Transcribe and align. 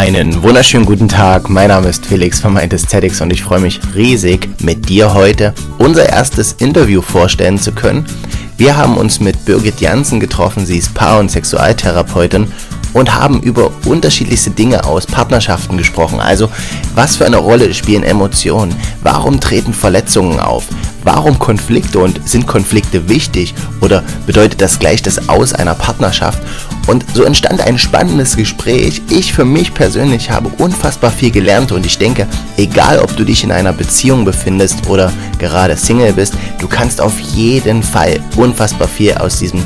Einen 0.00 0.42
wunderschönen 0.42 0.86
guten 0.86 1.08
Tag. 1.08 1.50
Mein 1.50 1.68
Name 1.68 1.88
ist 1.88 2.06
Felix 2.06 2.40
von 2.40 2.54
Mind 2.54 2.72
und 2.72 3.32
ich 3.34 3.42
freue 3.42 3.60
mich 3.60 3.78
riesig, 3.94 4.48
mit 4.62 4.88
dir 4.88 5.12
heute 5.12 5.52
unser 5.76 6.08
erstes 6.08 6.54
Interview 6.54 7.02
vorstellen 7.02 7.58
zu 7.58 7.72
können. 7.72 8.06
Wir 8.56 8.78
haben 8.78 8.96
uns 8.96 9.20
mit 9.20 9.44
Birgit 9.44 9.82
Jansen 9.82 10.18
getroffen. 10.18 10.64
Sie 10.64 10.78
ist 10.78 10.94
Paar- 10.94 11.20
und 11.20 11.30
Sexualtherapeutin 11.30 12.50
und 12.94 13.14
haben 13.14 13.42
über 13.42 13.70
unterschiedlichste 13.84 14.50
Dinge 14.50 14.84
aus 14.84 15.04
Partnerschaften 15.06 15.76
gesprochen. 15.76 16.18
Also, 16.18 16.48
was 16.94 17.16
für 17.16 17.26
eine 17.26 17.36
Rolle 17.36 17.74
spielen 17.74 18.02
Emotionen? 18.02 18.74
Warum 19.02 19.38
treten 19.38 19.74
Verletzungen 19.74 20.40
auf? 20.40 20.64
Warum 21.02 21.38
Konflikte 21.38 21.98
und 21.98 22.28
sind 22.28 22.46
Konflikte 22.46 23.08
wichtig 23.08 23.54
oder 23.80 24.02
bedeutet 24.26 24.60
das 24.60 24.78
gleich 24.78 25.02
das 25.02 25.28
Aus 25.28 25.52
einer 25.52 25.74
Partnerschaft? 25.74 26.42
Und 26.86 27.04
so 27.14 27.24
entstand 27.24 27.60
ein 27.60 27.78
spannendes 27.78 28.36
Gespräch. 28.36 29.00
Ich 29.08 29.32
für 29.32 29.44
mich 29.44 29.72
persönlich 29.72 30.30
habe 30.30 30.50
unfassbar 30.58 31.10
viel 31.10 31.30
gelernt 31.30 31.72
und 31.72 31.86
ich 31.86 31.98
denke, 31.98 32.26
egal 32.56 32.98
ob 32.98 33.16
du 33.16 33.24
dich 33.24 33.44
in 33.44 33.52
einer 33.52 33.72
Beziehung 33.72 34.24
befindest 34.24 34.88
oder 34.88 35.12
gerade 35.38 35.76
Single 35.76 36.12
bist, 36.12 36.34
du 36.58 36.68
kannst 36.68 37.00
auf 37.00 37.18
jeden 37.18 37.82
Fall 37.82 38.20
unfassbar 38.36 38.88
viel 38.88 39.14
aus 39.14 39.38
diesem 39.38 39.62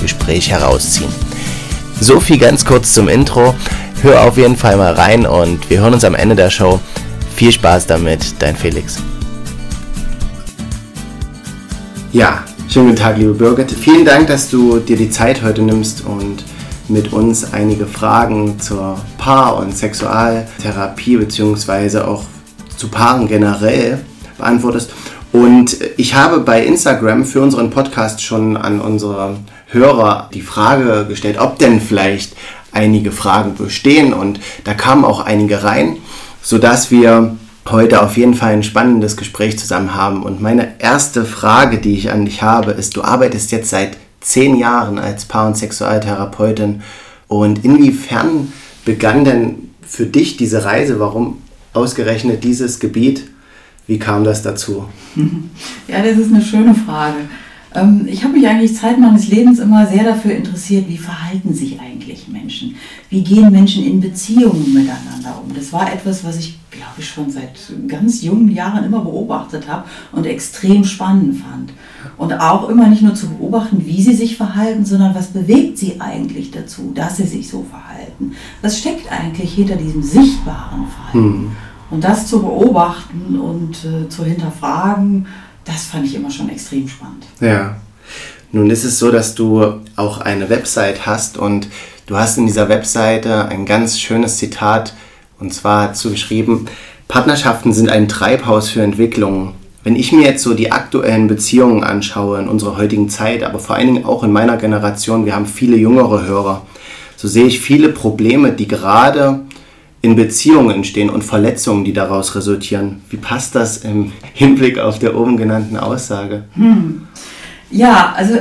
Gespräch 0.00 0.50
herausziehen. 0.50 1.10
So 2.00 2.20
viel 2.20 2.38
ganz 2.38 2.64
kurz 2.64 2.94
zum 2.94 3.08
Intro. 3.08 3.54
Hör 4.02 4.22
auf 4.22 4.36
jeden 4.36 4.56
Fall 4.56 4.76
mal 4.76 4.92
rein 4.92 5.26
und 5.26 5.68
wir 5.68 5.80
hören 5.80 5.94
uns 5.94 6.04
am 6.04 6.14
Ende 6.14 6.36
der 6.36 6.50
Show. 6.50 6.78
Viel 7.34 7.50
Spaß 7.50 7.86
damit, 7.86 8.34
dein 8.38 8.56
Felix. 8.56 8.98
Ja, 12.10 12.42
schönen 12.70 12.86
guten 12.86 12.98
Tag, 13.02 13.18
liebe 13.18 13.34
Birgit. 13.34 13.70
Vielen 13.70 14.06
Dank, 14.06 14.28
dass 14.28 14.48
du 14.48 14.78
dir 14.78 14.96
die 14.96 15.10
Zeit 15.10 15.42
heute 15.42 15.60
nimmst 15.60 16.06
und 16.06 16.42
mit 16.88 17.12
uns 17.12 17.52
einige 17.52 17.84
Fragen 17.84 18.58
zur 18.58 18.98
Paar- 19.18 19.58
und 19.58 19.76
Sexualtherapie 19.76 21.18
bzw. 21.18 21.98
auch 21.98 22.24
zu 22.78 22.88
Paaren 22.88 23.28
generell 23.28 23.98
beantwortest. 24.38 24.94
Und 25.32 25.76
ich 25.98 26.14
habe 26.14 26.40
bei 26.40 26.64
Instagram 26.64 27.26
für 27.26 27.42
unseren 27.42 27.68
Podcast 27.68 28.22
schon 28.22 28.56
an 28.56 28.80
unsere 28.80 29.36
Hörer 29.66 30.30
die 30.32 30.40
Frage 30.40 31.04
gestellt, 31.06 31.36
ob 31.38 31.58
denn 31.58 31.78
vielleicht 31.78 32.34
einige 32.72 33.12
Fragen 33.12 33.54
bestehen 33.54 34.14
und 34.14 34.40
da 34.64 34.72
kamen 34.72 35.04
auch 35.04 35.20
einige 35.20 35.62
rein, 35.62 35.98
sodass 36.40 36.90
wir 36.90 37.36
heute 37.70 38.02
auf 38.02 38.16
jeden 38.16 38.34
Fall 38.34 38.52
ein 38.52 38.62
spannendes 38.62 39.16
Gespräch 39.16 39.58
zusammen 39.58 39.94
haben. 39.94 40.22
Und 40.22 40.40
meine 40.40 40.80
erste 40.80 41.24
Frage, 41.24 41.78
die 41.78 41.94
ich 41.94 42.10
an 42.10 42.24
dich 42.24 42.42
habe, 42.42 42.72
ist, 42.72 42.96
du 42.96 43.02
arbeitest 43.02 43.52
jetzt 43.52 43.70
seit 43.70 43.96
zehn 44.20 44.56
Jahren 44.56 44.98
als 44.98 45.24
Paar- 45.24 45.46
und 45.46 45.56
Sexualtherapeutin 45.56 46.82
und 47.28 47.64
inwiefern 47.64 48.52
begann 48.84 49.24
denn 49.24 49.70
für 49.82 50.06
dich 50.06 50.36
diese 50.36 50.64
Reise? 50.64 51.00
Warum 51.00 51.38
ausgerechnet 51.72 52.44
dieses 52.44 52.80
Gebiet? 52.80 53.28
Wie 53.86 53.98
kam 53.98 54.24
das 54.24 54.42
dazu? 54.42 54.86
Ja, 55.88 56.02
das 56.02 56.18
ist 56.18 56.32
eine 56.32 56.42
schöne 56.42 56.74
Frage. 56.74 57.16
Ähm, 57.74 58.06
ich 58.06 58.24
habe 58.24 58.34
mich 58.34 58.46
eigentlich 58.46 58.76
Zeit 58.76 58.98
meines 58.98 59.28
Lebens 59.28 59.58
immer 59.58 59.86
sehr 59.86 60.04
dafür 60.04 60.32
interessiert, 60.32 60.88
wie 60.88 60.96
verhalten 60.96 61.52
sich 61.52 61.78
eigentlich 61.80 62.28
Menschen? 62.28 62.76
Wie 63.10 63.22
gehen 63.22 63.50
Menschen 63.50 63.84
in 63.84 64.00
Beziehungen 64.00 64.72
miteinander 64.72 65.42
um? 65.42 65.54
Das 65.54 65.72
war 65.72 65.92
etwas, 65.92 66.24
was 66.24 66.38
ich, 66.38 66.58
glaube 66.70 66.94
ich, 66.98 67.08
schon 67.08 67.30
seit 67.30 67.58
ganz 67.86 68.22
jungen 68.22 68.50
Jahren 68.50 68.84
immer 68.84 69.00
beobachtet 69.00 69.68
habe 69.68 69.84
und 70.12 70.26
extrem 70.26 70.84
spannend 70.84 71.36
fand. 71.36 71.72
Und 72.16 72.32
auch 72.32 72.68
immer 72.68 72.88
nicht 72.88 73.02
nur 73.02 73.14
zu 73.14 73.28
beobachten, 73.28 73.84
wie 73.84 74.02
sie 74.02 74.14
sich 74.14 74.36
verhalten, 74.36 74.84
sondern 74.84 75.14
was 75.14 75.28
bewegt 75.28 75.78
sie 75.78 76.00
eigentlich 76.00 76.50
dazu, 76.50 76.92
dass 76.94 77.18
sie 77.18 77.26
sich 77.26 77.48
so 77.48 77.64
verhalten? 77.68 78.32
Was 78.62 78.78
steckt 78.78 79.10
eigentlich 79.12 79.54
hinter 79.54 79.76
diesem 79.76 80.02
sichtbaren 80.02 80.86
Verhalten? 80.88 81.12
Hm. 81.12 81.50
Und 81.90 82.04
das 82.04 82.26
zu 82.26 82.40
beobachten 82.40 83.38
und 83.38 83.76
äh, 83.84 84.08
zu 84.08 84.24
hinterfragen, 84.24 85.26
das 85.68 85.84
fand 85.84 86.06
ich 86.06 86.14
immer 86.14 86.30
schon 86.30 86.48
extrem 86.48 86.88
spannend. 86.88 87.24
Ja. 87.40 87.76
Nun 88.50 88.70
ist 88.70 88.84
es 88.84 88.98
so, 88.98 89.10
dass 89.10 89.34
du 89.34 89.80
auch 89.96 90.20
eine 90.20 90.48
Website 90.48 91.06
hast 91.06 91.36
und 91.36 91.68
du 92.06 92.16
hast 92.16 92.38
in 92.38 92.46
dieser 92.46 92.70
Webseite 92.70 93.46
ein 93.48 93.66
ganz 93.66 94.00
schönes 94.00 94.38
Zitat 94.38 94.94
und 95.38 95.52
zwar 95.52 95.88
dazu 95.88 96.10
geschrieben, 96.10 96.66
Partnerschaften 97.06 97.72
sind 97.72 97.90
ein 97.90 98.08
Treibhaus 98.08 98.70
für 98.70 98.82
Entwicklung. 98.82 99.54
Wenn 99.84 99.94
ich 99.94 100.12
mir 100.12 100.22
jetzt 100.22 100.42
so 100.42 100.54
die 100.54 100.72
aktuellen 100.72 101.28
Beziehungen 101.28 101.84
anschaue 101.84 102.40
in 102.40 102.48
unserer 102.48 102.76
heutigen 102.76 103.10
Zeit, 103.10 103.42
aber 103.42 103.58
vor 103.58 103.76
allen 103.76 103.94
Dingen 103.94 104.04
auch 104.04 104.24
in 104.24 104.32
meiner 104.32 104.56
Generation, 104.56 105.26
wir 105.26 105.34
haben 105.34 105.46
viele 105.46 105.76
jüngere 105.76 106.24
Hörer, 106.24 106.66
so 107.16 107.28
sehe 107.28 107.46
ich 107.46 107.60
viele 107.60 107.90
Probleme, 107.90 108.52
die 108.52 108.68
gerade 108.68 109.40
in 110.00 110.16
Beziehungen 110.16 110.70
entstehen 110.70 111.10
und 111.10 111.24
Verletzungen, 111.24 111.84
die 111.84 111.92
daraus 111.92 112.34
resultieren. 112.34 113.00
Wie 113.10 113.16
passt 113.16 113.54
das 113.54 113.78
im 113.78 114.12
Hinblick 114.32 114.78
auf 114.78 114.98
der 114.98 115.16
oben 115.16 115.36
genannten 115.36 115.76
Aussage? 115.76 116.44
Hm. 116.54 117.02
Ja, 117.70 118.12
also 118.16 118.34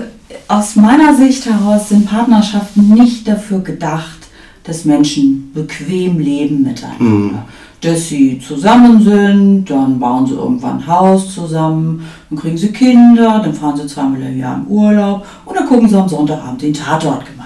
aus 0.47 0.75
meiner 0.75 1.15
Sicht 1.15 1.45
heraus 1.45 1.89
sind 1.89 2.05
Partnerschaften 2.05 2.93
nicht 2.93 3.27
dafür 3.27 3.59
gedacht, 3.59 4.27
dass 4.63 4.85
Menschen 4.85 5.51
bequem 5.53 6.19
leben 6.19 6.63
miteinander. 6.63 6.99
Hm. 6.99 7.37
Dass 7.81 8.07
sie 8.07 8.39
zusammen 8.39 9.01
sind, 9.01 9.69
dann 9.69 9.99
bauen 9.99 10.25
sie 10.25 10.33
irgendwann 10.33 10.77
ein 10.77 10.87
Haus 10.87 11.33
zusammen, 11.33 12.03
dann 12.29 12.39
kriegen 12.39 12.57
sie 12.57 12.71
Kinder, 12.71 13.39
dann 13.43 13.53
fahren 13.53 13.77
sie 13.77 13.85
zweimal 13.85 14.21
im 14.21 14.39
Jahr 14.39 14.55
im 14.55 14.67
Urlaub 14.67 15.25
und 15.45 15.55
dann 15.55 15.67
gucken 15.67 15.87
sie 15.87 15.95
am 15.95 16.09
Sonntagabend 16.09 16.61
den 16.61 16.73
Tatort 16.73 17.23
gemeinsam. 17.25 17.36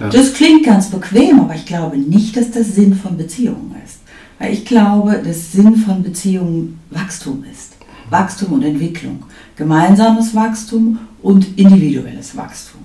Ja. 0.00 0.08
Das 0.08 0.32
klingt 0.32 0.64
ganz 0.64 0.90
bequem, 0.90 1.40
aber 1.40 1.54
ich 1.54 1.66
glaube 1.66 1.98
nicht, 1.98 2.36
dass 2.36 2.50
das 2.50 2.74
Sinn 2.74 2.94
von 2.94 3.16
Beziehungen 3.16 3.74
ist. 3.84 3.98
Weil 4.38 4.52
ich 4.52 4.64
glaube, 4.64 5.20
dass 5.24 5.52
Sinn 5.52 5.76
von 5.76 6.02
Beziehungen 6.02 6.78
Wachstum 6.90 7.44
ist. 7.50 7.72
Wachstum 8.10 8.52
und 8.52 8.62
Entwicklung. 8.62 9.24
Gemeinsames 9.56 10.34
Wachstum 10.34 10.98
und 11.22 11.58
individuelles 11.58 12.36
Wachstum. 12.36 12.80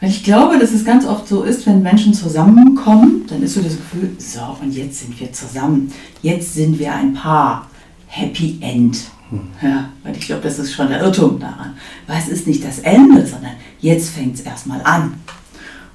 Weil 0.00 0.10
ich 0.10 0.24
glaube, 0.24 0.58
dass 0.58 0.72
es 0.72 0.84
ganz 0.84 1.06
oft 1.06 1.28
so 1.28 1.44
ist, 1.44 1.66
wenn 1.66 1.82
Menschen 1.82 2.12
zusammenkommen, 2.12 3.24
dann 3.28 3.42
ist 3.42 3.54
so 3.54 3.62
das 3.62 3.76
Gefühl, 3.76 4.10
so 4.18 4.40
und 4.60 4.72
jetzt 4.74 5.00
sind 5.00 5.18
wir 5.18 5.32
zusammen. 5.32 5.92
Jetzt 6.20 6.54
sind 6.54 6.78
wir 6.78 6.92
ein 6.92 7.14
Paar. 7.14 7.68
Happy 8.06 8.58
End. 8.60 8.98
Hm. 9.30 9.40
Ja, 9.62 9.88
weil 10.02 10.16
ich 10.16 10.26
glaube, 10.26 10.42
das 10.42 10.58
ist 10.58 10.72
schon 10.72 10.88
der 10.88 11.00
Irrtum 11.00 11.40
daran. 11.40 11.74
Weil 12.06 12.18
es 12.18 12.28
ist 12.28 12.46
nicht 12.46 12.62
das 12.64 12.80
Ende, 12.80 13.26
sondern 13.26 13.52
jetzt 13.80 14.10
fängt 14.10 14.34
es 14.34 14.40
erstmal 14.42 14.80
an. 14.82 15.14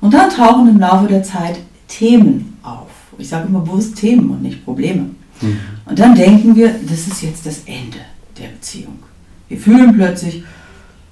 Und 0.01 0.13
dann 0.13 0.29
tauchen 0.29 0.69
im 0.69 0.79
Laufe 0.79 1.07
der 1.07 1.23
Zeit 1.23 1.59
Themen 1.87 2.57
auf. 2.63 2.87
Ich 3.17 3.27
sage 3.27 3.47
immer 3.47 3.59
bewusst 3.59 3.95
Themen 3.97 4.29
und 4.29 4.41
nicht 4.41 4.63
Probleme. 4.63 5.09
Mhm. 5.41 5.59
Und 5.85 5.99
dann 5.99 6.15
denken 6.15 6.55
wir, 6.55 6.73
das 6.87 7.07
ist 7.07 7.21
jetzt 7.21 7.45
das 7.45 7.59
Ende 7.65 7.99
der 8.37 8.47
Beziehung. 8.47 8.99
Wir 9.47 9.57
fühlen 9.57 9.93
plötzlich 9.93 10.43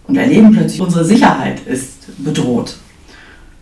und 0.07 0.15
erleben 0.15 0.51
plötzlich, 0.51 0.79
unsere 0.79 1.03
Sicherheit 1.03 1.59
ist 1.65 2.23
bedroht. 2.23 2.77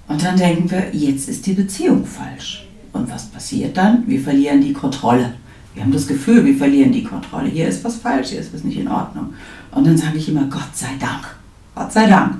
Und 0.08 0.24
dann 0.24 0.38
denken 0.38 0.70
wir, 0.70 0.94
jetzt 0.94 1.28
ist 1.28 1.46
die 1.48 1.54
Beziehung 1.54 2.06
falsch. 2.06 2.68
Und 2.94 3.10
was 3.12 3.26
passiert 3.26 3.76
dann? 3.76 4.04
Wir 4.08 4.22
verlieren 4.22 4.62
die 4.62 4.74
Kontrolle. 4.74 5.34
Wir 5.74 5.84
haben 5.84 5.92
das 5.92 6.08
Gefühl, 6.08 6.46
wir 6.46 6.56
verlieren 6.56 6.92
die 6.92 7.04
Kontrolle. 7.04 7.50
Hier 7.50 7.68
ist 7.68 7.84
was 7.84 7.96
falsch, 7.96 8.30
hier 8.30 8.40
ist 8.40 8.54
was 8.54 8.64
nicht 8.64 8.78
in 8.78 8.88
Ordnung. 8.88 9.34
Und 9.72 9.86
dann 9.86 9.98
sage 9.98 10.18
ich 10.18 10.30
immer, 10.30 10.46
Gott 10.50 10.74
sei 10.74 10.92
Dank. 11.00 11.36
Gott 11.74 11.92
sei 11.92 12.08
Dank. 12.08 12.36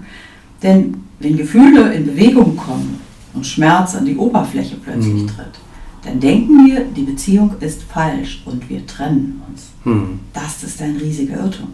Denn 0.64 1.05
wenn 1.20 1.38
Gefühle 1.38 1.94
in 1.94 2.06
Bewegung 2.06 2.56
kommen 2.56 3.00
und 3.34 3.46
Schmerz 3.46 3.96
an 3.96 4.06
die 4.06 4.16
Oberfläche 4.16 4.76
plötzlich 4.76 5.24
mhm. 5.24 5.28
tritt, 5.28 5.60
dann 6.04 6.20
denken 6.20 6.66
wir, 6.68 6.82
die 6.86 7.04
Beziehung 7.04 7.56
ist 7.60 7.84
falsch 7.84 8.44
und 8.46 8.70
wir 8.70 8.86
trennen 8.86 9.42
uns. 9.50 9.70
Mhm. 9.84 10.20
Das 10.34 10.64
ist 10.64 10.82
ein 10.82 10.98
riesiger 10.98 11.38
Irrtum. 11.38 11.70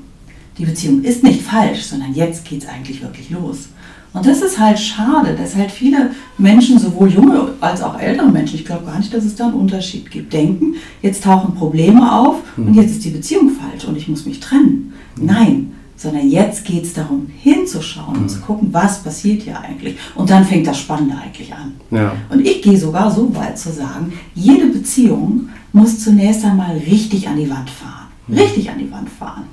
Die 0.58 0.66
Beziehung 0.66 1.04
ist 1.04 1.24
nicht 1.24 1.42
falsch, 1.42 1.84
sondern 1.84 2.14
jetzt 2.14 2.46
geht 2.46 2.64
es 2.64 2.70
eigentlich 2.70 3.02
wirklich 3.02 3.30
los. 3.30 3.70
Und 4.14 4.26
das 4.26 4.42
ist 4.42 4.60
halt 4.60 4.78
schade, 4.78 5.36
dass 5.36 5.56
halt 5.56 5.72
viele 5.72 6.12
Menschen, 6.38 6.78
sowohl 6.78 7.10
junge 7.10 7.54
als 7.62 7.82
auch 7.82 7.98
ältere 7.98 8.30
Menschen, 8.30 8.56
ich 8.56 8.66
glaube 8.66 8.86
gar 8.86 8.98
nicht, 8.98 9.14
dass 9.14 9.24
es 9.24 9.36
da 9.36 9.46
einen 9.46 9.54
Unterschied 9.54 10.12
gibt, 10.12 10.34
denken, 10.34 10.76
jetzt 11.02 11.24
tauchen 11.24 11.56
Probleme 11.56 12.12
auf 12.12 12.36
mhm. 12.58 12.68
und 12.68 12.74
jetzt 12.74 12.92
ist 12.92 13.06
die 13.06 13.12
Beziehung 13.12 13.52
falsch 13.52 13.86
und 13.86 13.96
ich 13.96 14.10
muss 14.10 14.26
mich 14.26 14.42
trennen. 14.42 14.94
Mhm. 15.16 15.26
Nein, 15.26 15.72
sondern 16.02 16.28
jetzt 16.28 16.66
geht 16.66 16.84
es 16.84 16.94
darum, 16.94 17.28
hinzuschauen 17.38 18.16
mhm. 18.16 18.22
und 18.24 18.30
zu 18.30 18.40
gucken, 18.40 18.70
was 18.72 19.04
passiert 19.04 19.44
hier 19.44 19.60
eigentlich. 19.60 19.98
Und 20.16 20.32
dann 20.32 20.44
fängt 20.44 20.66
das 20.66 20.80
Spannende 20.80 21.16
eigentlich 21.16 21.54
an. 21.54 21.74
Ja. 21.92 22.14
Und 22.30 22.42
ich 22.42 22.64
gehe 22.64 22.78
sogar 22.78 23.12
so 23.12 23.36
weit 23.36 23.60
zu 23.60 23.72
sagen, 23.72 24.12
jede 24.34 24.68
Beziehung 24.68 25.50
muss 25.74 26.00
zunächst 26.00 26.44
einmal 26.44 26.76
richtig 26.76 27.28
an 27.28 27.38
die 27.38 27.48
Wand 27.48 27.70
fahren. 27.70 28.08
Mhm. 28.28 28.36
Richtig 28.36 28.72
an 28.72 28.80
die 28.80 28.92
Wand 28.92 29.10
fahren. 29.10 29.44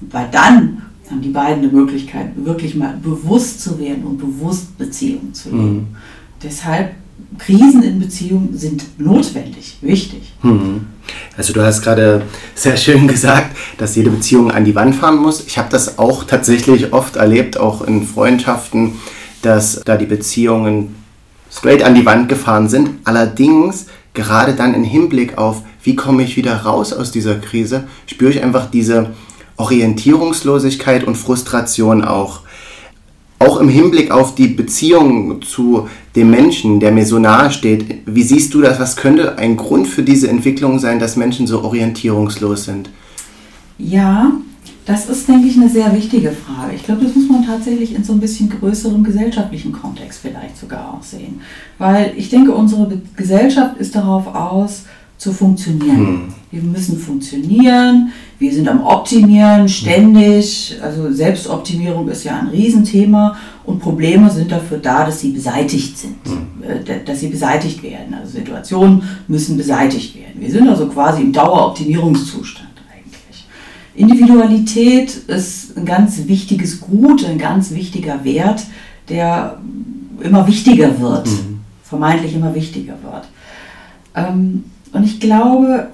Und 0.00 0.12
weil 0.12 0.28
dann 0.32 0.82
haben 1.08 1.22
die 1.22 1.28
beiden 1.28 1.62
eine 1.62 1.72
Möglichkeit, 1.72 2.32
wirklich 2.34 2.74
mal 2.74 2.98
bewusst 3.00 3.60
zu 3.60 3.78
werden 3.78 4.02
und 4.02 4.18
bewusst 4.18 4.76
Beziehungen 4.76 5.32
zu 5.32 5.50
leben. 5.50 5.74
Mhm. 5.74 5.86
Deshalb 6.42 6.94
Krisen 7.38 7.84
in 7.84 8.00
Beziehungen 8.00 8.58
sind 8.58 8.98
notwendig, 8.98 9.76
wichtig. 9.82 10.32
Mhm. 10.42 10.86
Also 11.36 11.52
du 11.52 11.62
hast 11.62 11.82
gerade 11.82 12.22
sehr 12.54 12.76
schön 12.76 13.08
gesagt, 13.08 13.56
dass 13.78 13.96
jede 13.96 14.10
Beziehung 14.10 14.50
an 14.50 14.64
die 14.64 14.74
Wand 14.74 14.94
fahren 14.94 15.16
muss. 15.16 15.46
Ich 15.46 15.58
habe 15.58 15.68
das 15.70 15.98
auch 15.98 16.24
tatsächlich 16.24 16.92
oft 16.92 17.16
erlebt, 17.16 17.58
auch 17.58 17.82
in 17.82 18.06
Freundschaften, 18.06 18.92
dass 19.42 19.82
da 19.84 19.96
die 19.96 20.06
Beziehungen 20.06 20.96
straight 21.50 21.82
an 21.82 21.94
die 21.94 22.06
Wand 22.06 22.28
gefahren 22.28 22.68
sind. 22.68 22.90
Allerdings 23.04 23.86
gerade 24.14 24.54
dann 24.54 24.74
im 24.74 24.84
Hinblick 24.84 25.38
auf, 25.38 25.62
wie 25.82 25.94
komme 25.94 26.24
ich 26.24 26.36
wieder 26.36 26.56
raus 26.62 26.92
aus 26.92 27.12
dieser 27.12 27.36
Krise, 27.36 27.84
spüre 28.06 28.32
ich 28.32 28.42
einfach 28.42 28.70
diese 28.70 29.10
Orientierungslosigkeit 29.56 31.04
und 31.04 31.16
Frustration 31.16 32.04
auch. 32.04 32.40
Auch 33.38 33.60
im 33.60 33.68
Hinblick 33.68 34.10
auf 34.10 34.34
die 34.34 34.48
Beziehung 34.48 35.42
zu 35.42 35.88
dem 36.14 36.30
Menschen, 36.30 36.80
der 36.80 36.90
mir 36.90 37.04
so 37.04 37.18
nahe 37.18 37.50
steht, 37.50 38.02
wie 38.06 38.22
siehst 38.22 38.54
du 38.54 38.62
das? 38.62 38.80
Was 38.80 38.96
könnte 38.96 39.36
ein 39.38 39.56
Grund 39.56 39.86
für 39.86 40.02
diese 40.02 40.28
Entwicklung 40.28 40.78
sein, 40.78 40.98
dass 40.98 41.16
Menschen 41.16 41.46
so 41.46 41.62
orientierungslos 41.62 42.64
sind? 42.64 42.88
Ja, 43.78 44.32
das 44.86 45.10
ist, 45.10 45.28
denke 45.28 45.48
ich, 45.48 45.56
eine 45.56 45.68
sehr 45.68 45.92
wichtige 45.94 46.30
Frage. 46.30 46.74
Ich 46.76 46.84
glaube, 46.84 47.04
das 47.04 47.14
muss 47.14 47.28
man 47.28 47.44
tatsächlich 47.44 47.94
in 47.94 48.04
so 48.04 48.12
ein 48.12 48.20
bisschen 48.20 48.48
größerem 48.48 49.02
gesellschaftlichen 49.02 49.72
Kontext 49.72 50.20
vielleicht 50.22 50.56
sogar 50.56 50.94
auch 50.94 51.02
sehen. 51.02 51.40
Weil 51.76 52.14
ich 52.16 52.30
denke, 52.30 52.54
unsere 52.54 53.02
Gesellschaft 53.16 53.78
ist 53.78 53.96
darauf 53.96 54.28
aus, 54.28 54.84
zu 55.18 55.32
funktionieren. 55.32 56.06
Hm. 56.06 56.34
Wir 56.50 56.62
müssen 56.62 56.98
funktionieren, 56.98 58.12
wir 58.38 58.52
sind 58.52 58.68
am 58.68 58.82
Optimieren 58.82 59.68
ständig. 59.68 60.76
Also 60.82 61.12
Selbstoptimierung 61.12 62.08
ist 62.08 62.24
ja 62.24 62.38
ein 62.38 62.48
Riesenthema 62.48 63.36
und 63.64 63.80
Probleme 63.80 64.30
sind 64.30 64.52
dafür 64.52 64.78
da, 64.78 65.04
dass 65.04 65.20
sie 65.20 65.30
beseitigt 65.30 65.98
sind, 65.98 66.16
hm. 66.24 66.62
Äh, 66.62 67.04
dass 67.04 67.20
sie 67.20 67.28
beseitigt 67.28 67.82
werden. 67.82 68.14
Also 68.14 68.38
Situationen 68.38 69.02
müssen 69.28 69.56
beseitigt 69.56 70.14
werden. 70.16 70.40
Wir 70.40 70.50
sind 70.50 70.68
also 70.68 70.86
quasi 70.86 71.22
im 71.22 71.32
Daueroptimierungszustand. 71.32 72.66
Individualität 73.96 75.16
ist 75.26 75.76
ein 75.76 75.86
ganz 75.86 76.26
wichtiges 76.26 76.80
Gut, 76.80 77.24
ein 77.24 77.38
ganz 77.38 77.70
wichtiger 77.70 78.24
Wert, 78.24 78.62
der 79.08 79.58
immer 80.20 80.46
wichtiger 80.46 81.00
wird, 81.00 81.26
mhm. 81.26 81.60
vermeintlich 81.82 82.34
immer 82.34 82.54
wichtiger 82.54 82.94
wird. 83.02 83.28
Ähm, 84.14 84.64
und 84.92 85.04
ich 85.04 85.20
glaube, 85.20 85.88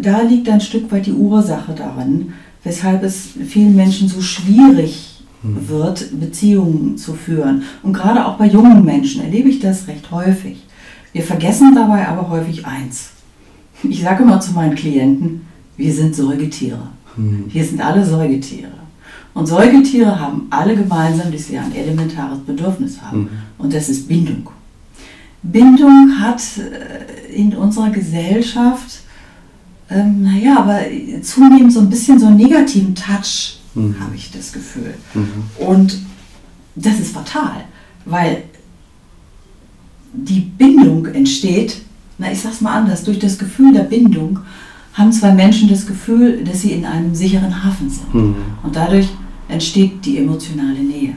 da 0.00 0.22
liegt 0.22 0.48
ein 0.48 0.60
Stück 0.60 0.90
weit 0.92 1.06
die 1.06 1.12
Ursache 1.12 1.72
darin, 1.74 2.32
weshalb 2.64 3.02
es 3.02 3.28
vielen 3.46 3.74
Menschen 3.74 4.08
so 4.08 4.20
schwierig 4.20 5.22
mhm. 5.42 5.68
wird, 5.68 6.20
Beziehungen 6.20 6.96
zu 6.96 7.14
führen. 7.14 7.62
Und 7.82 7.92
gerade 7.92 8.26
auch 8.26 8.36
bei 8.36 8.46
jungen 8.46 8.84
Menschen 8.84 9.22
erlebe 9.22 9.48
ich 9.48 9.60
das 9.60 9.88
recht 9.88 10.10
häufig. 10.10 10.62
Wir 11.12 11.22
vergessen 11.22 11.74
dabei 11.74 12.08
aber 12.08 12.30
häufig 12.30 12.66
eins. 12.66 13.10
Ich 13.82 14.02
sage 14.02 14.22
immer 14.22 14.40
zu 14.40 14.52
meinen 14.52 14.74
Klienten, 14.74 15.42
wir 15.76 15.92
sind 15.92 16.14
Säugetiere. 16.14 16.88
Mhm. 17.16 17.44
Wir 17.48 17.64
sind 17.64 17.80
alle 17.80 18.04
Säugetiere. 18.04 18.70
Und 19.34 19.46
Säugetiere 19.46 20.20
haben 20.20 20.46
alle 20.50 20.76
gemeinsam, 20.76 21.32
dass 21.32 21.46
sie 21.46 21.58
ein 21.58 21.74
elementares 21.74 22.38
Bedürfnis 22.40 23.00
haben. 23.00 23.22
Mhm. 23.22 23.28
Und 23.58 23.74
das 23.74 23.88
ist 23.88 24.06
Bindung. 24.06 24.48
Bindung 25.42 26.20
hat 26.20 26.40
äh, 26.58 27.32
in 27.32 27.54
unserer 27.54 27.90
Gesellschaft, 27.90 29.00
ähm, 29.90 30.22
naja, 30.22 30.58
aber 30.58 30.80
zunehmend 31.22 31.72
so 31.72 31.80
ein 31.80 31.90
bisschen 31.90 32.18
so 32.18 32.26
einen 32.26 32.36
negativen 32.36 32.94
Touch, 32.94 33.58
mhm. 33.74 33.96
habe 34.00 34.14
ich 34.14 34.30
das 34.30 34.52
Gefühl. 34.52 34.94
Mhm. 35.14 35.44
Und 35.58 35.98
das 36.74 37.00
ist 37.00 37.12
fatal, 37.12 37.64
weil 38.04 38.44
die 40.12 40.40
Bindung 40.40 41.06
entsteht, 41.06 41.82
na, 42.18 42.30
ich 42.30 42.40
sag's 42.40 42.60
mal 42.60 42.74
anders, 42.74 43.02
durch 43.02 43.18
das 43.18 43.38
Gefühl 43.38 43.72
der 43.72 43.82
Bindung 43.82 44.38
haben 44.94 45.12
zwei 45.12 45.32
Menschen 45.32 45.68
das 45.68 45.86
Gefühl, 45.86 46.44
dass 46.44 46.60
sie 46.60 46.72
in 46.72 46.84
einem 46.84 47.14
sicheren 47.14 47.64
Hafen 47.64 47.88
sind. 47.88 48.14
Mhm. 48.14 48.36
Und 48.62 48.76
dadurch 48.76 49.08
entsteht 49.48 50.04
die 50.04 50.18
emotionale 50.18 50.80
Nähe. 50.80 51.14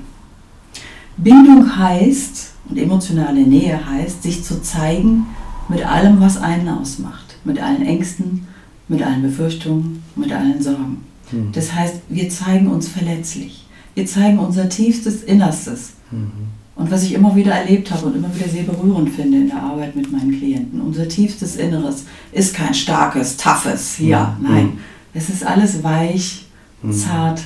Bindung 1.18 1.77
heißt, 1.77 2.54
und 2.69 2.77
emotionale 2.77 3.41
Nähe 3.41 3.79
heißt, 3.89 4.23
sich 4.23 4.44
zu 4.44 4.62
zeigen 4.62 5.27
mit 5.69 5.85
allem, 5.85 6.19
was 6.19 6.38
einen 6.38 6.67
ausmacht. 6.69 7.35
Mit 7.44 7.62
allen 7.62 7.85
Ängsten, 7.85 8.47
mit 8.88 9.03
allen 9.03 9.21
Befürchtungen, 9.21 10.03
mit 10.15 10.31
allen 10.31 10.62
Sorgen. 10.62 11.03
Mhm. 11.31 11.51
Das 11.51 11.73
heißt, 11.73 11.95
wir 12.09 12.29
zeigen 12.29 12.67
uns 12.67 12.88
verletzlich. 12.88 13.67
Wir 13.94 14.06
zeigen 14.06 14.39
unser 14.39 14.67
tiefstes 14.69 15.23
Innerstes. 15.23 15.94
Mhm. 16.12 16.31
Und 16.75 16.91
was 16.91 17.03
ich 17.03 17.13
immer 17.13 17.35
wieder 17.35 17.53
erlebt 17.53 17.89
habe 17.91 18.07
und 18.07 18.17
immer 18.17 18.33
wieder 18.35 18.50
sehr 18.50 18.63
berührend 18.63 19.09
finde 19.09 19.38
in 19.38 19.47
der 19.47 19.62
Arbeit 19.62 19.95
mit 19.95 20.12
meinen 20.12 20.38
Klienten, 20.38 20.81
unser 20.81 21.07
tiefstes 21.07 21.56
Inneres 21.56 22.03
ist 22.33 22.53
kein 22.53 22.73
starkes, 22.73 23.38
toughes, 23.38 23.97
ja, 24.00 24.38
mhm. 24.39 24.47
nein. 24.47 24.77
Es 25.13 25.29
ist 25.29 25.45
alles 25.45 25.83
weich, 25.83 26.45
mhm. 26.83 26.91
zart 26.91 27.41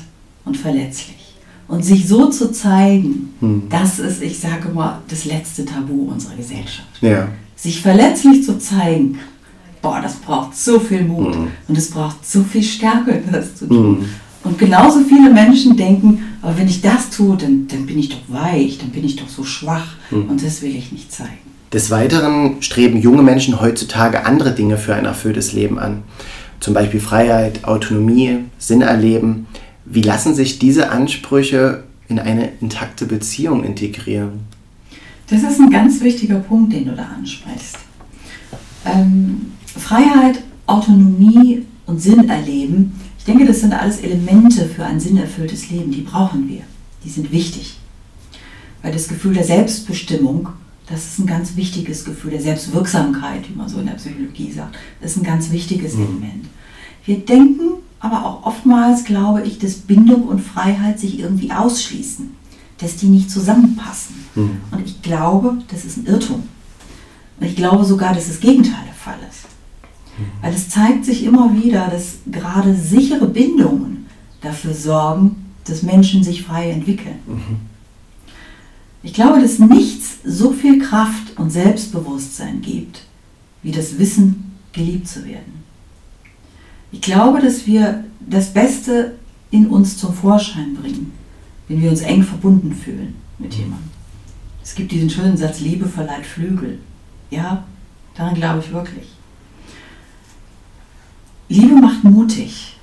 und 0.45 0.57
verletzlich. 0.57 1.18
Und 1.69 1.85
sich 1.85 2.07
so 2.07 2.29
zu 2.29 2.51
zeigen, 2.51 3.33
mhm. 3.39 3.63
das 3.69 3.99
ist, 3.99 4.21
ich 4.21 4.39
sage 4.39 4.69
mal, 4.73 5.01
das 5.07 5.25
letzte 5.25 5.63
Tabu 5.63 6.09
unserer 6.11 6.35
Gesellschaft. 6.35 6.89
Ja. 6.99 7.29
Sich 7.55 7.81
verletzlich 7.81 8.43
zu 8.43 8.57
zeigen, 8.57 9.19
boah, 9.81 10.01
das 10.01 10.15
braucht 10.15 10.55
so 10.57 10.79
viel 10.79 11.03
Mut 11.03 11.35
mhm. 11.35 11.47
und 11.67 11.77
es 11.77 11.91
braucht 11.91 12.25
so 12.25 12.43
viel 12.43 12.63
Stärke, 12.63 13.21
das 13.31 13.55
zu 13.55 13.67
tun. 13.67 13.99
Mhm. 13.99 14.05
Und 14.43 14.57
genauso 14.57 15.01
viele 15.01 15.29
Menschen 15.29 15.77
denken, 15.77 16.23
aber 16.41 16.57
wenn 16.57 16.67
ich 16.67 16.81
das 16.81 17.09
tue, 17.09 17.37
dann, 17.37 17.67
dann 17.67 17.85
bin 17.85 17.99
ich 17.99 18.09
doch 18.09 18.21
weich, 18.29 18.77
dann 18.79 18.89
bin 18.89 19.03
ich 19.03 19.17
doch 19.17 19.29
so 19.29 19.43
schwach 19.43 19.95
mhm. 20.11 20.29
und 20.29 20.43
das 20.43 20.61
will 20.61 20.75
ich 20.75 20.91
nicht 20.91 21.11
zeigen. 21.11 21.37
Des 21.71 21.91
Weiteren 21.91 22.61
streben 22.61 22.99
junge 22.99 23.21
Menschen 23.21 23.61
heutzutage 23.61 24.25
andere 24.25 24.53
Dinge 24.53 24.77
für 24.77 24.95
ein 24.95 25.05
erfülltes 25.05 25.53
Leben 25.53 25.77
an. 25.77 26.03
Zum 26.59 26.73
Beispiel 26.73 26.99
Freiheit, 26.99 27.63
Autonomie, 27.63 28.39
Sinn 28.57 28.81
erleben. 28.81 29.47
Wie 29.89 30.01
lassen 30.01 30.35
sich 30.35 30.59
diese 30.59 30.89
Ansprüche 30.91 31.83
in 32.07 32.19
eine 32.19 32.51
intakte 32.61 33.05
Beziehung 33.05 33.63
integrieren? 33.63 34.41
Das 35.27 35.43
ist 35.43 35.59
ein 35.59 35.69
ganz 35.69 36.01
wichtiger 36.01 36.39
Punkt, 36.39 36.73
den 36.73 36.85
du 36.85 36.95
da 36.95 37.07
ansprichst. 37.17 37.77
Ähm, 38.85 39.51
Freiheit, 39.65 40.41
Autonomie 40.65 41.65
und 41.85 42.01
Sinn 42.01 42.29
erleben 42.29 42.93
ich 43.19 43.25
denke, 43.25 43.45
das 43.45 43.59
sind 43.59 43.73
alles 43.73 43.99
Elemente 43.99 44.65
für 44.65 44.85
ein 44.85 44.99
sinnerfülltes 44.99 45.69
Leben, 45.69 45.91
die 45.91 46.01
brauchen 46.01 46.47
wir. 46.47 46.61
Die 47.03 47.09
sind 47.09 47.31
wichtig. 47.31 47.77
Weil 48.81 48.93
das 48.93 49.09
Gefühl 49.09 49.33
der 49.33 49.43
Selbstbestimmung, 49.43 50.47
das 50.87 51.05
ist 51.05 51.19
ein 51.19 51.27
ganz 51.27 51.55
wichtiges 51.57 52.05
Gefühl 52.05 52.31
der 52.31 52.41
Selbstwirksamkeit, 52.41 53.47
wie 53.49 53.55
man 53.55 53.67
so 53.67 53.79
in 53.79 53.87
der 53.87 53.93
Psychologie 53.93 54.51
sagt. 54.51 54.77
Das 55.01 55.11
ist 55.11 55.17
ein 55.17 55.25
ganz 55.25 55.51
wichtiges 55.51 55.95
mhm. 55.95 56.03
Element. 56.03 56.45
Wir 57.05 57.19
denken 57.19 57.78
aber 57.99 58.25
auch 58.25 58.45
oftmals, 58.45 59.03
glaube 59.03 59.43
ich, 59.43 59.59
dass 59.59 59.75
Bindung 59.75 60.23
und 60.23 60.39
Freiheit 60.39 60.99
sich 60.99 61.19
irgendwie 61.19 61.51
ausschließen, 61.51 62.31
dass 62.77 62.95
die 62.95 63.07
nicht 63.07 63.29
zusammenpassen. 63.29 64.15
Mhm. 64.35 64.61
Und 64.71 64.85
ich 64.85 65.01
glaube, 65.01 65.57
das 65.69 65.85
ist 65.85 65.97
ein 65.97 66.05
Irrtum. 66.05 66.43
Und 67.39 67.45
ich 67.45 67.55
glaube 67.55 67.85
sogar, 67.85 68.13
dass 68.13 68.27
das 68.27 68.39
Gegenteil 68.39 68.83
der 68.85 68.93
Fall 68.93 69.19
ist. 69.29 69.45
Weil 70.41 70.53
es 70.53 70.69
zeigt 70.69 71.05
sich 71.05 71.23
immer 71.23 71.53
wieder, 71.53 71.87
dass 71.87 72.17
gerade 72.29 72.75
sichere 72.75 73.27
Bindungen 73.27 74.05
dafür 74.41 74.73
sorgen, 74.73 75.53
dass 75.65 75.83
Menschen 75.83 76.23
sich 76.23 76.43
frei 76.43 76.71
entwickeln. 76.71 77.19
Mhm. 77.25 77.57
Ich 79.01 79.13
glaube, 79.13 79.41
dass 79.41 79.59
nichts 79.59 80.17
so 80.25 80.51
viel 80.51 80.79
Kraft 80.79 81.37
und 81.37 81.51
Selbstbewusstsein 81.51 82.61
gibt, 82.61 83.03
wie 83.63 83.71
das 83.71 83.97
Wissen, 83.97 84.57
geliebt 84.73 85.07
zu 85.07 85.25
werden. 85.25 85.58
Ich 86.91 87.01
glaube, 87.01 87.39
dass 87.41 87.67
wir 87.67 88.03
das 88.19 88.53
Beste 88.53 89.15
in 89.51 89.67
uns 89.67 89.97
zum 89.97 90.13
Vorschein 90.13 90.75
bringen, 90.75 91.13
wenn 91.67 91.81
wir 91.81 91.89
uns 91.89 92.01
eng 92.01 92.23
verbunden 92.23 92.73
fühlen 92.73 93.15
mit 93.37 93.53
mhm. 93.53 93.59
jemandem. 93.59 93.89
Es 94.63 94.75
gibt 94.75 94.91
diesen 94.91 95.09
schönen 95.09 95.37
Satz, 95.37 95.59
Liebe 95.61 95.87
verleiht 95.87 96.25
Flügel. 96.25 96.79
Ja, 97.31 97.63
daran 98.15 98.35
glaube 98.35 98.59
ich 98.59 98.71
wirklich. 98.71 99.07
Liebe 101.47 101.75
macht 101.75 102.03
mutig 102.03 102.77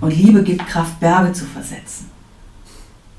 und 0.00 0.16
Liebe 0.16 0.42
gibt 0.42 0.66
Kraft, 0.66 1.00
Berge 1.00 1.32
zu 1.32 1.44
versetzen. 1.44 2.06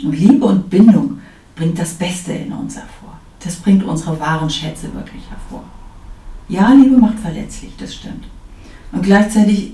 Und 0.01 0.17
Liebe 0.17 0.45
und 0.45 0.69
Bindung 0.69 1.19
bringt 1.55 1.77
das 1.77 1.93
Beste 1.93 2.31
in 2.31 2.51
uns 2.53 2.75
hervor. 2.75 3.17
Das 3.43 3.55
bringt 3.57 3.83
unsere 3.83 4.19
wahren 4.19 4.49
Schätze 4.49 4.93
wirklich 4.93 5.23
hervor. 5.29 5.63
Ja, 6.47 6.73
Liebe 6.73 6.97
macht 6.97 7.19
verletzlich, 7.19 7.71
das 7.77 7.95
stimmt. 7.95 8.25
Und 8.91 9.03
gleichzeitig 9.03 9.73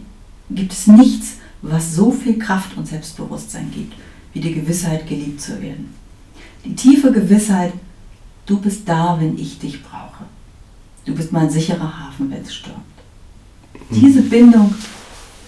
gibt 0.56 0.74
es 0.74 0.88
nichts, 0.88 1.38
was 1.62 1.96
so 1.96 2.12
viel 2.12 2.38
Kraft 2.40 2.76
und 2.78 2.88
Selbstbewusstsein 2.88 3.72
gibt, 3.74 3.94
wie 4.34 4.40
die 4.40 4.54
Gewissheit, 4.54 5.08
geliebt 5.08 5.42
zu 5.42 5.62
werden. 5.62 5.94
Die 6.66 6.76
tiefe 6.76 7.12
Gewissheit, 7.12 7.74
du 8.46 8.60
bist 8.60 8.88
da, 8.88 9.18
wenn 9.20 9.38
ich 9.38 9.60
dich 9.60 9.84
brauche. 9.84 10.26
Du 11.06 11.16
bist 11.16 11.32
mein 11.32 11.50
sicherer 11.50 12.08
Hafen, 12.08 12.30
wenn 12.32 12.42
es 12.42 12.54
stürmt. 12.54 12.80
Diese 13.90 14.22
Bindung 14.22 14.74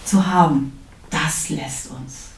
zu 0.04 0.26
haben, 0.26 0.72
das 1.10 1.48
lässt 1.48 1.90
uns 1.90 2.30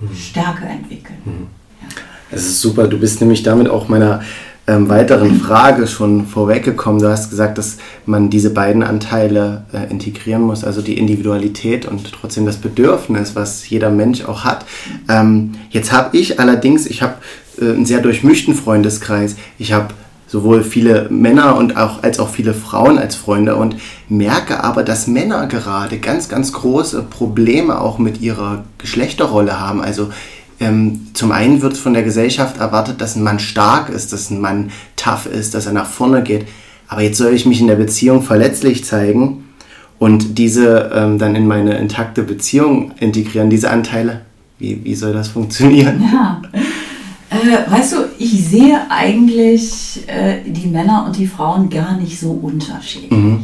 mhm. 0.00 0.14
Stärke 0.14 0.64
entwickeln. 0.64 1.48
Ja. 1.80 1.88
Das 2.30 2.42
ist 2.42 2.60
super. 2.60 2.88
Du 2.88 2.98
bist 2.98 3.20
nämlich 3.20 3.42
damit 3.42 3.68
auch 3.68 3.88
meiner 3.88 4.22
ähm, 4.66 4.88
weiteren 4.88 5.40
Frage 5.40 5.86
schon 5.86 6.26
vorweggekommen. 6.26 7.00
Du 7.00 7.08
hast 7.08 7.30
gesagt, 7.30 7.58
dass 7.58 7.76
man 8.06 8.30
diese 8.30 8.50
beiden 8.50 8.82
Anteile 8.82 9.64
äh, 9.72 9.90
integrieren 9.90 10.42
muss, 10.42 10.64
also 10.64 10.80
die 10.80 10.98
Individualität 10.98 11.86
und 11.86 12.12
trotzdem 12.12 12.46
das 12.46 12.56
Bedürfnis, 12.56 13.36
was 13.36 13.68
jeder 13.68 13.90
Mensch 13.90 14.24
auch 14.24 14.44
hat. 14.44 14.64
Ähm, 15.08 15.52
jetzt 15.70 15.92
habe 15.92 16.16
ich 16.16 16.40
allerdings, 16.40 16.86
ich 16.86 17.02
habe 17.02 17.14
äh, 17.60 17.70
einen 17.70 17.86
sehr 17.86 18.00
durchmischten 18.00 18.54
Freundeskreis. 18.54 19.36
Ich 19.58 19.72
habe 19.72 19.88
sowohl 20.26 20.64
viele 20.64 21.08
Männer 21.10 21.56
und 21.56 21.76
auch 21.76 22.02
als 22.02 22.18
auch 22.18 22.28
viele 22.28 22.54
Frauen 22.54 22.98
als 22.98 23.14
Freunde 23.14 23.56
und 23.56 23.76
merke 24.08 24.64
aber, 24.64 24.82
dass 24.82 25.06
Männer 25.06 25.46
gerade 25.46 25.98
ganz, 25.98 26.28
ganz 26.28 26.52
große 26.52 27.02
Probleme 27.02 27.80
auch 27.80 27.98
mit 27.98 28.20
ihrer 28.20 28.64
Geschlechterrolle 28.78 29.60
haben. 29.60 29.80
Also 29.80 30.08
ähm, 30.60 31.08
zum 31.14 31.32
einen 31.32 31.62
wird 31.62 31.76
von 31.76 31.94
der 31.94 32.02
Gesellschaft 32.02 32.58
erwartet, 32.58 33.00
dass 33.00 33.16
ein 33.16 33.22
Mann 33.22 33.38
stark 33.38 33.88
ist, 33.88 34.12
dass 34.12 34.30
ein 34.30 34.40
Mann 34.40 34.70
tough 34.96 35.26
ist, 35.26 35.54
dass 35.54 35.66
er 35.66 35.72
nach 35.72 35.88
vorne 35.88 36.22
geht. 36.22 36.46
Aber 36.88 37.02
jetzt 37.02 37.18
soll 37.18 37.32
ich 37.32 37.46
mich 37.46 37.60
in 37.60 37.66
der 37.66 37.76
Beziehung 37.76 38.22
verletzlich 38.22 38.84
zeigen 38.84 39.44
und 39.98 40.38
diese 40.38 40.90
ähm, 40.94 41.18
dann 41.18 41.34
in 41.34 41.46
meine 41.46 41.76
intakte 41.78 42.22
Beziehung 42.22 42.92
integrieren, 42.98 43.50
diese 43.50 43.70
Anteile. 43.70 44.22
Wie, 44.58 44.84
wie 44.84 44.94
soll 44.94 45.12
das 45.12 45.28
funktionieren? 45.28 46.02
Ja. 46.12 46.42
Äh, 47.30 47.70
weißt 47.70 47.92
du, 47.94 47.96
ich 48.18 48.44
sehe 48.44 48.78
eigentlich 48.88 50.02
äh, 50.06 50.38
die 50.46 50.68
Männer 50.68 51.04
und 51.06 51.16
die 51.16 51.26
Frauen 51.26 51.68
gar 51.68 51.96
nicht 51.96 52.18
so 52.18 52.30
unterschiedlich. 52.30 53.10
Mhm. 53.10 53.43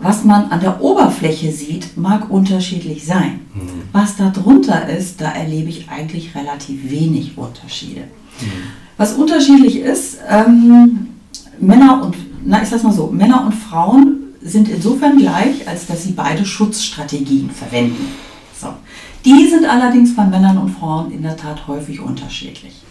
Was 0.00 0.24
man 0.24 0.50
an 0.50 0.60
der 0.60 0.80
Oberfläche 0.80 1.50
sieht, 1.50 1.96
mag 1.96 2.30
unterschiedlich 2.30 3.04
sein. 3.04 3.40
Mhm. 3.54 3.82
Was 3.92 4.16
darunter 4.16 4.88
ist, 4.88 5.20
da 5.20 5.32
erlebe 5.32 5.68
ich 5.70 5.88
eigentlich 5.88 6.34
relativ 6.36 6.88
wenig 6.88 7.36
Unterschiede. 7.36 8.02
Mhm. 8.40 8.46
Was 8.96 9.14
unterschiedlich 9.14 9.76
ist, 9.76 10.18
ähm, 10.28 11.08
Männer 11.60 12.04
und, 12.04 12.16
na 12.44 12.62
ich 12.62 12.68
sag's 12.68 12.84
mal 12.84 12.92
so, 12.92 13.08
Männer 13.08 13.44
und 13.44 13.54
Frauen 13.54 14.18
sind 14.40 14.68
insofern 14.68 15.18
gleich, 15.18 15.66
als 15.66 15.86
dass 15.86 16.04
sie 16.04 16.12
beide 16.12 16.44
Schutzstrategien 16.44 17.50
verwenden. 17.50 18.08
So. 18.60 18.68
Die 19.24 19.48
sind 19.48 19.66
allerdings 19.66 20.14
bei 20.14 20.24
Männern 20.24 20.58
und 20.58 20.70
Frauen 20.70 21.10
in 21.10 21.22
der 21.22 21.36
Tat 21.36 21.66
häufig 21.66 22.00
unterschiedlich. 22.00 22.82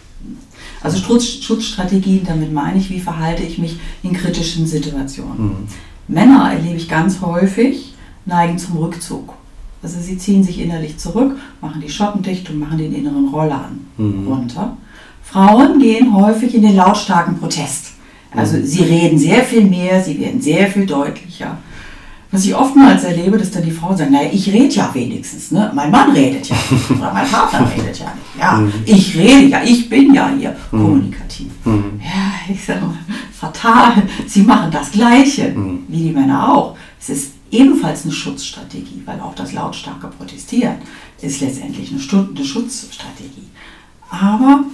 Also 0.82 0.98
Schutz, 0.98 1.26
Schutzstrategien, 1.26 2.24
damit 2.24 2.52
meine 2.52 2.78
ich, 2.78 2.90
wie 2.90 3.00
verhalte 3.00 3.42
ich 3.42 3.58
mich 3.58 3.78
in 4.02 4.12
kritischen 4.12 4.66
Situationen. 4.66 5.46
Mhm. 5.46 5.68
Männer 6.08 6.52
erlebe 6.52 6.76
ich 6.76 6.88
ganz 6.88 7.20
häufig, 7.20 7.94
neigen 8.24 8.58
zum 8.58 8.78
Rückzug. 8.78 9.34
Also 9.82 10.00
sie 10.00 10.18
ziehen 10.18 10.42
sich 10.42 10.60
innerlich 10.60 10.98
zurück, 10.98 11.36
machen 11.60 11.80
die 11.80 11.90
Schotten 11.90 12.22
dicht 12.22 12.50
und 12.50 12.58
machen 12.58 12.78
den 12.78 12.94
inneren 12.94 13.28
Roller 13.28 13.68
mhm. 13.96 14.26
runter. 14.26 14.76
Frauen 15.22 15.78
gehen 15.78 16.14
häufig 16.14 16.54
in 16.54 16.62
den 16.62 16.76
lautstarken 16.76 17.38
Protest. 17.38 17.92
Also 18.34 18.56
mhm. 18.56 18.64
sie 18.64 18.82
reden 18.82 19.18
sehr 19.18 19.44
viel 19.44 19.64
mehr, 19.64 20.02
sie 20.02 20.18
werden 20.18 20.40
sehr 20.40 20.66
viel 20.68 20.86
deutlicher. 20.86 21.58
Was 22.30 22.44
ich 22.44 22.54
oftmals 22.54 23.04
erlebe, 23.04 23.38
dass 23.38 23.50
dann 23.50 23.64
die 23.64 23.70
Frauen 23.70 23.96
sagen, 23.96 24.12
naja, 24.12 24.28
ich 24.30 24.52
rede 24.52 24.74
ja 24.74 24.90
wenigstens, 24.92 25.50
ne? 25.50 25.70
Mein 25.74 25.90
Mann 25.90 26.10
redet 26.10 26.46
ja 26.46 26.56
nicht 26.70 26.90
oder 26.98 27.10
mein 27.12 27.26
Partner 27.26 27.66
redet 27.74 27.98
ja 27.98 28.12
nicht. 28.14 28.38
Ja, 28.38 28.52
mhm. 28.52 28.72
ich 28.84 29.16
rede 29.16 29.46
ja, 29.46 29.62
ich 29.64 29.88
bin 29.88 30.12
ja 30.12 30.30
hier 30.36 30.54
mhm. 30.70 30.78
kommunikativ. 30.78 31.46
Mhm. 31.64 32.00
Ja, 32.02 32.52
ich 32.52 32.62
sage 32.62 32.80
mal, 32.80 32.98
fatal. 33.38 34.02
Sie 34.26 34.42
machen 34.42 34.70
das 34.70 34.90
Gleiche, 34.90 35.50
mhm. 35.50 35.84
wie 35.88 36.04
die 36.04 36.12
Männer 36.12 36.52
auch. 36.52 36.76
Es 37.00 37.08
ist 37.08 37.32
ebenfalls 37.50 38.04
eine 38.04 38.12
Schutzstrategie, 38.12 39.02
weil 39.04 39.20
auch 39.20 39.34
das 39.34 39.52
lautstarke 39.52 40.08
Protestieren 40.08 40.76
ist 41.20 41.40
letztendlich 41.40 41.90
eine, 41.90 42.28
eine 42.34 42.44
Schutzstrategie. 42.44 43.48
Aber 44.10 44.64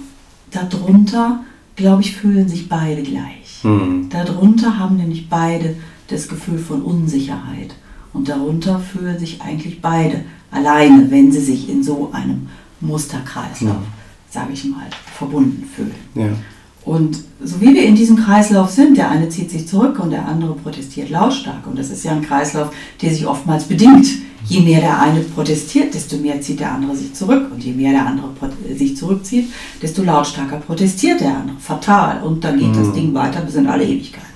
darunter, 0.51 1.43
glaube 1.75 2.01
ich, 2.01 2.15
fühlen 2.15 2.47
sich 2.47 2.67
beide 2.67 3.03
gleich. 3.03 3.63
Mhm. 3.63 4.09
Darunter 4.09 4.77
haben 4.77 4.97
nämlich 4.97 5.29
beide 5.29 5.75
das 6.07 6.27
Gefühl 6.27 6.59
von 6.59 6.81
Unsicherheit. 6.81 7.75
Und 8.13 8.29
darunter 8.29 8.79
fühlen 8.79 9.19
sich 9.19 9.41
eigentlich 9.41 9.81
beide 9.81 10.23
alleine, 10.51 11.11
wenn 11.11 11.31
sie 11.31 11.41
sich 11.41 11.69
in 11.69 11.83
so 11.83 12.11
einem 12.13 12.47
Musterkreislauf, 12.79 13.75
ja. 13.75 13.81
sage 14.29 14.53
ich 14.53 14.63
mal, 14.65 14.87
verbunden 15.17 15.67
fühlen. 15.73 15.95
Ja. 16.13 16.29
Und 16.85 17.17
so 17.43 17.59
wie 17.61 17.73
wir 17.73 17.83
in 17.83 17.95
diesem 17.95 18.15
Kreislauf 18.15 18.69
sind, 18.69 18.95
der 18.95 19.09
eine 19.09 19.27
zieht 19.29 19.49
sich 19.49 19.67
zurück 19.67 19.99
und 19.99 20.11
der 20.11 20.27
andere 20.27 20.53
protestiert 20.53 21.09
lautstark. 21.09 21.65
Und 21.67 21.79
das 21.79 21.89
ist 21.89 22.05
ja 22.05 22.11
ein 22.11 22.21
Kreislauf, 22.21 22.71
der 23.01 23.09
sich 23.09 23.25
oftmals 23.25 23.65
bedingt. 23.65 24.07
Je 24.47 24.59
mehr 24.59 24.79
der 24.79 25.01
eine 25.01 25.21
protestiert, 25.21 25.95
desto 25.95 26.17
mehr 26.17 26.39
zieht 26.39 26.59
der 26.59 26.71
andere 26.71 26.95
sich 26.95 27.13
zurück. 27.13 27.49
Und 27.51 27.63
je 27.63 27.73
mehr 27.73 27.91
der 27.91 28.05
andere 28.05 28.29
sich 28.77 28.95
zurückzieht, 28.95 29.51
desto 29.81 30.03
lautstarker 30.03 30.57
protestiert 30.57 31.21
der 31.21 31.35
andere. 31.35 31.57
Fatal. 31.59 32.21
Und 32.23 32.43
dann 32.43 32.59
geht 32.59 32.69
mhm. 32.69 32.75
das 32.75 32.93
Ding 32.93 33.13
weiter 33.15 33.41
bis 33.41 33.55
in 33.55 33.65
alle 33.65 33.83
Ewigkeiten. 33.83 34.35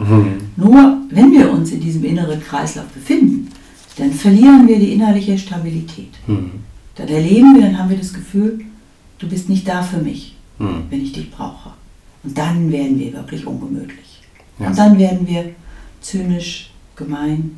Mhm. 0.00 0.38
Nur 0.56 0.98
wenn 1.10 1.32
wir 1.32 1.50
uns 1.50 1.72
in 1.72 1.80
diesem 1.80 2.04
inneren 2.04 2.40
Kreislauf 2.40 2.86
befinden, 2.86 3.48
dann 3.96 4.12
verlieren 4.12 4.66
wir 4.66 4.78
die 4.78 4.92
innerliche 4.92 5.36
Stabilität. 5.36 6.12
Mhm. 6.26 6.52
Dann 6.96 7.08
erleben 7.08 7.54
wir, 7.54 7.62
dann 7.62 7.78
haben 7.78 7.90
wir 7.90 7.98
das 7.98 8.12
Gefühl, 8.12 8.60
du 9.18 9.28
bist 9.28 9.48
nicht 9.48 9.68
da 9.68 9.82
für 9.82 9.98
mich, 9.98 10.36
mhm. 10.60 10.84
wenn 10.90 11.02
ich 11.02 11.12
dich 11.12 11.30
brauche. 11.30 11.70
Und 12.22 12.36
dann 12.36 12.70
werden 12.70 12.98
wir 12.98 13.12
wirklich 13.12 13.46
ungemütlich. 13.46 14.22
Ja. 14.58 14.68
Und 14.68 14.78
dann 14.78 14.98
werden 14.98 15.26
wir 15.26 15.54
zynisch, 16.00 16.70
gemein, 16.96 17.56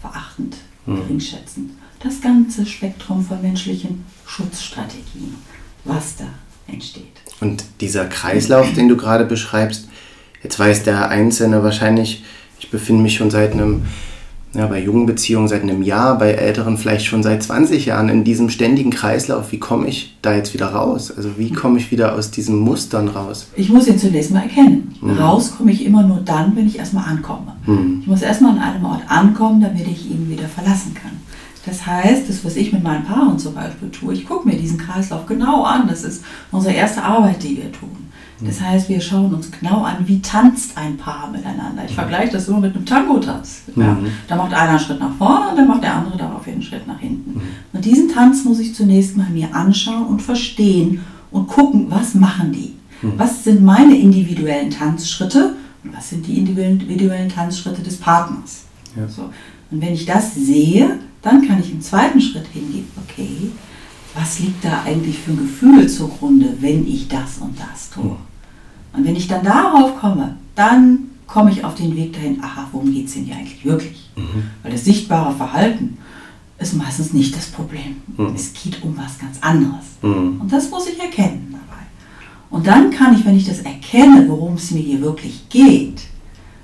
verachtend, 0.00 0.56
mhm. 0.86 0.96
geringschätzend. 0.96 1.72
Das 2.02 2.20
ganze 2.20 2.64
Spektrum 2.64 3.24
von 3.24 3.42
menschlichen 3.42 4.04
Schutzstrategien, 4.26 5.34
was 5.84 6.16
da 6.16 6.26
entsteht. 6.66 7.04
Und 7.40 7.64
dieser 7.80 8.06
Kreislauf, 8.06 8.72
den 8.72 8.88
du 8.88 8.96
gerade 8.96 9.24
beschreibst, 9.24 9.88
Jetzt 10.42 10.58
weiß 10.58 10.84
der 10.84 11.08
Einzelne 11.08 11.62
wahrscheinlich, 11.62 12.24
ich 12.58 12.70
befinde 12.70 13.02
mich 13.02 13.14
schon 13.14 13.30
seit 13.30 13.52
einem, 13.52 13.86
ja, 14.52 14.66
bei 14.66 14.82
jungen 14.82 15.06
Beziehungen 15.06 15.46
seit 15.46 15.62
einem 15.62 15.82
Jahr, 15.82 16.18
bei 16.18 16.32
älteren 16.32 16.76
vielleicht 16.76 17.06
schon 17.06 17.22
seit 17.22 17.42
20 17.42 17.86
Jahren 17.86 18.08
in 18.08 18.24
diesem 18.24 18.50
ständigen 18.50 18.90
Kreislauf. 18.90 19.52
Wie 19.52 19.60
komme 19.60 19.86
ich 19.86 20.16
da 20.22 20.34
jetzt 20.34 20.54
wieder 20.54 20.66
raus? 20.66 21.12
Also 21.16 21.38
wie 21.38 21.52
komme 21.52 21.78
ich 21.78 21.92
wieder 21.92 22.14
aus 22.14 22.32
diesen 22.32 22.58
Mustern 22.58 23.08
raus? 23.08 23.46
Ich 23.54 23.68
muss 23.68 23.86
ihn 23.86 23.98
zunächst 23.98 24.32
mal 24.32 24.42
erkennen. 24.42 24.94
Mhm. 25.00 25.10
Raus 25.12 25.54
komme 25.56 25.70
ich 25.70 25.84
immer 25.84 26.02
nur 26.02 26.18
dann, 26.18 26.56
wenn 26.56 26.66
ich 26.66 26.78
erstmal 26.78 27.08
ankomme. 27.08 27.54
Mhm. 27.66 27.98
Ich 28.00 28.06
muss 28.08 28.22
erstmal 28.22 28.52
an 28.52 28.58
einem 28.58 28.84
Ort 28.84 29.02
ankommen, 29.06 29.60
damit 29.60 29.86
ich 29.86 30.10
ihn 30.10 30.28
wieder 30.28 30.48
verlassen 30.48 30.94
kann. 30.94 31.12
Das 31.64 31.86
heißt, 31.86 32.28
das, 32.28 32.44
was 32.44 32.56
ich 32.56 32.72
mit 32.72 32.82
meinen 32.82 33.04
Paaren 33.04 33.38
zum 33.38 33.54
Beispiel 33.54 33.90
tue, 33.90 34.14
ich 34.14 34.26
gucke 34.26 34.48
mir 34.48 34.56
diesen 34.56 34.78
Kreislauf 34.78 35.26
genau 35.26 35.62
an. 35.62 35.86
Das 35.86 36.02
ist 36.02 36.24
unsere 36.50 36.74
erste 36.74 37.02
Arbeit, 37.04 37.42
die 37.42 37.58
wir 37.58 37.70
tun. 37.70 38.09
Das 38.46 38.60
heißt, 38.60 38.88
wir 38.88 39.00
schauen 39.00 39.34
uns 39.34 39.50
genau 39.50 39.82
an, 39.82 39.96
wie 40.06 40.20
tanzt 40.20 40.76
ein 40.76 40.96
Paar 40.96 41.30
miteinander. 41.30 41.84
Ich 41.86 41.94
vergleiche 41.94 42.32
das 42.32 42.48
immer 42.48 42.60
mit 42.60 42.74
einem 42.74 42.86
Tango-Tanz. 42.86 43.62
Ja. 43.76 43.94
Mhm. 43.94 44.06
Da 44.28 44.36
macht 44.36 44.54
einer 44.54 44.70
einen 44.70 44.78
Schritt 44.78 45.00
nach 45.00 45.14
vorne 45.16 45.50
und 45.50 45.56
dann 45.56 45.68
macht 45.68 45.82
der 45.82 45.94
andere 45.94 46.16
daraufhin 46.16 46.54
einen 46.54 46.62
Schritt 46.62 46.86
nach 46.86 46.98
hinten. 46.98 47.34
Mhm. 47.34 47.42
Und 47.72 47.84
diesen 47.84 48.08
Tanz 48.08 48.44
muss 48.44 48.58
ich 48.58 48.74
zunächst 48.74 49.16
mal 49.16 49.28
mir 49.28 49.54
anschauen 49.54 50.06
und 50.06 50.22
verstehen 50.22 51.00
und 51.30 51.48
gucken, 51.48 51.86
was 51.90 52.14
machen 52.14 52.52
die? 52.52 52.74
Mhm. 53.02 53.12
Was 53.18 53.44
sind 53.44 53.62
meine 53.62 53.96
individuellen 53.96 54.70
Tanzschritte 54.70 55.54
und 55.84 55.96
was 55.96 56.10
sind 56.10 56.26
die 56.26 56.38
individuellen 56.38 57.28
Tanzschritte 57.28 57.82
des 57.82 57.96
Partners? 57.96 58.64
Ja. 58.96 59.06
So. 59.06 59.30
Und 59.70 59.80
wenn 59.80 59.92
ich 59.92 60.06
das 60.06 60.34
sehe, 60.34 60.98
dann 61.22 61.46
kann 61.46 61.60
ich 61.60 61.70
im 61.70 61.80
zweiten 61.80 62.20
Schritt 62.20 62.46
hingehen, 62.52 62.86
okay, 63.04 63.50
was 64.14 64.40
liegt 64.40 64.64
da 64.64 64.82
eigentlich 64.84 65.18
für 65.18 65.32
ein 65.32 65.38
Gefühl 65.38 65.88
zugrunde, 65.88 66.54
wenn 66.60 66.86
ich 66.86 67.06
das 67.08 67.38
und 67.38 67.54
das 67.58 67.90
tue? 67.90 68.16
Und 68.92 69.04
wenn 69.04 69.16
ich 69.16 69.28
dann 69.28 69.44
darauf 69.44 69.98
komme, 70.00 70.36
dann 70.54 71.10
komme 71.26 71.52
ich 71.52 71.64
auf 71.64 71.74
den 71.74 71.96
Weg 71.96 72.12
dahin, 72.12 72.42
aha, 72.42 72.68
worum 72.72 72.92
geht 72.92 73.06
es 73.06 73.14
denn 73.14 73.24
hier 73.24 73.36
eigentlich 73.36 73.64
wirklich? 73.64 74.10
Mhm. 74.16 74.44
Weil 74.62 74.72
das 74.72 74.84
sichtbare 74.84 75.32
Verhalten 75.32 75.98
ist 76.58 76.74
meistens 76.74 77.12
nicht 77.12 77.34
das 77.36 77.46
Problem. 77.46 77.96
Mhm. 78.16 78.34
Es 78.34 78.52
geht 78.52 78.82
um 78.82 78.96
was 78.96 79.18
ganz 79.18 79.38
anderes. 79.40 79.84
Mhm. 80.02 80.40
Und 80.40 80.52
das 80.52 80.70
muss 80.70 80.86
ich 80.88 80.98
erkennen 80.98 81.48
dabei. 81.52 81.82
Und 82.50 82.66
dann 82.66 82.90
kann 82.90 83.14
ich, 83.14 83.24
wenn 83.24 83.36
ich 83.36 83.46
das 83.46 83.60
erkenne, 83.60 84.28
worum 84.28 84.54
es 84.54 84.70
mir 84.70 84.82
hier 84.82 85.00
wirklich 85.00 85.48
geht, 85.48 86.02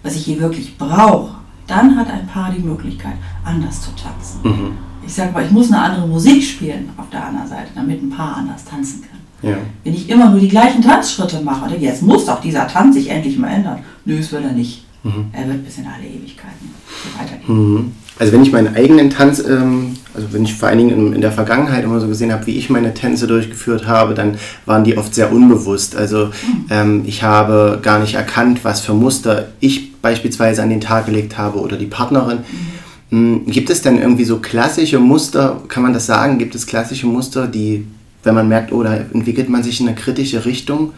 was 0.02 0.16
ich 0.16 0.24
hier 0.24 0.40
wirklich 0.40 0.76
brauche, 0.76 1.36
dann 1.66 1.96
hat 1.96 2.10
ein 2.10 2.26
Paar 2.26 2.52
die 2.52 2.62
Möglichkeit, 2.62 3.14
anders 3.44 3.80
zu 3.80 3.90
tanzen. 3.92 4.40
Mhm. 4.42 4.78
Ich 5.04 5.14
sage 5.14 5.32
mal, 5.32 5.44
ich 5.44 5.50
muss 5.52 5.70
eine 5.70 5.80
andere 5.80 6.06
Musik 6.06 6.42
spielen 6.42 6.90
auf 6.96 7.08
der 7.10 7.24
anderen 7.24 7.48
Seite, 7.48 7.70
damit 7.74 8.02
ein 8.02 8.10
Paar 8.10 8.38
anders 8.38 8.64
tanzen 8.64 9.02
kann. 9.02 9.20
Ja. 9.42 9.56
Wenn 9.84 9.94
ich 9.94 10.08
immer 10.08 10.30
nur 10.30 10.40
die 10.40 10.48
gleichen 10.48 10.82
Tanzschritte 10.82 11.40
mache, 11.40 11.68
denke 11.68 11.84
jetzt 11.84 12.02
muss 12.02 12.24
doch 12.24 12.40
dieser 12.40 12.66
Tanz 12.66 12.94
sich 12.94 13.10
endlich 13.10 13.38
mal 13.38 13.48
ändern. 13.48 13.80
Nö, 14.04 14.18
das 14.18 14.32
will 14.32 14.42
er 14.42 14.52
nicht. 14.52 14.84
Mhm. 15.02 15.26
Er 15.32 15.46
wird 15.46 15.64
bis 15.64 15.78
in 15.78 15.86
alle 15.86 16.04
Ewigkeiten 16.04 16.74
weitergehen. 17.18 17.74
Mhm. 17.74 17.92
Also 18.18 18.32
wenn 18.32 18.42
ich 18.42 18.50
meinen 18.50 18.74
eigenen 18.74 19.10
Tanz, 19.10 19.40
ähm, 19.40 19.94
also 20.14 20.32
wenn 20.32 20.44
ich 20.44 20.54
vor 20.54 20.68
allen 20.68 20.78
Dingen 20.78 20.90
in, 20.90 21.12
in, 21.12 21.20
der 21.20 21.32
Vergangenheit 21.32 21.84
immer 21.84 22.00
so 22.00 22.08
gesehen 22.08 22.32
habe, 22.32 22.46
wie 22.46 22.56
ich 22.56 22.70
meine 22.70 22.94
Tänze 22.94 23.26
durchgeführt 23.26 23.86
habe, 23.86 24.14
dann 24.14 24.38
waren 24.64 24.84
die 24.84 24.96
oft 24.96 25.14
sehr 25.14 25.30
unbewusst. 25.30 25.94
Also 25.96 26.26
mhm. 26.26 26.64
ähm, 26.70 27.02
ich 27.06 27.22
habe 27.22 27.78
gar 27.82 27.98
nicht 27.98 28.14
erkannt, 28.14 28.60
was 28.64 28.80
für 28.80 28.94
Muster 28.94 29.48
ich 29.60 30.00
beispielsweise 30.00 30.62
an 30.62 30.70
den 30.70 30.80
Tag 30.80 31.06
gelegt 31.06 31.36
habe 31.36 31.60
oder 31.60 31.76
die 31.76 31.86
Partnerin. 31.86 32.38
Mhm. 32.38 32.76
Hm, 33.10 33.46
gibt 33.46 33.70
es 33.70 33.82
denn 33.82 33.98
irgendwie 33.98 34.24
so 34.24 34.38
klassische 34.38 34.98
Muster, 34.98 35.62
kann 35.68 35.82
man 35.82 35.92
das 35.92 36.06
sagen? 36.06 36.38
Gibt 36.38 36.54
es 36.54 36.66
klassische 36.66 37.06
Muster, 37.06 37.46
die 37.46 37.86
wenn 38.26 38.34
man 38.34 38.48
merkt, 38.48 38.72
oh, 38.72 38.82
da 38.82 38.94
entwickelt 38.94 39.48
man 39.48 39.62
sich 39.62 39.80
in 39.80 39.86
eine 39.86 39.96
kritische 39.96 40.44
Richtung. 40.44 40.92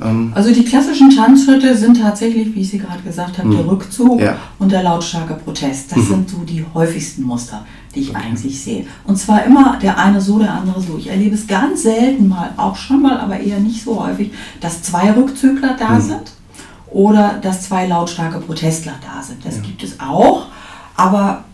Ähm 0.00 0.32
also 0.34 0.54
die 0.54 0.64
klassischen 0.64 1.10
Tanzschritte 1.10 1.76
sind 1.76 2.00
tatsächlich, 2.00 2.54
wie 2.54 2.60
ich 2.60 2.70
sie 2.70 2.78
gerade 2.78 3.02
gesagt 3.02 3.38
habe, 3.38 3.50
der 3.50 3.60
hm. 3.60 3.68
Rückzug 3.68 4.20
ja. 4.20 4.36
und 4.58 4.72
der 4.72 4.82
lautstarke 4.82 5.34
Protest. 5.34 5.92
Das 5.92 5.98
mhm. 5.98 6.06
sind 6.06 6.30
so 6.30 6.38
die 6.38 6.64
häufigsten 6.72 7.22
Muster, 7.22 7.66
die 7.94 8.00
ich 8.00 8.10
okay. 8.10 8.20
eigentlich 8.24 8.60
sehe. 8.60 8.86
Und 9.04 9.16
zwar 9.16 9.44
immer 9.44 9.78
der 9.82 9.98
eine 9.98 10.20
so, 10.20 10.38
der 10.38 10.54
andere 10.54 10.80
so. 10.80 10.96
Ich 10.96 11.08
erlebe 11.08 11.34
es 11.34 11.46
ganz 11.46 11.82
selten 11.82 12.28
mal, 12.28 12.52
auch 12.56 12.76
schon 12.76 13.02
mal, 13.02 13.18
aber 13.18 13.38
eher 13.38 13.58
nicht 13.58 13.84
so 13.84 14.02
häufig, 14.02 14.30
dass 14.60 14.82
zwei 14.82 15.12
Rückzügler 15.12 15.76
da 15.78 15.90
mhm. 15.90 16.00
sind 16.00 16.32
oder 16.90 17.38
dass 17.42 17.62
zwei 17.62 17.86
lautstarke 17.86 18.38
Protestler 18.38 18.94
da 19.02 19.22
sind. 19.22 19.44
Das 19.44 19.56
ja. 19.56 19.62
gibt 19.62 19.82
es 19.82 19.98
auch, 19.98 20.46
aber 20.96 21.44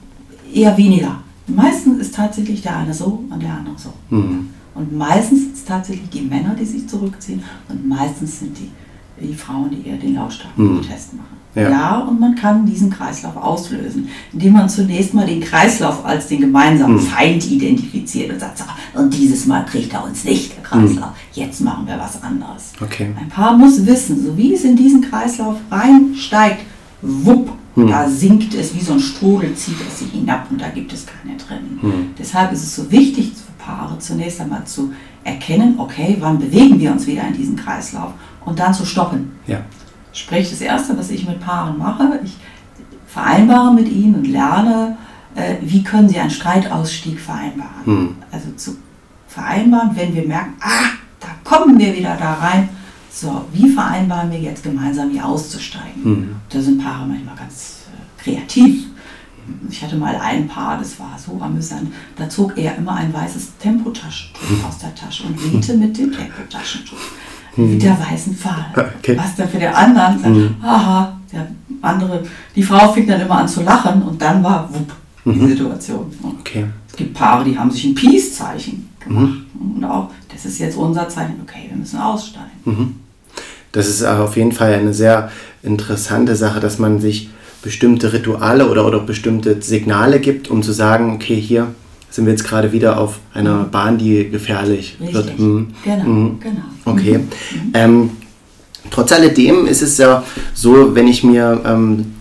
eher 0.52 0.76
weniger. 0.76 1.20
Meistens 1.46 2.00
ist 2.00 2.14
tatsächlich 2.14 2.62
der 2.62 2.76
eine 2.76 2.92
so 2.92 3.24
und 3.30 3.42
der 3.42 3.54
andere 3.54 3.76
so. 3.78 3.92
Mhm. 4.10 4.50
Und 4.76 4.96
meistens 4.96 5.40
sind 5.40 5.54
es 5.54 5.64
tatsächlich 5.64 6.08
die 6.10 6.22
Männer, 6.22 6.54
die 6.58 6.64
sich 6.64 6.88
zurückziehen 6.88 7.42
und 7.68 7.88
meistens 7.88 8.40
sind 8.40 8.56
die, 8.58 8.70
die 9.20 9.34
Frauen, 9.34 9.70
die 9.70 9.88
eher 9.88 9.96
den 9.96 10.14
lautstarken 10.14 10.64
mhm. 10.64 10.80
Protest 10.80 11.14
machen. 11.14 11.36
Ja. 11.54 11.70
ja. 11.70 11.98
und 12.00 12.20
man 12.20 12.34
kann 12.34 12.66
diesen 12.66 12.90
Kreislauf 12.90 13.34
auslösen, 13.36 14.08
indem 14.34 14.52
man 14.52 14.68
zunächst 14.68 15.14
mal 15.14 15.26
den 15.26 15.40
Kreislauf 15.40 16.04
als 16.04 16.26
den 16.26 16.42
gemeinsamen 16.42 16.96
mhm. 16.96 17.00
Feind 17.00 17.50
identifiziert 17.50 18.30
und 18.30 18.38
sagt, 18.38 18.58
so, 18.58 18.64
und 19.00 19.14
dieses 19.14 19.46
Mal 19.46 19.64
kriegt 19.64 19.94
er 19.94 20.04
uns 20.04 20.24
nicht, 20.24 20.54
der 20.54 20.62
Kreislauf, 20.62 21.10
mhm. 21.10 21.14
jetzt 21.32 21.62
machen 21.62 21.86
wir 21.86 21.98
was 21.98 22.22
anderes. 22.22 22.72
Okay. 22.82 23.08
Ein 23.18 23.28
Paar 23.30 23.56
muss 23.56 23.86
wissen, 23.86 24.22
so 24.22 24.36
wie 24.36 24.52
es 24.52 24.64
in 24.64 24.76
diesen 24.76 25.00
Kreislauf 25.00 25.56
reinsteigt, 25.70 26.60
wupp, 27.00 27.50
hm. 27.76 27.88
Da 27.88 28.08
sinkt 28.08 28.54
es 28.54 28.74
wie 28.74 28.80
so 28.80 28.94
ein 28.94 29.00
Strudel, 29.00 29.54
zieht 29.54 29.76
es 29.86 29.98
sich 29.98 30.10
hinab 30.10 30.50
und 30.50 30.60
da 30.60 30.68
gibt 30.68 30.92
es 30.94 31.04
keine 31.06 31.36
Trennung. 31.36 31.78
Hm. 31.82 32.06
Deshalb 32.18 32.50
ist 32.52 32.62
es 32.62 32.74
so 32.74 32.90
wichtig 32.90 33.32
für 33.34 33.45
Paare 33.66 33.98
zunächst 33.98 34.40
einmal 34.40 34.64
zu 34.64 34.92
erkennen, 35.24 35.74
okay, 35.78 36.16
wann 36.20 36.38
bewegen 36.38 36.78
wir 36.78 36.92
uns 36.92 37.06
wieder 37.06 37.26
in 37.26 37.34
diesen 37.34 37.56
Kreislauf 37.56 38.12
und 38.44 38.58
dann 38.58 38.72
zu 38.72 38.86
stoppen. 38.86 39.32
Ja. 39.46 39.58
Sprich, 40.12 40.48
das 40.50 40.60
Erste, 40.60 40.96
was 40.96 41.10
ich 41.10 41.26
mit 41.26 41.40
Paaren 41.40 41.76
mache, 41.76 42.20
ich 42.24 42.36
vereinbare 43.08 43.74
mit 43.74 43.88
ihnen 43.88 44.14
und 44.14 44.26
lerne, 44.26 44.96
äh, 45.34 45.56
wie 45.60 45.82
können 45.82 46.08
sie 46.08 46.18
einen 46.18 46.30
Streitausstieg 46.30 47.18
vereinbaren. 47.18 47.84
Hm. 47.84 48.14
Also 48.30 48.52
zu 48.56 48.76
vereinbaren, 49.26 49.90
wenn 49.94 50.14
wir 50.14 50.26
merken, 50.26 50.54
ah, 50.60 50.92
da 51.20 51.28
kommen 51.44 51.78
wir 51.78 51.94
wieder 51.94 52.16
da 52.16 52.34
rein, 52.34 52.68
so, 53.10 53.46
wie 53.52 53.70
vereinbaren 53.70 54.30
wir 54.30 54.38
jetzt 54.38 54.62
gemeinsam 54.62 55.10
hier 55.10 55.24
auszusteigen? 55.24 56.02
Mhm. 56.04 56.36
Da 56.50 56.60
sind 56.60 56.84
Paare 56.84 57.06
manchmal 57.06 57.34
ganz 57.34 57.84
äh, 57.88 58.22
kreativ. 58.22 58.84
Ich 59.70 59.82
hatte 59.82 59.96
mal 59.96 60.16
ein 60.16 60.48
Paar, 60.48 60.78
das 60.78 60.98
war 60.98 61.16
so 61.18 61.40
amüsant, 61.40 61.92
da 62.16 62.28
zog 62.28 62.56
er 62.56 62.76
immer 62.76 62.94
ein 62.94 63.12
weißes 63.12 63.58
Tempotaschentuch 63.58 64.50
mhm. 64.50 64.64
aus 64.64 64.78
der 64.78 64.94
Tasche 64.94 65.24
und 65.24 65.52
wehte 65.52 65.74
mit 65.74 65.96
dem 65.96 66.12
Tempotaschentuch 66.12 66.98
mhm. 67.56 67.72
mit 67.72 67.82
der 67.82 67.98
weißen 67.98 68.34
Fahne. 68.34 68.66
Okay. 68.98 69.16
Was 69.16 69.36
dann 69.36 69.48
für 69.48 69.58
den 69.58 69.72
anderen 69.72 70.18
sagt, 70.18 70.34
mhm. 70.34 70.56
aha, 70.62 71.20
der 71.32 71.46
andere, 71.82 72.24
die 72.54 72.62
Frau 72.62 72.92
fing 72.92 73.06
dann 73.06 73.20
immer 73.20 73.38
an 73.38 73.48
zu 73.48 73.62
lachen 73.62 74.02
und 74.02 74.20
dann 74.20 74.42
war 74.42 74.68
wupp, 74.72 74.92
die 75.24 75.40
mhm. 75.40 75.48
Situation. 75.48 76.12
Okay. 76.40 76.66
Es 76.88 76.96
gibt 76.96 77.14
Paare, 77.14 77.44
die 77.44 77.56
haben 77.56 77.70
sich 77.70 77.84
ein 77.84 77.94
Peace-Zeichen 77.94 78.88
gemacht. 78.98 79.38
Mhm. 79.54 79.76
Und 79.76 79.84
auch, 79.84 80.10
das 80.32 80.44
ist 80.44 80.58
jetzt 80.58 80.76
unser 80.76 81.08
Zeichen, 81.08 81.34
okay, 81.42 81.66
wir 81.68 81.76
müssen 81.76 82.00
aussteigen. 82.00 82.50
Mhm 82.64 82.94
das 83.76 83.88
ist 83.88 84.02
auf 84.02 84.36
jeden 84.36 84.52
Fall 84.52 84.72
eine 84.72 84.94
sehr 84.94 85.30
interessante 85.62 86.34
Sache, 86.34 86.60
dass 86.60 86.78
man 86.78 86.98
sich 86.98 87.28
bestimmte 87.66 88.12
Rituale 88.12 88.70
oder, 88.70 88.86
oder 88.86 89.00
bestimmte 89.00 89.60
Signale 89.60 90.20
gibt, 90.20 90.48
um 90.48 90.62
zu 90.62 90.70
sagen, 90.70 91.12
okay, 91.12 91.34
hier 91.34 91.74
sind 92.10 92.26
wir 92.26 92.32
jetzt 92.32 92.44
gerade 92.44 92.70
wieder 92.70 93.00
auf 93.00 93.18
einer 93.34 93.64
mhm. 93.64 93.70
Bahn, 93.72 93.98
die 93.98 94.30
gefährlich 94.30 94.96
Richtig. 95.00 95.14
wird. 95.16 95.38
Mhm. 95.40 95.68
Genau, 95.82 96.04
mhm. 96.04 96.38
genau. 96.38 96.62
Okay. 96.84 97.18
Mhm. 97.18 97.72
Ähm, 97.74 98.10
trotz 98.92 99.10
alledem 99.10 99.66
ist 99.66 99.82
es 99.82 99.98
ja 99.98 100.22
so, 100.54 100.94
wenn 100.94 101.08
ich 101.08 101.24
mir 101.24 101.60
ähm, 101.66 102.14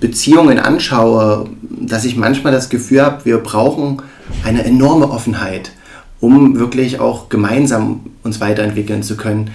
Beziehungen 0.00 0.58
anschaue, 0.58 1.50
dass 1.78 2.06
ich 2.06 2.16
manchmal 2.16 2.54
das 2.54 2.70
Gefühl 2.70 3.02
habe, 3.02 3.26
wir 3.26 3.36
brauchen 3.36 4.00
eine 4.44 4.64
enorme 4.64 5.10
Offenheit, 5.10 5.72
um 6.20 6.58
wirklich 6.58 7.00
auch 7.00 7.28
gemeinsam 7.28 8.00
uns 8.22 8.40
weiterentwickeln 8.40 9.02
zu 9.02 9.18
können. 9.18 9.50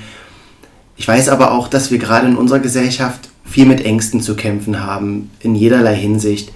Ich 0.98 1.08
weiß 1.08 1.30
aber 1.30 1.54
auch, 1.54 1.68
dass 1.68 1.90
wir 1.90 1.98
gerade 1.98 2.28
in 2.28 2.38
unserer 2.38 2.60
Gesellschaft 2.60 3.31
viel 3.52 3.66
mit 3.66 3.86
Ängsten 3.86 4.22
zu 4.22 4.36
kämpfen 4.36 4.80
haben, 4.80 5.30
in 5.42 5.56
jederlei 5.56 5.96
Hinsicht. 5.96 6.52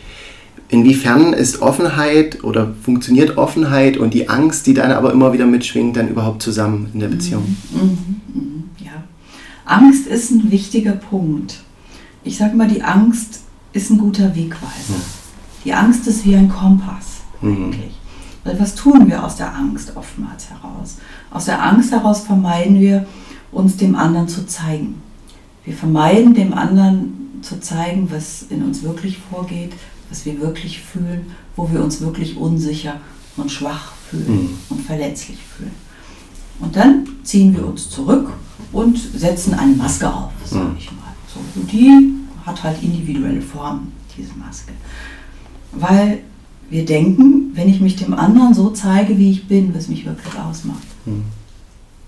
Inwiefern 0.70 1.34
ist 1.34 1.62
Offenheit 1.62 2.44
oder 2.44 2.74
funktioniert 2.82 3.38
Offenheit 3.38 3.98
und 3.98 4.14
die 4.14 4.30
Angst, 4.30 4.66
die 4.66 4.74
dann 4.74 4.92
aber 4.92 5.12
immer 5.12 5.32
wieder 5.32 5.46
mitschwingt, 5.46 5.96
dann 5.96 6.08
überhaupt 6.08 6.42
zusammen 6.42 6.90
in 6.94 7.02
der 7.02 7.10
Beziehung? 7.10 7.56
Mhm, 7.72 7.82
mhm, 7.82 8.22
mhm, 8.34 8.64
ja. 8.84 9.04
Angst 9.66 10.08
ist 10.08 10.32
ein 10.32 10.52
wichtiger 10.52 10.94
Punkt. 10.94 11.62
Ich 12.24 12.38
sage 12.38 12.56
mal, 12.56 12.68
die 12.68 12.82
Angst 12.82 13.42
ist 13.74 13.92
ein 13.92 14.00
guter 14.00 14.36
Wegweiser. 14.36 15.00
Die 15.64 15.74
Angst 15.74 16.08
ist 16.08 16.26
wie 16.26 16.36
ein 16.36 16.50
Kompass 16.50 17.22
mhm. 17.42 17.66
eigentlich. 17.66 17.92
Weil 18.44 18.60
was 18.60 18.76
tun 18.76 19.08
wir 19.08 19.24
aus 19.24 19.36
der 19.36 19.54
Angst 19.54 19.92
oftmals 19.96 20.50
heraus? 20.50 20.98
Aus 21.32 21.46
der 21.46 21.62
Angst 21.62 21.92
heraus 21.92 22.22
vermeiden 22.22 22.80
wir, 22.80 23.06
uns 23.52 23.78
dem 23.78 23.96
anderen 23.96 24.28
zu 24.28 24.46
zeigen. 24.46 25.02
Wir 25.66 25.74
vermeiden 25.74 26.34
dem 26.34 26.54
anderen 26.54 27.40
zu 27.42 27.60
zeigen, 27.60 28.10
was 28.12 28.44
in 28.50 28.64
uns 28.64 28.84
wirklich 28.84 29.18
vorgeht, 29.18 29.74
was 30.10 30.26
wir 30.26 30.40
wirklich 30.40 30.80
fühlen, 30.80 31.32
wo 31.56 31.72
wir 31.72 31.84
uns 31.84 32.02
wirklich 32.02 32.38
unsicher 32.38 33.00
und 33.38 33.52
schwach 33.52 33.94
fühlen 34.10 34.44
mhm. 34.44 34.58
und 34.70 34.82
verletzlich 34.82 35.38
fühlen. 35.38 35.72
Und 36.60 36.76
dann 36.76 37.08
ziehen 37.24 37.56
wir 37.56 37.66
uns 37.66 37.90
zurück 37.90 38.32
und 38.72 38.98
setzen 38.98 39.54
eine 39.54 39.76
Maske 39.76 40.12
auf, 40.12 40.32
sage 40.46 40.70
mhm. 40.70 40.78
ich 40.78 40.92
mal. 40.92 41.14
So, 41.34 41.40
und 41.60 41.72
die 41.72 41.92
hat 42.46 42.64
halt 42.64 42.82
individuelle 42.82 43.42
Formen, 43.42 43.92
diese 44.16 44.34
Maske. 44.36 44.72
Weil 45.72 46.20
wir 46.70 46.86
denken, 46.86 47.52
wenn 47.54 47.70
ich 47.70 47.82
mich 47.82 47.96
dem 47.96 48.14
anderen 48.14 48.54
so 48.54 48.70
zeige, 48.70 49.18
wie 49.18 49.32
ich 49.32 49.48
bin, 49.48 49.74
was 49.76 49.88
mich 49.88 50.06
wirklich 50.06 50.34
ausmacht, 50.40 50.88
mhm. 51.06 51.24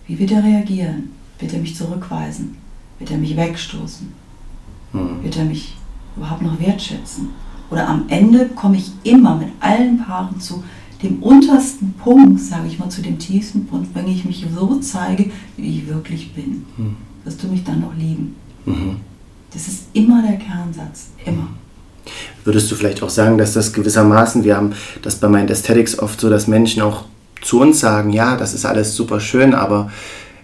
wie 0.07 0.17
wird 0.17 0.31
er 0.31 0.43
reagieren? 0.43 1.11
Wird 1.39 1.53
er 1.53 1.59
mich 1.59 1.75
zurückweisen? 1.75 2.57
Wird 2.99 3.11
er 3.11 3.17
mich 3.17 3.35
wegstoßen? 3.35 4.11
Hm. 4.91 5.23
Wird 5.23 5.37
er 5.37 5.45
mich 5.45 5.75
überhaupt 6.15 6.41
noch 6.41 6.59
wertschätzen? 6.59 7.29
Oder 7.69 7.87
am 7.87 8.05
Ende 8.07 8.49
komme 8.49 8.77
ich 8.77 8.91
immer 9.03 9.35
mit 9.35 9.49
allen 9.59 9.99
Paaren 9.99 10.39
zu 10.39 10.63
dem 11.03 11.21
untersten 11.21 11.93
Punkt, 11.93 12.39
sage 12.39 12.67
ich 12.67 12.79
mal, 12.79 12.89
zu 12.89 13.01
dem 13.01 13.19
tiefsten 13.19 13.67
Punkt, 13.67 13.93
wenn 13.93 14.07
ich 14.07 14.25
mich 14.25 14.45
so 14.55 14.79
zeige, 14.79 15.31
wie 15.55 15.79
ich 15.79 15.87
wirklich 15.87 16.33
bin. 16.33 16.65
Hm. 16.75 16.95
Wirst 17.23 17.43
du 17.43 17.47
mich 17.47 17.63
dann 17.63 17.81
noch 17.81 17.93
lieben? 17.95 18.35
Mhm. 18.65 18.97
Das 19.53 19.67
ist 19.67 19.87
immer 19.93 20.21
der 20.21 20.37
Kernsatz, 20.37 21.09
immer. 21.25 21.47
Würdest 22.43 22.71
du 22.71 22.75
vielleicht 22.75 23.03
auch 23.03 23.09
sagen, 23.09 23.37
dass 23.37 23.53
das 23.53 23.73
gewissermaßen, 23.73 24.43
wir 24.43 24.55
haben 24.55 24.73
das 25.01 25.17
bei 25.17 25.27
Mind 25.27 25.51
Aesthetics 25.51 25.99
oft 25.99 26.19
so, 26.21 26.29
dass 26.29 26.47
Menschen 26.47 26.81
auch 26.81 27.03
zu 27.41 27.59
uns 27.59 27.79
sagen, 27.79 28.11
ja, 28.13 28.37
das 28.37 28.53
ist 28.53 28.65
alles 28.65 28.95
super 28.95 29.19
schön, 29.19 29.53
aber 29.53 29.91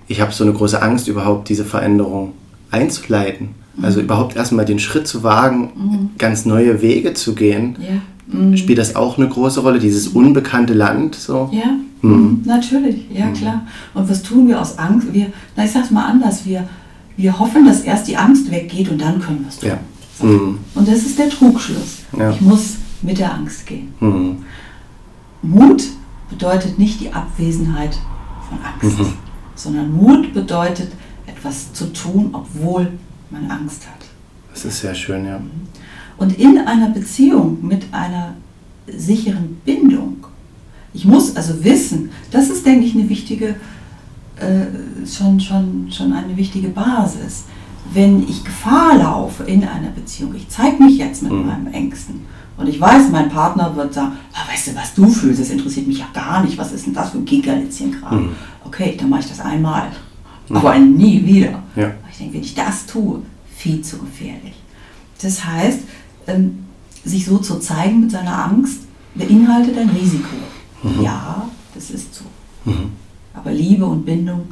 ich 0.07 0.19
habe 0.19 0.33
so 0.33 0.43
eine 0.43 0.53
große 0.53 0.81
Angst, 0.81 1.07
überhaupt 1.07 1.49
diese 1.49 1.63
Veränderung 1.63 2.33
einzuleiten. 2.73 3.49
Mhm. 3.75 3.85
Also 3.85 4.01
überhaupt 4.01 4.35
erstmal 4.35 4.65
den 4.65 4.79
Schritt 4.79 5.07
zu 5.07 5.23
wagen, 5.23 5.71
mhm. 5.75 6.09
ganz 6.17 6.45
neue 6.45 6.81
Wege 6.81 7.13
zu 7.13 7.35
gehen. 7.35 7.77
Ja. 7.79 8.37
Mhm. 8.39 8.57
Spielt 8.57 8.79
das 8.79 8.95
auch 8.95 9.17
eine 9.17 9.27
große 9.27 9.59
Rolle, 9.61 9.79
dieses 9.79 10.09
unbekannte 10.09 10.73
Land? 10.73 11.15
So? 11.15 11.49
Ja, 11.51 11.71
mhm. 12.01 12.11
Mhm. 12.11 12.41
natürlich, 12.45 13.05
ja 13.13 13.27
mhm. 13.27 13.33
klar. 13.33 13.67
Und 13.93 14.09
was 14.09 14.23
tun 14.23 14.47
wir 14.47 14.59
aus 14.59 14.77
Angst? 14.77 15.13
Wir, 15.13 15.27
na, 15.55 15.65
ich 15.65 15.71
sag's 15.71 15.91
mal 15.91 16.05
anders, 16.05 16.45
wir, 16.45 16.67
wir 17.17 17.37
hoffen, 17.39 17.65
dass 17.65 17.81
erst 17.81 18.07
die 18.07 18.17
Angst 18.17 18.51
weggeht 18.51 18.89
und 18.89 18.99
dann 18.99 19.21
können 19.21 19.41
wir 19.41 19.49
es 19.49 19.59
tun. 19.59 19.69
Ja. 19.69 19.77
So. 20.19 20.25
Und 20.27 20.87
das 20.87 20.99
ist 20.99 21.17
der 21.17 21.29
Trugschluss. 21.29 21.99
Ja. 22.17 22.31
Ich 22.31 22.41
muss 22.41 22.75
mit 23.01 23.17
der 23.17 23.33
Angst 23.33 23.65
gehen. 23.65 23.89
Mut 25.41 25.83
bedeutet 26.29 26.77
nicht 26.79 27.01
die 27.01 27.11
Abwesenheit 27.11 27.97
von 28.47 28.59
Angst 28.63 29.13
sondern 29.55 29.91
Mut 29.93 30.33
bedeutet, 30.33 30.91
etwas 31.43 31.73
zu 31.73 31.91
tun, 31.91 32.29
obwohl 32.31 32.87
man 33.29 33.49
Angst 33.51 33.85
hat. 33.87 34.05
Das 34.51 34.65
ist 34.65 34.79
sehr 34.79 34.95
schön, 34.95 35.25
ja. 35.25 35.41
Und 36.17 36.37
in 36.39 36.57
einer 36.59 36.89
Beziehung 36.89 37.57
mit 37.61 37.85
einer 37.91 38.35
sicheren 38.87 39.55
Bindung, 39.65 40.25
ich 40.93 41.05
muss 41.05 41.35
also 41.35 41.63
wissen, 41.63 42.11
das 42.31 42.49
ist, 42.49 42.65
denke 42.65 42.85
ich, 42.85 42.95
eine 42.95 43.09
wichtige, 43.09 43.55
äh, 44.37 45.07
schon, 45.07 45.39
schon, 45.39 45.91
schon 45.91 46.13
eine 46.13 46.37
wichtige 46.37 46.69
Basis. 46.69 47.45
Wenn 47.93 48.23
ich 48.23 48.43
Gefahr 48.43 48.97
laufe 48.97 49.43
in 49.43 49.63
einer 49.63 49.89
Beziehung, 49.89 50.35
ich 50.35 50.47
zeige 50.47 50.81
mich 50.81 50.97
jetzt 50.97 51.23
mit 51.23 51.31
mhm. 51.31 51.47
meinem 51.47 51.67
Ängsten 51.73 52.21
und 52.55 52.67
ich 52.69 52.79
weiß, 52.79 53.09
mein 53.11 53.29
Partner 53.29 53.75
wird 53.75 53.93
sagen, 53.93 54.13
ah, 54.33 54.49
weißt 54.49 54.67
du, 54.67 54.75
was 54.75 54.93
du 54.93 55.07
fühlst, 55.07 55.41
das 55.41 55.49
interessiert 55.49 55.87
mich 55.87 55.97
ja 55.97 56.05
gar 56.13 56.43
nicht, 56.43 56.57
was 56.57 56.71
ist 56.71 56.85
denn 56.85 56.93
das 56.93 57.09
für 57.09 57.17
ein 57.17 57.25
Gigerlitzchen-Kram. 57.25 58.27
Mhm 58.27 58.29
okay, 58.73 58.97
dann 58.99 59.09
mache 59.09 59.21
ich 59.21 59.27
das 59.27 59.39
einmal, 59.39 59.91
mhm. 60.49 60.57
aber 60.57 60.77
nie 60.79 61.25
wieder. 61.25 61.63
Ja. 61.75 61.93
Ich 62.11 62.17
denke, 62.17 62.35
wenn 62.35 62.41
ich 62.41 62.55
das 62.55 62.85
tue, 62.85 63.21
viel 63.55 63.81
zu 63.81 63.97
gefährlich. 63.97 64.55
Das 65.21 65.45
heißt, 65.45 65.79
ähm, 66.27 66.65
sich 67.05 67.25
so 67.25 67.37
zu 67.37 67.59
zeigen 67.59 68.01
mit 68.01 68.11
seiner 68.11 68.45
Angst 68.45 68.81
beinhaltet 69.15 69.77
ein 69.77 69.89
Risiko. 69.89 70.35
Mhm. 70.83 71.03
Ja, 71.03 71.49
das 71.73 71.91
ist 71.91 72.13
so. 72.13 72.25
Mhm. 72.65 72.91
Aber 73.33 73.51
Liebe 73.51 73.85
und 73.85 74.05
Bindung 74.05 74.51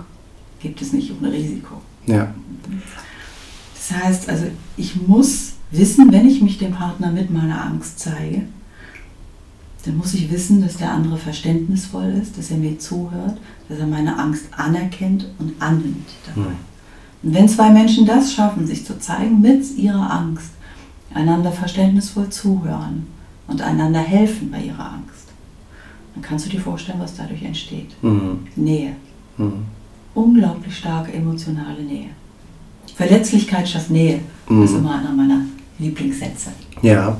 gibt 0.60 0.82
es 0.82 0.94
nicht 0.94 1.12
ohne 1.18 1.32
Risiko. 1.32 1.82
Ja. 2.06 2.34
Das 3.76 4.00
heißt 4.00 4.30
also, 4.30 4.46
ich 4.78 4.96
muss 5.08 5.54
wissen, 5.72 6.12
wenn 6.12 6.28
ich 6.28 6.42
mich 6.42 6.58
dem 6.58 6.72
Partner 6.72 7.12
mit 7.12 7.30
meiner 7.32 7.64
Angst 7.66 8.00
zeige, 8.00 8.44
dann 9.84 9.98
muss 9.98 10.14
ich 10.14 10.32
wissen, 10.32 10.62
dass 10.62 10.78
der 10.78 10.92
andere 10.92 11.18
verständnisvoll 11.18 12.14
ist, 12.22 12.38
dass 12.38 12.52
er 12.52 12.58
mir 12.58 12.78
zuhört, 12.78 13.38
dass 13.68 13.80
er 13.80 13.88
meine 13.88 14.18
Angst 14.18 14.46
anerkennt 14.52 15.28
und 15.40 15.54
annimmt 15.60 16.08
dabei. 16.28 16.50
Mhm. 16.50 16.56
Und 17.24 17.34
wenn 17.34 17.50
zwei 17.50 17.70
Menschen 17.70 18.06
das 18.06 18.34
schaffen, 18.34 18.66
sich 18.66 18.86
zu 18.86 19.00
zeigen 19.00 19.42
mit 19.42 19.78
ihrer 19.78 20.12
Angst, 20.12 20.52
einander 21.14 21.52
verständnisvoll 21.52 22.30
zuhören 22.30 23.08
und 23.48 23.62
einander 23.62 24.00
helfen 24.00 24.52
bei 24.52 24.62
ihrer 24.62 24.94
Angst, 24.94 25.28
dann 26.14 26.24
kannst 26.24 26.46
du 26.46 26.50
dir 26.50 26.62
vorstellen, 26.62 27.00
was 27.00 27.16
dadurch 27.16 27.44
entsteht. 27.44 27.92
Mhm. 28.02 28.40
Nähe. 28.56 28.96
Mhm. 29.38 29.66
Unglaublich 30.14 30.76
starke 30.76 31.14
emotionale 31.14 31.82
Nähe. 31.82 32.10
Verletzlichkeit 32.96 33.68
schafft 33.68 33.90
Nähe. 33.90 34.20
Das 34.48 34.72
ist 34.72 34.78
immer 34.78 35.00
einer 35.00 35.14
meiner 35.14 35.42
Lieblingssätze. 35.82 36.52
Ja, 36.82 37.18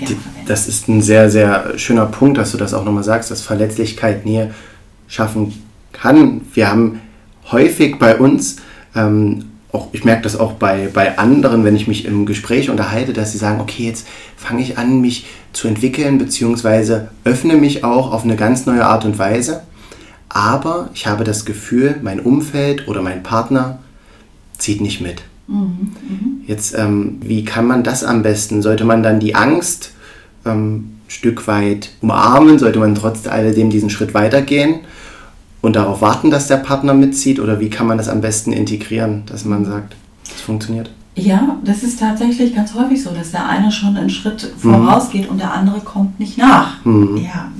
die, 0.00 0.16
das 0.46 0.68
ist 0.68 0.88
ein 0.88 1.00
sehr, 1.00 1.30
sehr 1.30 1.78
schöner 1.78 2.06
Punkt, 2.06 2.38
dass 2.38 2.52
du 2.52 2.58
das 2.58 2.74
auch 2.74 2.84
nochmal 2.84 3.04
sagst, 3.04 3.30
dass 3.30 3.40
Verletzlichkeit 3.40 4.26
Nähe 4.26 4.52
schaffen 5.08 5.54
kann. 5.92 6.42
Wir 6.52 6.70
haben 6.70 7.00
häufig 7.50 7.98
bei 7.98 8.16
uns, 8.16 8.56
ähm, 8.94 9.44
auch, 9.72 9.88
ich 9.92 10.04
merke 10.04 10.22
das 10.22 10.38
auch 10.38 10.54
bei, 10.54 10.88
bei 10.92 11.18
anderen, 11.18 11.64
wenn 11.64 11.76
ich 11.76 11.86
mich 11.86 12.04
im 12.04 12.26
Gespräch 12.26 12.70
unterhalte, 12.70 13.12
dass 13.12 13.32
sie 13.32 13.38
sagen, 13.38 13.60
okay, 13.60 13.86
jetzt 13.86 14.06
fange 14.36 14.62
ich 14.62 14.78
an, 14.78 15.00
mich 15.00 15.26
zu 15.52 15.68
entwickeln, 15.68 16.18
beziehungsweise 16.18 17.10
öffne 17.24 17.54
mich 17.54 17.84
auch 17.84 18.12
auf 18.12 18.24
eine 18.24 18.36
ganz 18.36 18.66
neue 18.66 18.84
Art 18.84 19.04
und 19.04 19.18
Weise. 19.18 19.62
Aber 20.28 20.90
ich 20.94 21.06
habe 21.06 21.24
das 21.24 21.44
Gefühl, 21.44 21.96
mein 22.02 22.20
Umfeld 22.20 22.88
oder 22.88 23.02
mein 23.02 23.22
Partner 23.22 23.78
zieht 24.58 24.80
nicht 24.80 25.00
mit. 25.00 25.22
Mhm, 25.50 25.92
mhm. 26.08 26.40
Jetzt, 26.46 26.78
ähm, 26.78 27.18
wie 27.20 27.44
kann 27.44 27.66
man 27.66 27.82
das 27.82 28.04
am 28.04 28.22
besten? 28.22 28.62
Sollte 28.62 28.84
man 28.84 29.02
dann 29.02 29.20
die 29.20 29.34
Angst 29.34 29.92
ähm, 30.46 30.76
ein 30.76 31.00
Stück 31.08 31.46
weit 31.46 31.90
umarmen? 32.00 32.58
Sollte 32.58 32.78
man 32.78 32.94
trotz 32.94 33.26
alledem 33.26 33.68
diesen 33.70 33.90
Schritt 33.90 34.14
weitergehen 34.14 34.80
und 35.60 35.76
darauf 35.76 36.00
warten, 36.00 36.30
dass 36.30 36.46
der 36.46 36.56
Partner 36.56 36.94
mitzieht? 36.94 37.40
Oder 37.40 37.58
wie 37.60 37.68
kann 37.68 37.86
man 37.86 37.98
das 37.98 38.08
am 38.08 38.20
besten 38.20 38.52
integrieren, 38.52 39.24
dass 39.26 39.44
man 39.44 39.64
sagt, 39.64 39.96
es 40.24 40.40
funktioniert? 40.40 40.90
Ja, 41.16 41.58
das 41.64 41.82
ist 41.82 41.98
tatsächlich 41.98 42.54
ganz 42.54 42.72
häufig 42.74 43.02
so, 43.02 43.10
dass 43.10 43.32
der 43.32 43.46
eine 43.46 43.72
schon 43.72 43.96
einen 43.96 44.08
Schritt 44.08 44.52
vorausgeht 44.56 45.24
mhm. 45.24 45.30
und 45.30 45.38
der 45.38 45.52
andere 45.52 45.80
kommt 45.80 46.20
nicht 46.20 46.38
nach. 46.38 46.84
Mhm. 46.84 47.16
Ja. 47.16 47.50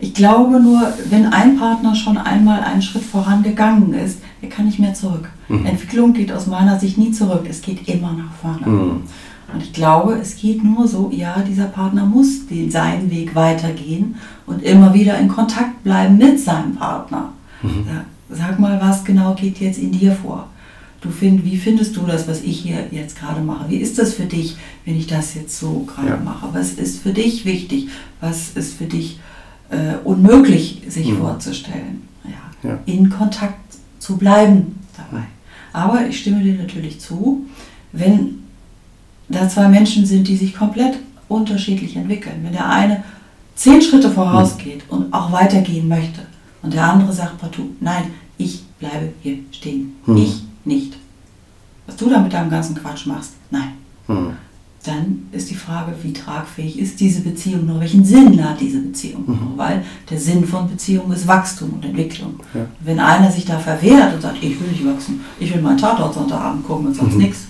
Ich 0.00 0.14
glaube 0.14 0.60
nur, 0.60 0.92
wenn 1.10 1.26
ein 1.26 1.58
Partner 1.58 1.94
schon 1.94 2.16
einmal 2.16 2.62
einen 2.62 2.82
Schritt 2.82 3.04
vorangegangen 3.04 3.92
ist, 3.92 4.18
er 4.40 4.48
kann 4.48 4.66
nicht 4.66 4.78
mehr 4.78 4.94
zurück. 4.94 5.28
Mhm. 5.48 5.66
Entwicklung 5.66 6.12
geht 6.14 6.32
aus 6.32 6.46
meiner 6.46 6.78
Sicht 6.78 6.96
nie 6.96 7.12
zurück, 7.12 7.46
es 7.48 7.60
geht 7.60 7.86
immer 7.88 8.12
nach 8.12 8.32
vorne. 8.40 8.66
Mhm. 8.66 9.02
Und 9.52 9.62
ich 9.62 9.72
glaube, 9.72 10.14
es 10.14 10.36
geht 10.36 10.62
nur 10.62 10.86
so, 10.86 11.10
ja, 11.12 11.40
dieser 11.40 11.64
Partner 11.64 12.06
muss 12.06 12.46
den, 12.46 12.70
seinen 12.70 13.10
Weg 13.10 13.34
weitergehen 13.34 14.14
und 14.46 14.62
immer 14.62 14.94
wieder 14.94 15.18
in 15.18 15.28
Kontakt 15.28 15.82
bleiben 15.82 16.16
mit 16.16 16.38
seinem 16.40 16.76
Partner. 16.76 17.32
Mhm. 17.62 17.84
Sag 18.30 18.58
mal, 18.58 18.80
was 18.80 19.04
genau 19.04 19.34
geht 19.34 19.58
jetzt 19.58 19.78
in 19.78 19.90
dir 19.90 20.12
vor? 20.12 20.46
Du 21.00 21.10
find, 21.10 21.44
wie 21.44 21.56
findest 21.56 21.96
du 21.96 22.02
das, 22.02 22.28
was 22.28 22.42
ich 22.42 22.60
hier 22.60 22.86
jetzt 22.90 23.18
gerade 23.18 23.40
mache? 23.40 23.70
Wie 23.70 23.78
ist 23.78 23.98
das 23.98 24.14
für 24.14 24.26
dich, 24.26 24.56
wenn 24.84 24.96
ich 24.96 25.06
das 25.06 25.34
jetzt 25.34 25.58
so 25.58 25.86
gerade 25.86 26.10
ja. 26.10 26.16
mache? 26.16 26.48
Was 26.52 26.72
ist 26.72 27.02
für 27.02 27.12
dich 27.12 27.44
wichtig? 27.44 27.88
Was 28.20 28.50
ist 28.50 28.74
für 28.74 28.84
dich 28.84 29.18
äh, 29.70 29.96
unmöglich, 30.04 30.82
sich 30.88 31.08
mhm. 31.08 31.18
vorzustellen? 31.18 32.08
Ja. 32.24 32.70
ja. 32.70 32.78
In 32.86 33.10
Kontakt 33.10 33.58
zu 33.98 34.16
bleiben 34.16 34.78
dabei. 34.96 35.24
Aber 35.72 36.06
ich 36.06 36.20
stimme 36.20 36.42
dir 36.42 36.54
natürlich 36.54 37.00
zu, 37.00 37.46
wenn 37.92 38.42
da 39.28 39.48
zwei 39.48 39.68
Menschen 39.68 40.04
sind, 40.04 40.26
die 40.26 40.36
sich 40.36 40.54
komplett 40.54 40.98
unterschiedlich 41.28 41.96
entwickeln, 41.96 42.40
wenn 42.42 42.52
der 42.52 42.68
eine 42.68 43.04
zehn 43.54 43.80
Schritte 43.80 44.10
vorausgeht 44.10 44.82
mhm. 44.90 44.96
und 44.96 45.12
auch 45.12 45.30
weitergehen 45.32 45.86
möchte 45.86 46.22
und 46.62 46.74
der 46.74 46.84
andere 46.84 47.12
sagt 47.12 47.38
partout, 47.38 47.70
nein, 47.80 48.04
ich 48.36 48.64
bleibe 48.78 49.12
hier 49.22 49.38
stehen. 49.52 49.96
Mhm. 50.06 50.16
Ich 50.16 50.42
nicht. 50.64 50.96
Was 51.86 51.96
du 51.96 52.08
da 52.08 52.20
mit 52.20 52.32
deinem 52.32 52.50
ganzen 52.50 52.74
Quatsch 52.74 53.06
machst, 53.06 53.32
nein. 53.50 53.72
Frage, 55.70 55.92
wie 56.02 56.12
tragfähig 56.12 56.80
ist 56.80 56.98
diese 56.98 57.20
Beziehung 57.20 57.64
noch? 57.66 57.78
Welchen 57.78 58.04
Sinn 58.04 58.44
hat 58.44 58.60
diese 58.60 58.80
Beziehung 58.80 59.22
mhm. 59.26 59.52
Weil 59.56 59.84
der 60.10 60.18
Sinn 60.18 60.44
von 60.44 60.68
Beziehung 60.68 61.12
ist 61.12 61.28
Wachstum 61.28 61.74
und 61.74 61.84
Entwicklung. 61.84 62.40
Ja. 62.52 62.66
Wenn 62.80 62.98
einer 62.98 63.30
sich 63.30 63.44
da 63.44 63.56
verwehrt 63.56 64.14
und 64.14 64.20
sagt, 64.20 64.38
ich 64.42 64.60
will 64.60 64.68
nicht 64.68 64.84
wachsen, 64.84 65.20
ich 65.38 65.54
will 65.54 65.62
meinen 65.62 65.78
Tatort 65.78 66.14
Sonntagabend 66.14 66.66
gucken 66.66 66.86
und 66.86 66.94
sonst 66.94 67.14
mhm. 67.14 67.22
nichts, 67.22 67.46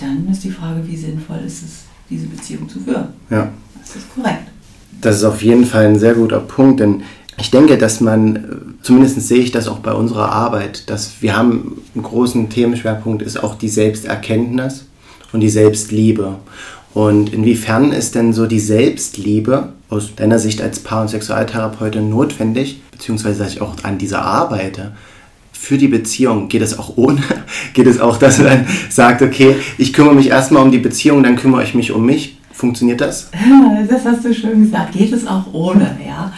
dann 0.00 0.28
ist 0.28 0.42
die 0.42 0.50
Frage, 0.50 0.80
wie 0.84 0.96
sinnvoll 0.96 1.38
ist 1.46 1.62
es, 1.62 1.70
diese 2.10 2.26
Beziehung 2.26 2.68
zu 2.68 2.80
führen. 2.80 3.08
Ja. 3.30 3.48
Das 3.78 3.96
ist 3.96 4.12
korrekt. 4.12 4.48
Das 5.00 5.16
ist 5.16 5.24
auf 5.24 5.40
jeden 5.40 5.64
Fall 5.64 5.86
ein 5.86 5.98
sehr 5.98 6.14
guter 6.14 6.40
Punkt, 6.40 6.80
denn 6.80 7.02
ich 7.38 7.52
denke, 7.52 7.78
dass 7.78 8.00
man, 8.00 8.76
zumindest 8.82 9.20
sehe 9.20 9.38
ich 9.38 9.52
das 9.52 9.68
auch 9.68 9.78
bei 9.78 9.92
unserer 9.92 10.32
Arbeit, 10.32 10.90
dass 10.90 11.22
wir 11.22 11.36
haben 11.36 11.80
einen 11.94 12.02
großen 12.02 12.48
Themenschwerpunkt, 12.48 13.22
ist 13.22 13.42
auch 13.42 13.54
die 13.54 13.68
Selbsterkenntnis 13.68 14.86
und 15.32 15.40
die 15.40 15.50
Selbstliebe. 15.50 16.36
Und 16.94 17.32
inwiefern 17.34 17.90
ist 17.92 18.14
denn 18.14 18.32
so 18.32 18.46
die 18.46 18.60
Selbstliebe 18.60 19.72
aus 19.90 20.14
deiner 20.14 20.38
Sicht 20.38 20.62
als 20.62 20.78
Paar- 20.78 21.02
und 21.02 21.08
Sexualtherapeutin 21.08 22.08
notwendig, 22.08 22.80
beziehungsweise 22.92 23.42
dass 23.42 23.52
ich 23.52 23.60
auch 23.60 23.74
an 23.82 23.98
dieser 23.98 24.22
arbeite? 24.22 24.92
Für 25.52 25.76
die 25.76 25.88
Beziehung 25.88 26.48
geht 26.48 26.62
es 26.62 26.78
auch 26.78 26.96
ohne? 26.96 27.20
Geht 27.74 27.86
es 27.86 27.98
auch, 27.98 28.16
dass 28.16 28.38
man 28.38 28.66
sagt, 28.90 29.22
okay, 29.22 29.56
ich 29.78 29.92
kümmere 29.92 30.14
mich 30.14 30.28
erstmal 30.28 30.62
um 30.62 30.70
die 30.70 30.78
Beziehung, 30.78 31.22
dann 31.22 31.36
kümmere 31.36 31.64
ich 31.64 31.74
mich 31.74 31.90
um 31.90 32.06
mich? 32.06 32.38
Funktioniert 32.52 33.00
das? 33.00 33.30
Das 33.88 34.04
hast 34.04 34.24
du 34.24 34.32
schön 34.32 34.62
gesagt. 34.62 34.92
Geht 34.92 35.12
es 35.12 35.26
auch 35.26 35.52
ohne, 35.52 35.98
ja. 36.06 36.32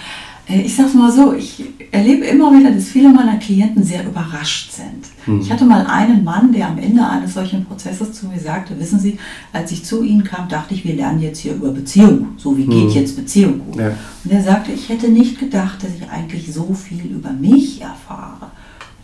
Äh, 0.48 0.62
ich 0.62 0.74
sage 0.74 0.88
es 0.88 0.94
mal 0.94 1.10
so, 1.10 1.32
ich 1.32 1.64
erlebe 1.90 2.24
immer 2.24 2.56
wieder, 2.56 2.70
dass 2.70 2.88
viele 2.88 3.08
meiner 3.08 3.36
Klienten 3.36 3.82
sehr 3.82 4.04
überrascht 4.04 4.72
sind. 4.72 5.06
Mhm. 5.26 5.40
Ich 5.40 5.50
hatte 5.50 5.64
mal 5.64 5.86
einen 5.86 6.24
Mann, 6.24 6.52
der 6.52 6.68
am 6.68 6.78
Ende 6.78 7.06
eines 7.06 7.34
solchen 7.34 7.64
Prozesses 7.64 8.12
zu 8.12 8.26
mir 8.26 8.38
sagte, 8.38 8.78
wissen 8.78 8.98
Sie, 8.98 9.18
als 9.52 9.72
ich 9.72 9.84
zu 9.84 10.02
Ihnen 10.02 10.24
kam, 10.24 10.48
dachte 10.48 10.74
ich, 10.74 10.84
wir 10.84 10.94
lernen 10.94 11.20
jetzt 11.20 11.38
hier 11.38 11.54
über 11.54 11.70
Beziehung. 11.70 12.28
So 12.36 12.56
wie 12.56 12.64
mhm. 12.64 12.70
geht 12.70 12.90
jetzt 12.92 13.16
Beziehung 13.16 13.60
gut? 13.60 13.76
Ja. 13.76 13.92
Und 14.24 14.30
er 14.30 14.42
sagte, 14.42 14.72
ich 14.72 14.88
hätte 14.88 15.08
nicht 15.08 15.38
gedacht, 15.38 15.82
dass 15.82 15.90
ich 15.94 16.08
eigentlich 16.08 16.52
so 16.52 16.74
viel 16.74 17.04
über 17.06 17.32
mich 17.32 17.80
erfahre. 17.80 18.50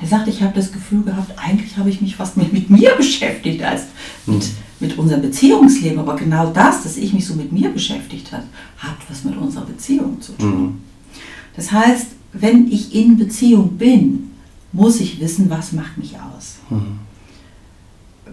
Er 0.01 0.09
sagte, 0.09 0.31
ich 0.31 0.43
habe 0.43 0.55
das 0.55 0.73
Gefühl 0.73 1.03
gehabt, 1.03 1.33
eigentlich 1.37 1.77
habe 1.77 1.89
ich 1.89 2.01
mich 2.01 2.17
fast 2.17 2.37
mehr 2.37 2.49
mit 2.51 2.69
mir 2.71 2.91
beschäftigt 2.97 3.63
als 3.63 3.85
mit, 4.27 4.39
mhm. 4.39 4.51
mit 4.81 4.99
unserem 4.99 5.23
Beziehungsleben. 5.23 6.01
Aber 6.01 6.17
genau 6.17 6.51
das, 6.51 6.83
dass 6.83 6.97
ich 6.97 7.13
mich 7.13 7.25
so 7.25 7.35
mit 7.35 7.53
mir 7.53 7.71
beschäftigt 7.71 8.33
habe, 8.33 8.43
hat 8.79 8.97
was 9.09 9.23
mit 9.23 9.37
unserer 9.37 9.65
Beziehung 9.65 10.21
zu 10.21 10.33
tun. 10.33 10.81
Das 11.57 11.71
heißt, 11.71 12.07
wenn 12.33 12.71
ich 12.71 12.95
in 12.95 13.17
Beziehung 13.17 13.77
bin, 13.77 14.31
muss 14.73 15.01
ich 15.01 15.21
wissen, 15.21 15.51
was 15.51 15.73
macht 15.73 15.99
mich 15.99 16.17
aus. 16.17 16.57
Mhm. 16.71 16.99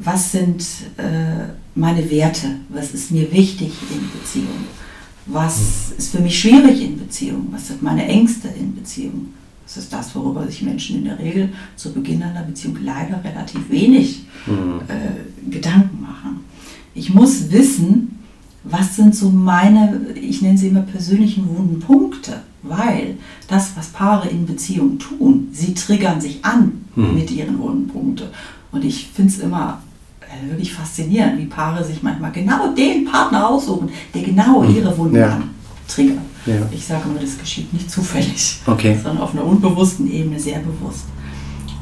Was 0.01 0.31
sind 0.31 0.65
äh, 0.97 1.49
meine 1.75 2.09
Werte? 2.09 2.47
Was 2.69 2.91
ist 2.91 3.11
mir 3.11 3.31
wichtig 3.31 3.73
in 3.91 4.19
Beziehung? 4.19 4.65
Was 5.25 5.57
mhm. 5.89 5.97
ist 5.97 6.11
für 6.11 6.21
mich 6.21 6.39
schwierig 6.39 6.81
in 6.81 6.97
Beziehung? 6.97 7.47
Was 7.51 7.67
sind 7.67 7.83
meine 7.83 8.05
Ängste 8.07 8.47
in 8.47 8.73
Beziehung? 8.73 9.33
Das 9.65 9.77
ist 9.77 9.93
das, 9.93 10.15
worüber 10.15 10.47
sich 10.47 10.63
Menschen 10.63 10.99
in 10.99 11.03
der 11.03 11.19
Regel 11.19 11.49
zu 11.75 11.93
Beginn 11.93 12.23
einer 12.23 12.43
Beziehung 12.43 12.77
leider 12.81 13.21
relativ 13.23 13.69
wenig 13.69 14.23
mhm. 14.47 14.81
äh, 14.87 15.51
Gedanken 15.51 16.01
machen. 16.01 16.39
Ich 16.95 17.13
muss 17.13 17.51
wissen, 17.51 18.19
was 18.63 18.95
sind 18.95 19.15
so 19.15 19.29
meine, 19.29 20.13
ich 20.15 20.41
nenne 20.41 20.57
sie 20.57 20.69
immer 20.69 20.81
persönlichen 20.81 21.47
wunden 21.47 21.79
Punkte, 21.79 22.41
weil 22.63 23.17
das, 23.47 23.71
was 23.75 23.87
Paare 23.87 24.29
in 24.29 24.45
Beziehungen 24.45 24.99
tun, 24.99 25.49
sie 25.51 25.73
triggern 25.73 26.19
sich 26.19 26.43
an 26.43 26.85
mhm. 26.95 27.15
mit 27.15 27.31
ihren 27.31 27.59
wunden 27.59 27.87
Punkten. 27.87 28.27
Und 28.71 28.83
ich 28.83 29.07
finde 29.07 29.31
es 29.31 29.39
immer 29.39 29.81
äh, 30.21 30.49
wirklich 30.49 30.73
faszinierend, 30.73 31.39
wie 31.39 31.45
Paare 31.45 31.83
sich 31.83 32.03
manchmal 32.03 32.31
genau 32.31 32.73
den 32.73 33.05
Partner 33.05 33.47
aussuchen, 33.47 33.89
der 34.13 34.23
genau 34.23 34.61
mhm. 34.61 34.75
ihre 34.75 34.97
Wunden 34.97 35.15
ja. 35.15 35.41
triggert. 35.87 36.17
Ja. 36.45 36.55
Ich 36.71 36.85
sage 36.85 37.03
immer, 37.09 37.19
das 37.19 37.37
geschieht 37.37 37.71
nicht 37.73 37.91
zufällig, 37.91 38.59
okay. 38.65 38.97
sondern 39.01 39.23
auf 39.23 39.33
einer 39.33 39.45
unbewussten 39.45 40.11
Ebene 40.11 40.39
sehr 40.39 40.59
bewusst. 40.59 41.05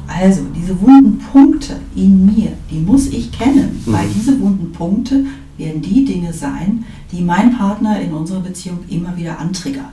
Also, 0.06 0.40
diese 0.56 0.80
wunden 0.80 1.18
Punkte 1.18 1.76
in 1.94 2.24
mir, 2.24 2.52
die 2.70 2.78
muss 2.78 3.08
ich 3.08 3.30
kennen, 3.30 3.82
mhm. 3.84 3.92
weil 3.92 4.08
diese 4.08 4.40
wunden 4.40 4.72
Punkte 4.72 5.26
werden 5.58 5.82
die 5.82 6.04
Dinge 6.04 6.32
sein, 6.32 6.84
die 7.12 7.20
mein 7.20 7.56
Partner 7.56 8.00
in 8.00 8.12
unserer 8.12 8.40
Beziehung 8.40 8.78
immer 8.88 9.16
wieder 9.16 9.38
antriggert. 9.38 9.92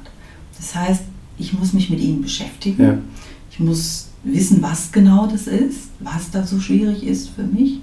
Das 0.58 0.76
heißt, 0.76 1.04
ich 1.38 1.54
muss 1.54 1.74
mich 1.74 1.90
mit 1.90 2.00
ihnen 2.00 2.22
beschäftigen. 2.22 2.84
Ja. 2.84 2.98
Ich 3.52 3.60
muss 3.60 4.10
wissen, 4.24 4.62
was 4.62 4.92
genau 4.92 5.28
das 5.28 5.48
ist, 5.48 5.90
was 6.00 6.32
da 6.32 6.46
so 6.46 6.60
schwierig 6.60 7.06
ist 7.06 7.30
für 7.30 7.44
mich. 7.44 7.80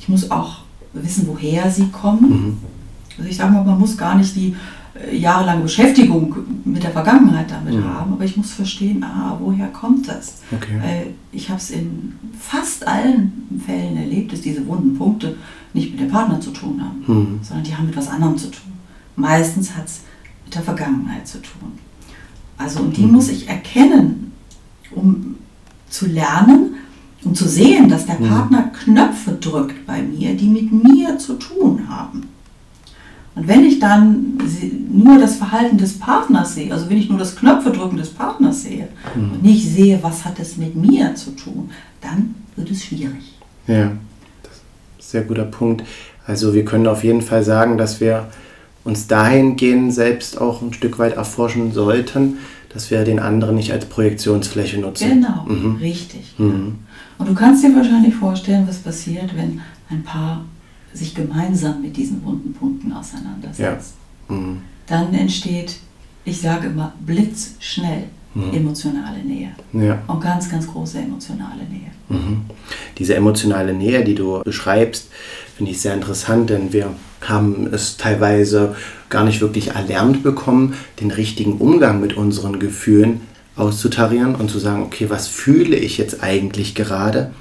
Ich 0.00 0.08
muss 0.08 0.30
auch 0.30 0.62
wissen, 0.92 1.26
woher 1.26 1.70
sie 1.70 1.88
kommen. 1.88 2.30
Mhm. 2.30 2.58
Also 3.16 3.30
ich 3.30 3.36
sage 3.36 3.52
mal, 3.52 3.64
man 3.64 3.78
muss 3.78 3.96
gar 3.96 4.16
nicht 4.16 4.34
die 4.36 4.56
äh, 4.94 5.16
jahrelange 5.16 5.62
Beschäftigung 5.62 6.34
mit 6.64 6.82
der 6.82 6.90
Vergangenheit 6.90 7.50
damit 7.50 7.74
mhm. 7.74 7.84
haben, 7.84 8.12
aber 8.12 8.24
ich 8.24 8.36
muss 8.36 8.52
verstehen, 8.52 9.04
ah, 9.04 9.36
woher 9.40 9.68
kommt 9.68 10.08
das? 10.08 10.40
Okay. 10.52 10.78
Äh, 10.82 11.06
ich 11.32 11.48
habe 11.50 11.58
es 11.58 11.70
in 11.70 12.14
fast 12.38 12.86
allen 12.86 13.60
Fällen 13.64 13.96
erlebt, 13.96 14.32
dass 14.32 14.40
diese 14.40 14.66
wunden 14.66 14.96
Punkte 14.96 15.36
nicht 15.74 15.90
mit 15.90 16.00
dem 16.00 16.08
Partner 16.08 16.40
zu 16.40 16.50
tun 16.50 16.80
haben, 16.82 17.04
mhm. 17.06 17.40
sondern 17.42 17.64
die 17.64 17.76
haben 17.76 17.86
mit 17.86 17.96
was 17.96 18.08
anderem 18.08 18.38
zu 18.38 18.50
tun. 18.50 18.72
Meistens 19.16 19.76
hat 19.76 19.86
es 19.86 20.00
mit 20.44 20.54
der 20.54 20.62
Vergangenheit 20.62 21.26
zu 21.26 21.38
tun. 21.38 21.72
Also 22.58 22.80
und 22.80 22.96
die 22.96 23.06
mhm. 23.06 23.12
muss 23.12 23.28
ich 23.28 23.48
erkennen, 23.48 24.32
um 24.94 25.36
zu 25.88 26.06
lernen, 26.06 26.74
um 27.24 27.34
zu 27.34 27.48
sehen, 27.48 27.88
dass 27.88 28.06
der 28.06 28.14
Partner 28.14 28.70
Knöpfe 28.84 29.32
drückt 29.32 29.86
bei 29.86 30.02
mir, 30.02 30.34
die 30.34 30.48
mit 30.48 30.72
mir 30.72 31.18
zu 31.18 31.34
tun 31.34 31.88
haben. 31.88 32.28
Und 33.34 33.46
wenn 33.46 33.64
ich 33.64 33.78
dann 33.78 34.38
nur 34.90 35.18
das 35.18 35.36
Verhalten 35.36 35.78
des 35.78 35.98
Partners 35.98 36.54
sehe, 36.54 36.72
also 36.72 36.90
wenn 36.90 36.98
ich 36.98 37.08
nur 37.08 37.18
das 37.18 37.36
Knöpfedrücken 37.36 37.96
des 37.96 38.10
Partners 38.10 38.62
sehe 38.62 38.88
mhm. 39.14 39.32
und 39.32 39.42
nicht 39.44 39.64
sehe, 39.64 40.00
was 40.02 40.24
hat 40.24 40.40
es 40.40 40.56
mit 40.56 40.74
mir 40.74 41.14
zu 41.14 41.30
tun, 41.30 41.70
dann 42.00 42.34
wird 42.56 42.70
es 42.70 42.84
schwierig. 42.84 43.38
Ja, 43.68 43.92
das 44.42 44.52
ist 44.52 44.62
ein 44.62 44.98
sehr 44.98 45.22
guter 45.22 45.44
Punkt. 45.44 45.84
Also 46.26 46.52
wir 46.52 46.64
können 46.64 46.88
auf 46.88 47.04
jeden 47.04 47.22
Fall 47.22 47.44
sagen, 47.44 47.78
dass 47.78 48.00
wir 48.00 48.26
uns 48.88 49.06
dahingehend 49.06 49.92
selbst 49.92 50.40
auch 50.40 50.62
ein 50.62 50.72
Stück 50.72 50.98
weit 50.98 51.14
erforschen 51.14 51.72
sollten, 51.72 52.38
dass 52.72 52.90
wir 52.90 53.04
den 53.04 53.18
anderen 53.18 53.56
nicht 53.56 53.72
als 53.72 53.84
Projektionsfläche 53.84 54.78
nutzen. 54.78 55.10
Genau, 55.10 55.44
mhm. 55.46 55.76
richtig. 55.76 56.34
Mhm. 56.38 56.76
Und 57.18 57.28
du 57.28 57.34
kannst 57.34 57.62
dir 57.62 57.74
wahrscheinlich 57.76 58.14
vorstellen, 58.14 58.66
was 58.66 58.78
passiert, 58.78 59.36
wenn 59.36 59.60
ein 59.90 60.02
Paar 60.02 60.44
sich 60.92 61.14
gemeinsam 61.14 61.82
mit 61.82 61.96
diesen 61.96 62.24
wunden 62.24 62.52
Punkten 62.52 62.92
auseinandersetzt. 62.92 63.94
Ja. 64.28 64.34
Mhm. 64.34 64.62
Dann 64.86 65.12
entsteht, 65.12 65.76
ich 66.24 66.40
sage 66.40 66.68
immer, 66.68 66.92
blitzschnell 67.04 68.04
mhm. 68.34 68.54
emotionale 68.54 69.22
Nähe. 69.22 69.50
Ja. 69.72 70.02
Und 70.06 70.20
ganz, 70.20 70.48
ganz 70.48 70.66
große 70.66 70.98
emotionale 70.98 71.64
Nähe. 71.70 71.90
Mhm. 72.08 72.42
Diese 72.96 73.14
emotionale 73.14 73.74
Nähe, 73.74 74.02
die 74.02 74.14
du 74.14 74.40
beschreibst, 74.44 75.10
finde 75.58 75.72
ich 75.72 75.80
sehr 75.80 75.94
interessant, 75.94 76.50
denn 76.50 76.72
wir 76.72 76.90
haben 77.20 77.68
es 77.72 77.96
teilweise 77.96 78.76
gar 79.08 79.24
nicht 79.24 79.40
wirklich 79.40 79.70
erlernt 79.70 80.22
bekommen, 80.22 80.74
den 81.00 81.10
richtigen 81.10 81.54
Umgang 81.54 82.00
mit 82.00 82.16
unseren 82.16 82.60
Gefühlen 82.60 83.22
auszutarieren 83.56 84.36
und 84.36 84.52
zu 84.52 84.60
sagen, 84.60 84.84
okay, 84.84 85.06
was 85.10 85.26
fühle 85.26 85.74
ich 85.74 85.98
jetzt 85.98 86.22
eigentlich 86.22 86.76
gerade? 86.76 87.32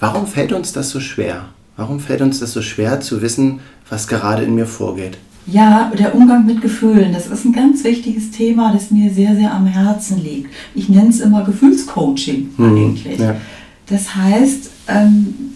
Warum 0.00 0.26
fällt 0.26 0.52
uns 0.52 0.72
das 0.72 0.90
so 0.90 0.98
schwer? 0.98 1.50
Warum 1.76 2.00
fällt 2.00 2.20
uns 2.20 2.40
das 2.40 2.52
so 2.52 2.62
schwer 2.62 3.00
zu 3.00 3.22
wissen, 3.22 3.60
was 3.88 4.08
gerade 4.08 4.42
in 4.42 4.56
mir 4.56 4.66
vorgeht? 4.66 5.18
Ja, 5.46 5.92
der 5.96 6.16
Umgang 6.16 6.44
mit 6.44 6.62
Gefühlen, 6.62 7.12
das 7.12 7.28
ist 7.28 7.44
ein 7.44 7.52
ganz 7.52 7.84
wichtiges 7.84 8.32
Thema, 8.32 8.72
das 8.72 8.90
mir 8.90 9.12
sehr, 9.12 9.36
sehr 9.36 9.54
am 9.54 9.66
Herzen 9.66 10.20
liegt. 10.20 10.52
Ich 10.74 10.88
nenne 10.88 11.10
es 11.10 11.20
immer 11.20 11.44
Gefühlscoaching 11.44 12.50
mhm, 12.56 12.64
eigentlich. 12.66 13.20
Ja. 13.20 13.36
Das 13.86 14.16
heißt, 14.16 14.70
ähm, 14.88 15.51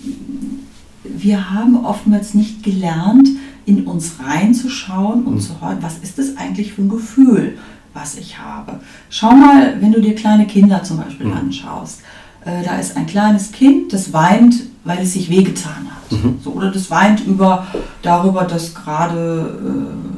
wir 1.22 1.50
haben 1.50 1.84
oftmals 1.84 2.34
nicht 2.34 2.62
gelernt, 2.62 3.28
in 3.64 3.84
uns 3.84 4.14
reinzuschauen 4.24 5.24
und 5.24 5.34
mhm. 5.34 5.40
zu 5.40 5.60
hören, 5.60 5.78
was 5.80 5.98
ist 5.98 6.18
das 6.18 6.36
eigentlich 6.36 6.72
für 6.72 6.82
ein 6.82 6.88
Gefühl, 6.88 7.58
was 7.94 8.16
ich 8.16 8.38
habe. 8.38 8.80
Schau 9.10 9.32
mal, 9.32 9.80
wenn 9.80 9.92
du 9.92 10.00
dir 10.00 10.14
kleine 10.14 10.46
Kinder 10.46 10.82
zum 10.82 10.98
Beispiel 10.98 11.26
mhm. 11.26 11.32
anschaust. 11.32 12.00
Äh, 12.44 12.62
da 12.64 12.78
ist 12.78 12.96
ein 12.96 13.06
kleines 13.06 13.50
Kind, 13.50 13.92
das 13.92 14.12
weint, 14.12 14.54
weil 14.84 14.98
es 15.02 15.14
sich 15.14 15.28
wehgetan 15.30 15.88
hat. 15.90 16.12
Mhm. 16.12 16.38
So, 16.42 16.52
oder 16.52 16.70
das 16.70 16.90
weint 16.90 17.26
über, 17.26 17.66
darüber, 18.02 18.44
dass 18.44 18.72
gerade 18.72 19.58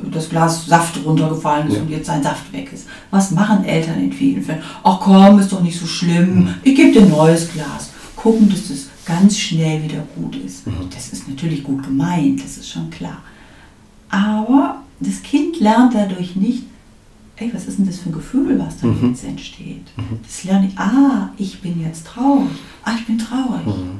äh, 0.06 0.11
das 0.11 0.28
Glas 0.28 0.66
Saft 0.66 1.02
runtergefallen 1.04 1.68
ist 1.68 1.76
ja. 1.76 1.82
und 1.82 1.90
jetzt 1.90 2.06
sein 2.06 2.22
Saft 2.22 2.52
weg 2.52 2.70
ist. 2.72 2.87
Was 3.11 3.30
machen 3.30 3.64
Eltern 3.64 3.98
in 4.02 4.12
vielen 4.12 4.42
Fällen? 4.42 4.62
Ach 4.82 5.00
komm, 5.00 5.38
ist 5.38 5.52
doch 5.52 5.62
nicht 5.62 5.78
so 5.78 5.87
schlimm, 5.87 6.34
mhm. 6.34 6.54
ich 6.62 6.74
gebe 6.74 6.92
dir 6.92 7.02
ein 7.02 7.11
neues 7.11 7.50
Glas. 7.50 7.90
Gucken, 8.14 8.50
dass 8.50 8.68
das 8.68 8.88
ganz 9.09 9.38
schnell 9.38 9.83
wieder 9.83 10.05
gut 10.14 10.37
ist. 10.37 10.66
Mhm. 10.66 10.90
Das 10.94 11.09
ist 11.09 11.29
natürlich 11.29 11.64
gut 11.64 11.83
gemeint, 11.83 12.44
das 12.44 12.59
ist 12.59 12.71
schon 12.71 12.90
klar. 12.90 13.23
Aber 14.11 14.83
das 15.01 15.23
Kind 15.23 15.61
lernt 15.61 15.94
dadurch 15.94 16.37
nicht, 16.37 16.64
ey, 17.37 17.51
was 17.55 17.66
ist 17.66 17.79
denn 17.79 17.87
das 17.87 17.99
für 17.99 18.11
ein 18.11 18.12
Gefühl, 18.12 18.59
was 18.59 18.79
da 18.79 18.87
mhm. 18.87 19.09
jetzt 19.09 19.25
entsteht? 19.25 19.87
Mhm. 19.97 20.21
Das 20.23 20.44
lerne 20.44 20.68
ich, 20.68 20.79
ah, 20.79 21.31
ich 21.38 21.61
bin 21.61 21.81
jetzt 21.81 22.07
traurig. 22.07 22.51
Ah, 22.85 22.92
ich 22.99 23.07
bin 23.07 23.18
traurig. 23.18 23.66
Mhm. 23.66 23.99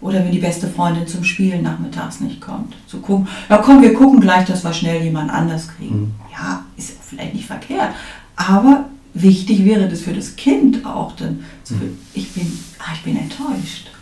Oder 0.00 0.22
wenn 0.22 0.32
die 0.32 0.38
beste 0.38 0.68
Freundin 0.68 1.06
zum 1.06 1.24
Spielen 1.24 1.62
nachmittags 1.62 2.20
nicht 2.20 2.40
kommt. 2.40 2.74
Zu 2.86 2.98
gucken, 2.98 3.26
ja 3.48 3.58
komm, 3.58 3.82
wir 3.82 3.94
gucken 3.94 4.20
gleich, 4.20 4.46
dass 4.46 4.62
wir 4.62 4.72
schnell 4.72 5.02
jemand 5.02 5.32
anders 5.32 5.66
kriegen. 5.66 6.00
Mhm. 6.00 6.12
Ja, 6.32 6.64
ist 6.76 6.92
vielleicht 7.02 7.34
nicht 7.34 7.46
verkehrt. 7.46 7.90
Aber 8.36 8.84
wichtig 9.14 9.64
wäre 9.64 9.88
das 9.88 10.02
für 10.02 10.12
das 10.12 10.36
Kind 10.36 10.84
auch 10.84 11.16
zu 11.16 11.74
fühlen, 11.74 11.98
ich 12.12 12.30
bin, 12.32 12.46
ah, 12.78 12.92
ich 12.94 13.02
bin 13.02 13.16
enttäuscht. 13.16 13.93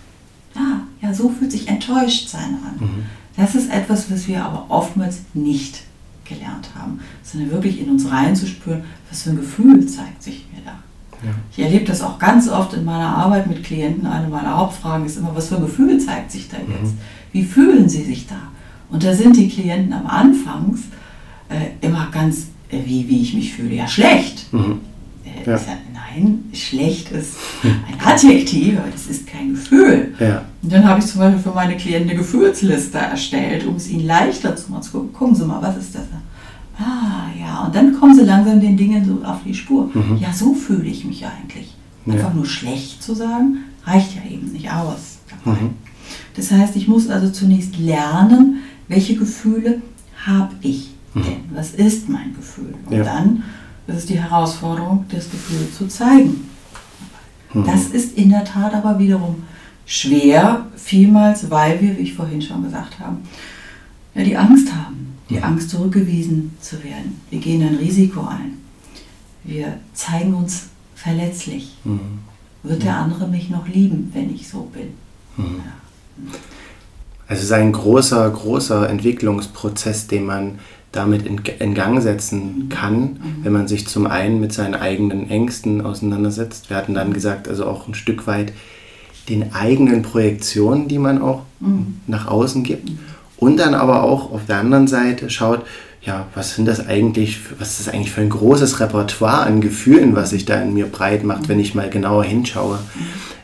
Ah, 0.54 0.80
ja, 1.00 1.14
so 1.14 1.28
fühlt 1.28 1.52
sich 1.52 1.68
enttäuscht 1.68 2.28
sein 2.28 2.58
an. 2.66 2.86
Mhm. 2.86 3.02
Das 3.36 3.54
ist 3.54 3.70
etwas, 3.70 4.10
was 4.10 4.28
wir 4.28 4.44
aber 4.44 4.66
oftmals 4.68 5.20
nicht 5.34 5.82
gelernt 6.24 6.70
haben, 6.78 7.00
sondern 7.22 7.50
wirklich 7.50 7.80
in 7.80 7.90
uns 7.90 8.10
reinzuspüren, 8.10 8.84
was 9.10 9.22
für 9.22 9.30
ein 9.30 9.36
Gefühl 9.36 9.86
zeigt 9.86 10.22
sich 10.22 10.46
mir 10.52 10.62
da. 10.64 10.72
Ja. 11.24 11.34
Ich 11.50 11.58
erlebe 11.58 11.84
das 11.84 12.02
auch 12.02 12.18
ganz 12.18 12.48
oft 12.48 12.74
in 12.74 12.84
meiner 12.84 13.16
Arbeit 13.16 13.46
mit 13.46 13.62
Klienten. 13.64 14.06
Eine 14.06 14.28
meiner 14.28 14.56
Hauptfragen 14.56 15.06
ist 15.06 15.16
immer, 15.16 15.34
was 15.34 15.48
für 15.48 15.56
ein 15.56 15.62
Gefühl 15.62 15.98
zeigt 15.98 16.30
sich 16.30 16.48
da 16.48 16.56
jetzt? 16.58 16.92
Mhm. 16.92 16.98
Wie 17.32 17.44
fühlen 17.44 17.88
sie 17.88 18.02
sich 18.02 18.26
da? 18.26 18.36
Und 18.90 19.04
da 19.04 19.14
sind 19.14 19.36
die 19.36 19.48
Klienten 19.48 19.92
am 19.92 20.06
Anfangs 20.06 20.80
äh, 21.48 21.86
immer 21.86 22.08
ganz, 22.12 22.48
äh, 22.70 22.78
wie, 22.84 23.08
wie 23.08 23.22
ich 23.22 23.34
mich 23.34 23.54
fühle, 23.54 23.74
ja 23.74 23.88
schlecht. 23.88 24.52
Mhm. 24.52 24.80
Äh, 25.24 25.48
ja. 25.48 25.56
Ja, 25.56 25.60
nein, 26.14 26.44
schlecht 26.52 27.10
ist 27.12 27.36
ein 27.62 28.00
Adjektiv, 28.04 28.78
aber 28.78 28.90
das 28.90 29.06
ist 29.06 29.26
kein 29.26 29.50
Gefühl. 29.50 30.14
Ja. 30.18 30.44
Und 30.62 30.72
dann 30.72 30.86
habe 30.86 31.00
ich 31.00 31.06
zum 31.06 31.20
Beispiel 31.20 31.42
für 31.42 31.52
meine 31.52 31.76
Klienten 31.76 32.10
eine 32.10 32.18
Gefühlsliste 32.18 32.98
erstellt, 32.98 33.66
um 33.66 33.76
es 33.76 33.88
ihnen 33.88 34.06
leichter 34.06 34.54
zu 34.56 34.70
machen. 34.70 35.12
Gucken 35.12 35.34
Sie 35.34 35.44
mal, 35.44 35.60
was 35.62 35.76
ist 35.76 35.94
das? 35.94 36.02
Ah, 36.78 37.28
ja. 37.38 37.64
Und 37.64 37.74
dann 37.74 37.98
kommen 37.98 38.14
sie 38.14 38.24
langsam 38.24 38.60
den 38.60 38.76
Dingen 38.76 39.04
so 39.04 39.24
auf 39.26 39.40
die 39.44 39.54
Spur. 39.54 39.90
Mhm. 39.92 40.18
Ja, 40.18 40.32
so 40.32 40.54
fühle 40.54 40.84
ich 40.84 41.04
mich 41.04 41.24
eigentlich. 41.24 41.74
Einfach 42.06 42.28
ja. 42.28 42.34
nur 42.34 42.46
schlecht 42.46 43.02
zu 43.02 43.14
sagen, 43.14 43.58
reicht 43.84 44.16
ja 44.16 44.30
eben 44.30 44.52
nicht 44.52 44.70
aus. 44.70 45.18
Mhm. 45.44 45.70
Das 46.34 46.50
heißt, 46.50 46.74
ich 46.76 46.88
muss 46.88 47.08
also 47.08 47.30
zunächst 47.30 47.78
lernen, 47.78 48.62
welche 48.88 49.14
Gefühle 49.14 49.82
habe 50.26 50.54
ich 50.62 50.90
mhm. 51.14 51.22
denn? 51.22 51.36
Was 51.54 51.72
ist 51.72 52.08
mein 52.08 52.34
Gefühl? 52.34 52.74
Und 52.86 52.96
ja. 52.96 53.04
dann 53.04 53.44
das 53.86 53.98
ist 53.98 54.10
die 54.10 54.20
Herausforderung, 54.20 55.04
das 55.10 55.30
Gefühl 55.30 55.68
zu 55.76 55.88
zeigen. 55.88 56.48
Mhm. 57.52 57.64
Das 57.64 57.86
ist 57.86 58.16
in 58.16 58.30
der 58.30 58.44
Tat 58.44 58.74
aber 58.74 58.98
wiederum 58.98 59.42
schwer, 59.86 60.66
vielmals, 60.76 61.50
weil 61.50 61.80
wir, 61.80 61.96
wie 61.98 62.02
ich 62.02 62.14
vorhin 62.14 62.40
schon 62.40 62.62
gesagt 62.62 62.98
habe, 63.00 63.16
ja, 64.14 64.24
die 64.24 64.36
Angst 64.36 64.72
haben, 64.72 65.18
die 65.28 65.36
mhm. 65.36 65.44
Angst 65.44 65.70
zurückgewiesen 65.70 66.56
zu 66.60 66.82
werden. 66.84 67.20
Wir 67.30 67.40
gehen 67.40 67.62
ein 67.62 67.76
Risiko 67.76 68.22
ein. 68.22 68.58
Wir 69.44 69.78
zeigen 69.92 70.34
uns 70.34 70.68
verletzlich. 70.94 71.76
Mhm. 71.84 72.20
Wird 72.62 72.84
der 72.84 72.96
andere 72.96 73.26
mich 73.26 73.50
noch 73.50 73.66
lieben, 73.66 74.10
wenn 74.14 74.32
ich 74.32 74.48
so 74.48 74.70
bin? 74.72 74.94
Mhm. 75.36 75.56
Ja. 75.56 76.32
Also 77.26 77.40
es 77.40 77.46
ist 77.46 77.52
ein 77.52 77.72
großer, 77.72 78.28
großer 78.30 78.88
Entwicklungsprozess, 78.88 80.06
den 80.06 80.26
man 80.26 80.58
damit 80.92 81.26
in, 81.26 81.40
in 81.58 81.74
Gang 81.74 82.00
setzen 82.02 82.68
kann, 82.68 83.00
mhm. 83.00 83.18
wenn 83.42 83.52
man 83.52 83.66
sich 83.66 83.88
zum 83.88 84.06
einen 84.06 84.40
mit 84.40 84.52
seinen 84.52 84.74
eigenen 84.74 85.28
Ängsten 85.30 85.80
auseinandersetzt. 85.80 86.70
Wir 86.70 86.76
hatten 86.76 86.94
dann 86.94 87.12
gesagt, 87.12 87.48
also 87.48 87.66
auch 87.66 87.88
ein 87.88 87.94
Stück 87.94 88.26
weit 88.26 88.52
den 89.28 89.54
eigenen 89.54 90.02
Projektionen, 90.02 90.88
die 90.88 90.98
man 90.98 91.20
auch 91.20 91.42
mhm. 91.60 92.00
nach 92.06 92.26
außen 92.26 92.62
gibt. 92.62 92.90
Und 93.36 93.56
dann 93.56 93.74
aber 93.74 94.04
auch 94.04 94.30
auf 94.30 94.46
der 94.46 94.58
anderen 94.58 94.86
Seite 94.86 95.30
schaut, 95.30 95.62
ja, 96.02 96.26
was 96.34 96.56
sind 96.56 96.66
das 96.66 96.86
eigentlich, 96.86 97.38
was 97.58 97.70
ist 97.70 97.86
das 97.86 97.94
eigentlich 97.94 98.10
für 98.10 98.20
ein 98.20 98.28
großes 98.28 98.80
Repertoire 98.80 99.44
an 99.44 99.60
Gefühlen, 99.60 100.14
was 100.14 100.30
sich 100.30 100.44
da 100.44 100.60
in 100.60 100.74
mir 100.74 100.86
breit 100.86 101.24
macht, 101.24 101.48
wenn 101.48 101.60
ich 101.60 101.74
mal 101.74 101.90
genauer 101.90 102.24
hinschaue. 102.24 102.78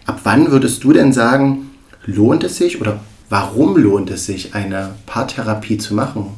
Ab 0.07 0.21
wann 0.25 0.51
würdest 0.51 0.83
du 0.85 0.93
denn 0.93 1.13
sagen, 1.13 1.71
lohnt 2.05 2.45
es 2.45 2.57
sich 2.57 2.81
oder 2.81 3.01
warum 3.29 3.77
lohnt 3.77 4.11
es 4.11 4.27
sich, 4.27 4.55
eine 4.55 4.91
Paartherapie 5.07 5.79
zu 5.79 5.95
machen? 5.95 6.33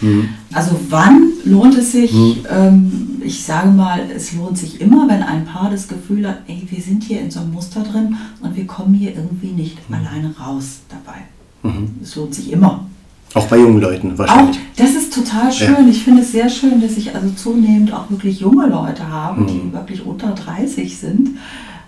Mhm. 0.00 0.28
Also 0.52 0.78
wann 0.88 1.32
lohnt 1.44 1.76
es 1.76 1.92
sich? 1.92 2.12
Mhm. 2.12 2.36
Ähm, 2.50 3.22
ich 3.22 3.44
sage 3.44 3.68
mal, 3.68 4.00
es 4.14 4.32
lohnt 4.32 4.58
sich 4.58 4.80
immer, 4.80 5.08
wenn 5.08 5.22
ein 5.22 5.44
Paar 5.44 5.70
das 5.70 5.88
Gefühl 5.88 6.28
hat, 6.28 6.38
ey, 6.46 6.66
wir 6.68 6.82
sind 6.82 7.04
hier 7.04 7.20
in 7.20 7.30
so 7.30 7.40
einem 7.40 7.52
Muster 7.52 7.82
drin 7.82 8.16
und 8.40 8.56
wir 8.56 8.66
kommen 8.66 8.94
hier 8.94 9.14
irgendwie 9.14 9.52
nicht 9.52 9.88
mhm. 9.88 9.96
alleine 9.96 10.34
raus 10.38 10.80
dabei. 10.88 11.20
Mhm. 11.62 11.90
Es 12.02 12.14
lohnt 12.16 12.34
sich 12.34 12.52
immer. 12.52 12.86
Auch 13.34 13.46
bei 13.48 13.58
jungen 13.58 13.80
Leuten 13.80 14.16
wahrscheinlich. 14.16 14.56
Auch, 14.56 14.76
das 14.76 14.94
ist 14.94 15.12
total 15.12 15.52
schön. 15.52 15.84
Ja. 15.84 15.88
Ich 15.90 16.04
finde 16.04 16.22
es 16.22 16.32
sehr 16.32 16.48
schön, 16.48 16.80
dass 16.80 16.96
ich 16.96 17.14
also 17.14 17.28
zunehmend 17.30 17.92
auch 17.92 18.08
wirklich 18.08 18.40
junge 18.40 18.66
Leute 18.66 19.08
habe, 19.08 19.44
die 19.44 19.54
mhm. 19.54 19.72
wirklich 19.72 20.04
unter 20.06 20.30
30 20.30 20.96
sind 20.96 21.30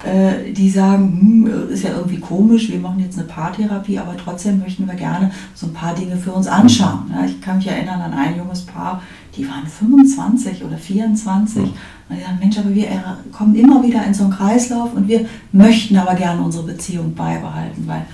äh, 0.05 0.53
die 0.53 0.71
sagen, 0.71 1.19
hm, 1.21 1.71
ist 1.71 1.83
ja 1.85 1.91
irgendwie 1.91 2.21
komisch, 2.21 2.71
wir 2.71 2.79
machen 2.79 3.01
jetzt 3.01 3.19
eine 3.19 3.27
Paartherapie, 3.27 3.99
aber 3.99 4.17
trotzdem 4.17 4.61
möchten 4.61 4.87
wir 4.87 4.95
gerne 4.95 5.31
so 5.55 5.67
ein 5.67 5.73
paar 5.73 5.95
Dinge 5.95 6.17
für 6.17 6.33
uns 6.33 6.47
anschauen. 6.47 7.11
Ja, 7.13 7.25
ich 7.25 7.41
kann 7.41 7.57
mich 7.57 7.67
erinnern 7.67 8.01
an 8.01 8.13
ein 8.13 8.37
junges 8.37 8.63
Paar, 8.63 9.03
die 9.37 9.49
waren 9.49 9.67
25 9.67 10.65
oder 10.65 10.77
24 10.77 11.63
und 11.63 11.73
die 12.11 12.21
sagen, 12.21 12.39
Mensch, 12.41 12.59
aber 12.59 12.75
wir 12.75 12.87
kommen 13.33 13.55
immer 13.55 13.83
wieder 13.83 14.05
in 14.05 14.15
so 14.15 14.25
einen 14.25 14.33
Kreislauf 14.33 14.95
und 14.95 15.09
wir 15.09 15.27
möchten 15.53 15.97
aber 15.97 16.15
gerne 16.15 16.43
unsere 16.43 16.65
Beziehung 16.65 17.15
beibehalten, 17.15 17.85
weil 17.87 18.07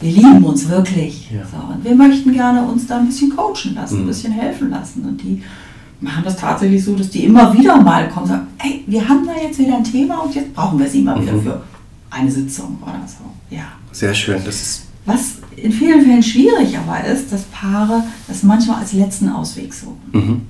wir 0.00 0.10
lieben 0.10 0.44
uns 0.44 0.68
wirklich. 0.68 1.30
Ja. 1.30 1.40
So, 1.46 1.72
und 1.72 1.84
wir 1.84 1.94
möchten 1.94 2.32
gerne 2.32 2.62
uns 2.62 2.86
da 2.86 2.98
ein 2.98 3.06
bisschen 3.06 3.34
coachen 3.34 3.74
lassen, 3.74 3.96
mhm. 3.96 4.02
ein 4.02 4.06
bisschen 4.08 4.32
helfen 4.32 4.70
lassen. 4.70 5.04
Und 5.04 5.22
die 5.22 5.42
machen 6.00 6.24
das 6.24 6.36
tatsächlich 6.36 6.84
so, 6.84 6.94
dass 6.94 7.10
die 7.10 7.24
immer 7.24 7.52
wieder 7.56 7.80
mal 7.80 8.08
kommen 8.08 8.24
und 8.24 8.28
sagen, 8.28 8.46
hey, 8.58 8.84
wir 8.86 9.08
haben 9.08 9.26
da 9.26 9.32
jetzt 9.40 9.58
wieder 9.58 9.76
ein 9.76 9.84
Thema 9.84 10.18
und 10.18 10.34
jetzt 10.34 10.54
brauchen 10.54 10.78
wir 10.78 10.88
sie 10.88 11.02
mal 11.02 11.16
mhm. 11.16 11.22
wieder 11.22 11.38
für 11.38 11.62
eine 12.10 12.30
Sitzung 12.30 12.78
oder 12.82 13.00
so. 13.06 13.24
Ja. 13.54 13.64
Sehr 13.92 14.14
schön. 14.14 14.40
Das 14.44 14.54
ist 14.60 14.86
Was 15.06 15.38
in 15.56 15.72
vielen 15.72 16.04
Fällen 16.04 16.22
schwierig 16.22 16.76
aber 16.78 17.04
ist, 17.04 17.32
dass 17.32 17.44
Paare 17.44 18.02
das 18.26 18.42
manchmal 18.42 18.80
als 18.80 18.92
letzten 18.92 19.28
Ausweg 19.28 19.72
suchen. 19.72 20.00
mhm. 20.12 20.42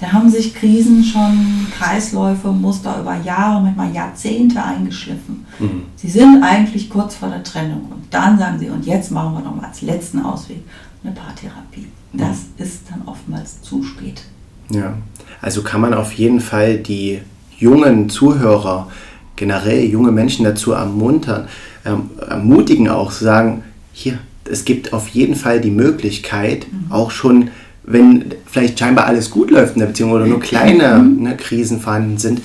Da 0.00 0.12
haben 0.12 0.28
sich 0.28 0.54
Krisen 0.54 1.04
schon, 1.04 1.66
Kreisläufe, 1.78 2.48
Muster 2.48 3.00
über 3.00 3.16
Jahre, 3.22 3.62
manchmal 3.62 3.94
Jahrzehnte 3.94 4.62
eingeschliffen. 4.62 5.46
Mhm. 5.58 5.84
Sie 5.96 6.08
sind 6.08 6.42
eigentlich 6.42 6.90
kurz 6.90 7.14
vor 7.14 7.28
der 7.28 7.42
Trennung 7.44 7.86
und 7.90 8.02
dann 8.10 8.36
sagen 8.36 8.58
sie, 8.58 8.68
und 8.68 8.84
jetzt 8.84 9.12
machen 9.12 9.34
wir 9.34 9.40
nochmal 9.40 9.66
als 9.66 9.82
letzten 9.82 10.20
Ausweg 10.20 10.62
eine 11.02 11.12
Paartherapie. 11.12 11.86
Das 12.12 12.38
ist 12.58 12.82
dann 12.90 13.02
oftmals 13.06 13.62
zu 13.62 13.82
spät. 13.82 14.22
Ja, 14.70 14.94
also 15.40 15.62
kann 15.62 15.80
man 15.80 15.94
auf 15.94 16.12
jeden 16.12 16.40
Fall 16.40 16.78
die 16.78 17.20
jungen 17.58 18.08
Zuhörer, 18.08 18.88
generell 19.36 19.84
junge 19.84 20.12
Menschen 20.12 20.44
dazu 20.44 20.72
ermuntern, 20.72 21.48
ähm, 21.84 22.10
ermutigen 22.28 22.88
auch 22.88 23.12
zu 23.12 23.24
sagen, 23.24 23.62
hier, 23.92 24.18
es 24.50 24.64
gibt 24.64 24.92
auf 24.92 25.08
jeden 25.08 25.34
Fall 25.34 25.60
die 25.60 25.70
Möglichkeit, 25.70 26.66
auch 26.90 27.10
schon, 27.10 27.50
wenn 27.84 28.26
vielleicht 28.46 28.78
scheinbar 28.78 29.06
alles 29.06 29.30
gut 29.30 29.50
läuft 29.50 29.74
in 29.74 29.80
der 29.80 29.86
Beziehung 29.86 30.12
oder 30.12 30.26
nur 30.26 30.40
kleine 30.40 30.98
ne, 30.98 31.36
Krisen 31.36 31.80
vorhanden 31.80 32.18
sind, 32.18 32.40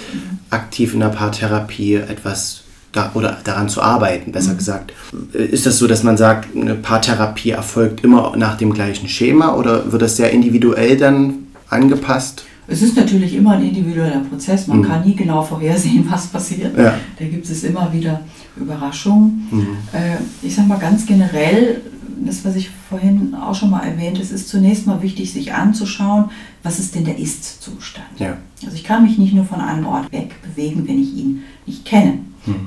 aktiv 0.49 0.93
in 0.93 1.01
der 1.01 1.09
Paartherapie 1.09 1.95
etwas 1.95 2.63
da, 2.91 3.11
oder 3.13 3.37
daran 3.43 3.69
zu 3.69 3.81
arbeiten, 3.81 4.31
besser 4.31 4.55
gesagt. 4.55 4.93
Ist 5.33 5.65
das 5.65 5.77
so, 5.77 5.87
dass 5.87 6.03
man 6.03 6.17
sagt, 6.17 6.55
eine 6.55 6.75
Paartherapie 6.75 7.51
erfolgt 7.51 8.03
immer 8.03 8.33
nach 8.35 8.57
dem 8.57 8.73
gleichen 8.73 9.07
Schema 9.07 9.55
oder 9.55 9.91
wird 9.91 10.01
das 10.01 10.17
sehr 10.17 10.31
individuell 10.31 10.97
dann 10.97 11.48
angepasst? 11.69 12.45
Es 12.67 12.83
ist 12.83 12.95
natürlich 12.95 13.33
immer 13.33 13.53
ein 13.53 13.63
individueller 13.63 14.19
Prozess. 14.19 14.67
Man 14.67 14.83
kann 14.83 15.03
nie 15.03 15.15
genau 15.15 15.41
vorhersehen, 15.41 16.05
was 16.09 16.27
passiert. 16.27 16.77
Ja. 16.77 16.95
Da 17.17 17.25
gibt 17.25 17.49
es 17.49 17.63
immer 17.63 17.91
wieder 17.91 18.21
Überraschungen. 18.55 19.77
Äh, 19.91 20.17
ich 20.45 20.55
sage 20.55 20.67
mal 20.67 20.77
ganz 20.77 21.05
generell, 21.05 21.81
das, 22.23 22.45
was 22.45 22.55
ich 22.55 22.69
vorhin 22.89 23.33
auch 23.33 23.55
schon 23.55 23.71
mal 23.71 23.81
erwähnt, 23.81 24.19
es 24.19 24.31
ist 24.31 24.49
zunächst 24.49 24.85
mal 24.85 25.01
wichtig, 25.01 25.31
sich 25.31 25.53
anzuschauen, 25.53 26.25
was 26.61 26.79
ist 26.79 26.93
denn 26.93 27.05
der 27.05 27.17
Ist-Zustand. 27.17 28.19
Ja. 28.19 28.37
Also 28.63 28.75
ich 28.75 28.83
kann 28.83 29.03
mich 29.03 29.17
nicht 29.17 29.33
nur 29.33 29.45
von 29.45 29.61
einem 29.61 29.87
Ort 29.87 30.11
weg 30.11 30.35
bewegen, 30.43 30.87
wenn 30.87 31.01
ich 31.01 31.13
ihn 31.15 31.43
nicht 31.65 31.85
kenne. 31.85 32.19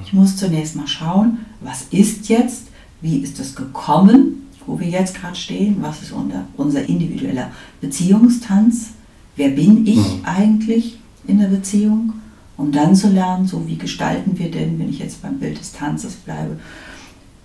Ich 0.04 0.12
muss 0.12 0.36
zunächst 0.36 0.76
mal 0.76 0.86
schauen, 0.86 1.38
was 1.60 1.86
ist 1.90 2.28
jetzt, 2.28 2.68
wie 3.00 3.18
ist 3.18 3.40
es 3.40 3.54
gekommen, 3.54 4.41
wo 4.66 4.78
wir 4.78 4.88
jetzt 4.88 5.14
gerade 5.14 5.34
stehen, 5.36 5.76
was 5.80 6.02
ist 6.02 6.12
unser, 6.12 6.44
unser 6.56 6.88
individueller 6.88 7.50
Beziehungstanz, 7.80 8.90
wer 9.36 9.50
bin 9.50 9.86
ich 9.86 10.00
eigentlich 10.24 10.98
in 11.26 11.38
der 11.38 11.48
Beziehung, 11.48 12.12
um 12.56 12.72
dann 12.72 12.94
zu 12.94 13.08
lernen, 13.08 13.46
so 13.46 13.66
wie 13.66 13.76
gestalten 13.76 14.38
wir 14.38 14.50
denn, 14.50 14.78
wenn 14.78 14.88
ich 14.88 14.98
jetzt 14.98 15.22
beim 15.22 15.38
Bild 15.38 15.58
des 15.58 15.72
Tanzes 15.72 16.14
bleibe, 16.14 16.58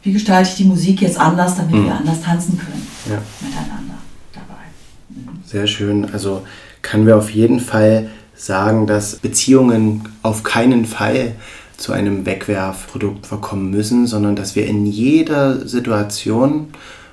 wie 0.03 0.13
gestalte 0.13 0.49
ich 0.49 0.55
die 0.55 0.63
Musik 0.65 1.01
jetzt 1.01 1.19
anders, 1.19 1.55
damit 1.55 1.83
wir 1.83 1.95
anders 1.95 2.21
tanzen 2.21 2.57
können 2.57 2.87
Ja. 3.09 3.21
miteinander 3.41 3.95
dabei. 4.33 4.63
Sehr 5.45 5.67
schön. 5.67 6.05
Also 6.11 6.43
können 6.81 7.05
wir 7.05 7.17
auf 7.17 7.29
jeden 7.31 7.59
Fall 7.59 8.09
sagen, 8.35 8.87
dass 8.87 9.15
Beziehungen 9.15 10.07
auf 10.21 10.43
keinen 10.43 10.85
Fall 10.85 11.33
zu 11.77 11.93
einem 11.93 12.25
Wegwerfprodukt 12.25 13.27
verkommen 13.27 13.69
müssen, 13.69 14.07
sondern 14.07 14.35
dass 14.35 14.55
wir 14.55 14.65
in 14.65 14.85
jeder 14.85 15.67
Situation 15.67 16.67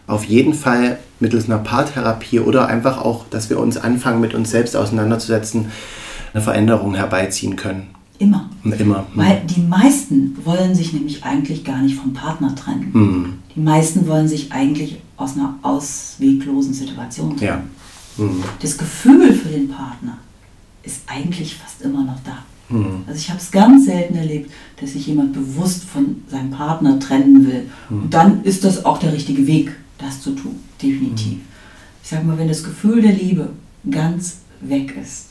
auf 0.07 0.25
jeden 0.25 0.55
Fall 0.55 0.99
mittels 1.21 1.47
einer 1.47 1.59
Paartherapie 1.59 2.41
oder 2.41 2.67
einfach 2.67 2.99
auch, 2.99 3.27
dass 3.31 3.51
wir 3.51 3.59
uns 3.59 3.77
anfangen, 3.77 4.21
mit 4.21 4.35
uns 4.35 4.51
selbst 4.51 4.77
auseinanderzusetzen, 4.77 5.67
eine 6.33 6.43
Veränderung 6.43 6.95
herbeiziehen 6.95 7.57
können. 7.57 7.89
Immer. 8.19 8.49
Immer. 8.79 9.07
Weil 9.15 9.43
die 9.45 9.61
meisten 9.61 10.37
wollen 10.45 10.75
sich 10.75 10.93
nämlich 10.93 11.25
eigentlich 11.25 11.65
gar 11.65 11.83
nicht 11.83 11.97
vom 11.97 12.13
Partner 12.13 12.55
trennen. 12.55 12.91
Hm. 12.93 13.35
Die 13.55 13.61
meisten 13.61 14.07
wollen 14.07 14.29
sich 14.29 14.53
eigentlich 14.53 14.99
aus 15.17 15.37
einer 15.37 15.57
ausweglosen 15.63 16.75
Situation 16.75 17.37
Ja. 17.39 17.49
trennen. 17.49 17.71
Hm. 18.17 18.45
Das 18.61 18.79
Gefühl 18.79 19.33
für 19.33 19.49
den 19.49 19.69
Partner 19.69 20.19
ist 20.85 21.03
eigentlich 21.07 21.57
fast 21.57 21.83
immer 21.83 22.05
noch 22.05 22.19
da. 22.25 22.39
Hm. 22.69 23.03
Also 23.07 23.19
ich 23.19 23.29
habe 23.31 23.41
es 23.41 23.51
ganz 23.51 23.87
selten 23.87 24.15
erlebt, 24.15 24.51
dass 24.81 24.93
sich 24.93 25.07
jemand 25.07 25.33
bewusst 25.33 25.85
von 25.85 26.23
seinem 26.29 26.51
Partner 26.51 26.99
trennen 27.01 27.47
will. 27.47 27.69
Und 27.91 28.15
dann 28.15 28.45
ist 28.45 28.65
das 28.65 28.85
auch 28.85 28.99
der 28.99 29.13
richtige 29.13 29.47
Weg, 29.47 29.73
das 30.05 30.21
zu 30.21 30.33
tun, 30.33 30.57
definitiv. 30.81 31.39
Ich 32.03 32.11
sage 32.11 32.25
mal, 32.25 32.37
wenn 32.39 32.49
das 32.49 32.63
Gefühl 32.63 33.01
der 33.03 33.13
Liebe 33.13 33.51
ganz 33.91 34.39
weg 34.61 34.97
ist, 35.01 35.29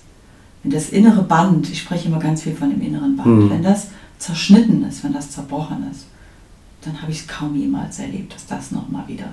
wenn 0.63 0.71
das 0.71 0.89
innere 0.89 1.23
Band, 1.23 1.69
ich 1.69 1.79
spreche 1.81 2.07
immer 2.07 2.19
ganz 2.19 2.41
viel 2.43 2.53
von 2.55 2.69
dem 2.69 2.81
inneren 2.81 3.15
Band, 3.15 3.27
Mhm. 3.27 3.49
wenn 3.49 3.63
das 3.63 3.87
zerschnitten 4.19 4.83
ist, 4.85 5.03
wenn 5.03 5.13
das 5.13 5.31
zerbrochen 5.31 5.85
ist, 5.91 6.05
dann 6.81 7.01
habe 7.01 7.11
ich 7.11 7.19
es 7.21 7.27
kaum 7.27 7.55
jemals 7.55 7.99
erlebt, 7.99 8.33
dass 8.33 8.45
das 8.45 8.71
nochmal 8.71 9.07
wieder 9.07 9.29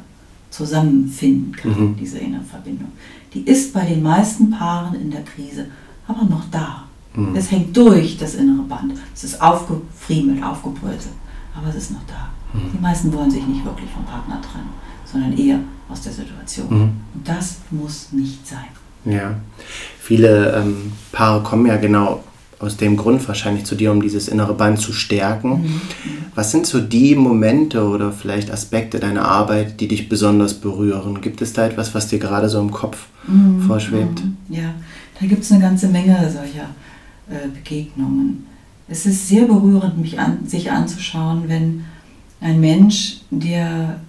zusammenfinden 0.51 1.53
kann, 1.57 1.71
Mhm. 1.93 1.97
diese 1.97 2.19
innere 2.19 2.43
Verbindung. 2.43 2.89
Die 3.35 3.41
ist 3.43 3.73
bei 3.73 3.85
den 3.87 4.03
meisten 4.03 4.51
Paaren 4.51 4.95
in 5.01 5.11
der 5.11 5.23
Krise 5.23 5.67
aber 6.07 6.25
noch 6.25 6.45
da. 6.51 6.85
Mhm. 7.15 7.35
Es 7.37 7.51
hängt 7.51 7.77
durch, 7.77 8.19
das 8.19 8.35
innere 8.35 8.63
Band. 8.65 8.95
Es 9.15 9.25
ist 9.25 9.41
aufgefriemelt, 9.41 10.43
aufgebröselt, 10.43 11.15
aber 11.57 11.69
es 11.69 11.77
ist 11.77 11.91
noch 11.93 12.03
da. 12.09 12.29
Mhm. 12.53 12.73
Die 12.75 12.81
meisten 12.83 13.13
wollen 13.13 13.31
sich 13.31 13.47
nicht 13.47 13.65
wirklich 13.65 13.89
vom 13.91 14.05
Partner 14.05 14.41
trennen, 14.43 14.71
sondern 15.11 15.37
eher 15.37 15.61
aus 15.89 16.03
der 16.03 16.13
Situation. 16.13 16.69
Mhm. 16.69 16.91
Und 17.15 17.29
das 17.29 17.59
muss 17.71 18.09
nicht 18.13 18.47
sein. 18.47 18.69
Ja, 19.05 19.35
viele 19.99 20.55
ähm, 20.57 20.93
Paare 21.13 21.43
kommen 21.43 21.67
ja 21.67 21.77
genau 21.77 22.23
aus 22.59 22.77
dem 22.77 22.97
Grund 22.97 23.27
wahrscheinlich 23.27 23.65
zu 23.65 23.75
dir, 23.75 23.91
um 23.91 24.03
dieses 24.03 24.29
innere 24.29 24.53
Band 24.53 24.79
zu 24.79 24.93
stärken. 24.93 25.81
Was 26.35 26.51
sind 26.51 26.67
so 26.67 26.79
die 26.79 27.15
Momente 27.15 27.83
oder 27.83 28.13
vielleicht 28.13 28.51
Aspekte 28.51 29.01
deiner 29.01 29.25
Arbeit, 29.27 29.81
die 29.81 29.89
dich 29.89 30.11
besonders 30.11 30.53
berühren? 30.53 31.23
Gibt 31.23 31.41
es 31.41 31.55
da 31.55 31.67
etwas, 31.67 31.95
was 31.95 32.09
dir 32.09 32.19
gerade 32.19 32.51
so 32.51 32.61
im 32.61 32.71
Kopf 32.71 33.07
vorschwebt? 33.67 34.23
Ja, 34.51 34.75
da 35.19 35.27
gibt 35.27 35.43
es 35.43 35.51
eine 35.53 35.63
ganze 35.63 35.89
Menge 35.89 36.17
solcher 36.31 36.69
äh, 37.31 37.49
Begegnungen. 37.49 38.47
Es 38.89 39.07
ist 39.07 39.29
sehr 39.29 39.47
berührend, 39.47 39.97
mich 39.99 40.19
an, 40.19 40.47
sich 40.47 40.71
anzuschauen, 40.71 41.45
wenn 41.47 41.85
ein 42.43 42.61
Mensch, 42.61 43.21
der 43.31 44.01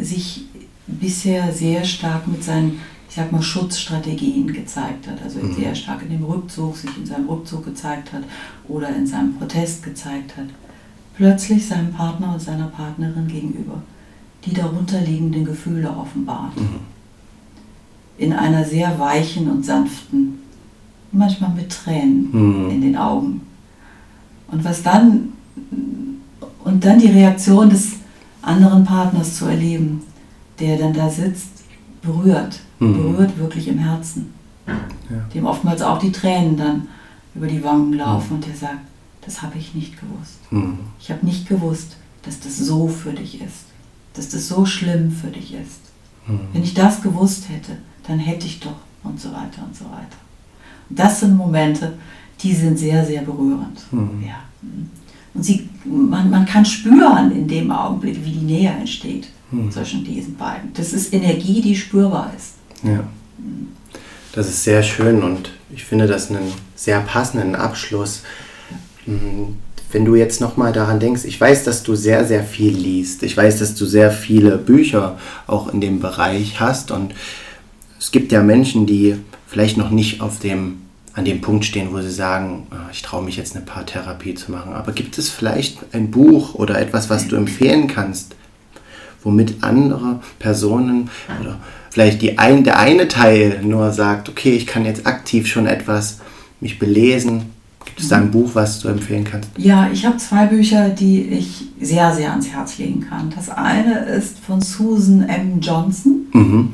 sich 0.00 0.44
bisher 0.86 1.52
sehr 1.52 1.84
stark 1.84 2.26
mit 2.26 2.42
seinen, 2.42 2.80
ich 3.08 3.16
sag 3.16 3.32
mal, 3.32 3.42
Schutzstrategien 3.42 4.52
gezeigt 4.52 5.06
hat, 5.08 5.22
also 5.22 5.40
sehr 5.52 5.74
stark 5.74 6.02
in 6.02 6.10
dem 6.10 6.24
Rückzug, 6.24 6.76
sich 6.76 6.90
in 6.96 7.06
seinem 7.06 7.28
Rückzug 7.28 7.64
gezeigt 7.64 8.12
hat 8.12 8.22
oder 8.68 8.94
in 8.94 9.06
seinem 9.06 9.34
Protest 9.34 9.82
gezeigt 9.82 10.36
hat, 10.36 10.46
plötzlich 11.16 11.66
seinem 11.66 11.92
Partner 11.92 12.32
und 12.34 12.40
seiner 12.42 12.66
Partnerin 12.68 13.26
gegenüber 13.28 13.82
die 14.44 14.54
darunterliegenden 14.54 15.44
Gefühle 15.44 15.90
offenbart. 15.90 16.52
In 18.16 18.32
einer 18.32 18.64
sehr 18.64 18.98
weichen 18.98 19.50
und 19.50 19.64
sanften, 19.64 20.38
manchmal 21.12 21.50
mit 21.50 21.70
Tränen 21.70 22.30
Mhm. 22.32 22.70
in 22.70 22.80
den 22.80 22.96
Augen. 22.96 23.42
Und 24.50 24.64
was 24.64 24.82
dann 24.82 25.32
und 26.64 26.84
dann 26.84 26.98
die 26.98 27.08
Reaktion 27.08 27.68
des 27.70 27.99
anderen 28.42 28.84
Partners 28.84 29.36
zu 29.36 29.46
erleben, 29.46 30.02
der 30.58 30.78
dann 30.78 30.92
da 30.92 31.08
sitzt, 31.10 31.48
berührt, 32.02 32.60
Mhm. 32.78 32.94
berührt 33.14 33.38
wirklich 33.38 33.68
im 33.68 33.78
Herzen. 33.78 34.32
Dem 35.34 35.44
oftmals 35.46 35.82
auch 35.82 35.98
die 35.98 36.12
Tränen 36.12 36.56
dann 36.56 36.88
über 37.34 37.46
die 37.46 37.62
Wangen 37.64 37.92
laufen 37.94 38.34
und 38.36 38.46
der 38.46 38.54
sagt, 38.54 38.78
das 39.22 39.42
habe 39.42 39.58
ich 39.58 39.74
nicht 39.74 39.94
gewusst. 40.00 40.38
Mhm. 40.50 40.78
Ich 41.00 41.10
habe 41.10 41.24
nicht 41.26 41.48
gewusst, 41.48 41.96
dass 42.22 42.40
das 42.40 42.56
so 42.58 42.86
für 42.88 43.12
dich 43.12 43.40
ist, 43.40 43.64
dass 44.14 44.28
das 44.28 44.48
so 44.48 44.64
schlimm 44.64 45.10
für 45.10 45.28
dich 45.28 45.54
ist. 45.54 45.80
Wenn 46.52 46.62
ich 46.62 46.74
das 46.74 47.02
gewusst 47.02 47.48
hätte, 47.48 47.76
dann 48.06 48.18
hätte 48.20 48.46
ich 48.46 48.60
doch 48.60 48.76
und 49.02 49.18
so 49.20 49.30
weiter 49.30 49.62
und 49.66 49.74
so 49.74 49.84
weiter. 49.86 50.16
Und 50.88 50.98
das 50.98 51.20
sind 51.20 51.36
Momente, 51.36 51.94
die 52.40 52.54
sind 52.54 52.78
sehr, 52.78 53.04
sehr 53.04 53.22
berührend. 53.22 53.80
Mhm. 53.90 54.22
Ja. 54.24 54.36
Und 55.34 55.42
sie, 55.44 55.68
man, 55.84 56.28
man 56.30 56.44
kann 56.46 56.64
spüren 56.64 57.30
in 57.32 57.46
dem 57.48 57.70
Augenblick, 57.70 58.18
wie 58.24 58.32
die 58.32 58.44
Nähe 58.44 58.70
entsteht 58.70 59.28
Mhm. 59.52 59.70
zwischen 59.72 60.04
diesen 60.04 60.36
beiden. 60.36 60.72
Das 60.74 60.92
ist 60.92 61.12
Energie, 61.12 61.60
die 61.60 61.74
spürbar 61.74 62.32
ist. 62.36 62.52
Ja. 62.84 63.02
Das 64.32 64.48
ist 64.48 64.62
sehr 64.62 64.82
schön 64.84 65.24
und 65.24 65.50
ich 65.74 65.84
finde 65.84 66.06
das 66.06 66.30
einen 66.30 66.52
sehr 66.76 67.00
passenden 67.00 67.56
Abschluss. 67.56 68.22
Mm, 69.06 69.54
Wenn 69.92 70.04
du 70.04 70.14
jetzt 70.14 70.40
nochmal 70.40 70.72
daran 70.72 71.00
denkst, 71.00 71.24
ich 71.24 71.40
weiß, 71.40 71.64
dass 71.64 71.82
du 71.82 71.96
sehr, 71.96 72.24
sehr 72.24 72.44
viel 72.44 72.72
liest. 72.72 73.24
Ich 73.24 73.36
weiß, 73.36 73.58
dass 73.58 73.74
du 73.74 73.86
sehr 73.86 74.12
viele 74.12 74.56
Bücher 74.56 75.18
auch 75.48 75.66
in 75.74 75.80
dem 75.80 75.98
Bereich 75.98 76.60
hast 76.60 76.92
und 76.92 77.12
es 77.98 78.12
gibt 78.12 78.30
ja 78.30 78.40
Menschen, 78.44 78.86
die 78.86 79.16
vielleicht 79.48 79.76
noch 79.76 79.90
nicht 79.90 80.20
auf 80.20 80.38
dem, 80.38 80.82
an 81.14 81.24
dem 81.24 81.40
Punkt 81.40 81.64
stehen, 81.64 81.92
wo 81.92 82.00
sie 82.00 82.10
sagen, 82.10 82.66
"Ah, 82.70 82.88
ich 82.92 83.02
traue 83.02 83.22
mich 83.24 83.36
jetzt 83.36 83.56
eine 83.56 83.64
Paartherapie 83.64 84.34
zu 84.34 84.52
machen. 84.52 84.72
Aber 84.72 84.92
gibt 84.92 85.18
es 85.18 85.28
vielleicht 85.28 85.78
ein 85.92 86.10
Buch 86.10 86.54
oder 86.54 86.80
etwas, 86.80 87.10
was 87.10 87.26
du 87.26 87.36
empfehlen 87.36 87.88
kannst, 87.88 88.36
womit 89.22 89.62
andere 89.62 90.20
Personen 90.38 91.10
oder 91.40 91.58
vielleicht 91.90 92.22
die 92.22 92.38
ein, 92.38 92.64
der 92.64 92.78
eine 92.78 93.08
Teil 93.08 93.60
nur 93.62 93.92
sagt, 93.92 94.28
okay, 94.28 94.52
ich 94.52 94.66
kann 94.66 94.84
jetzt 94.84 95.06
aktiv 95.06 95.46
schon 95.46 95.66
etwas 95.66 96.20
mich 96.60 96.78
belesen, 96.78 97.50
Gibt 97.84 98.00
es 98.00 98.08
da 98.08 98.18
ein 98.18 98.30
Buch, 98.30 98.50
was 98.54 98.80
du 98.80 98.88
empfehlen 98.88 99.24
kannst? 99.24 99.50
Ja, 99.56 99.88
ich 99.90 100.04
habe 100.04 100.16
zwei 100.18 100.46
Bücher, 100.46 100.90
die 100.90 101.22
ich 101.22 101.68
sehr, 101.80 102.14
sehr 102.14 102.30
ans 102.30 102.48
Herz 102.48 102.78
legen 102.78 103.06
kann. 103.08 103.32
Das 103.34 103.48
eine 103.48 104.00
ist 104.00 104.38
von 104.38 104.60
Susan 104.60 105.22
M. 105.22 105.60
Johnson. 105.60 106.26
Mhm. 106.32 106.72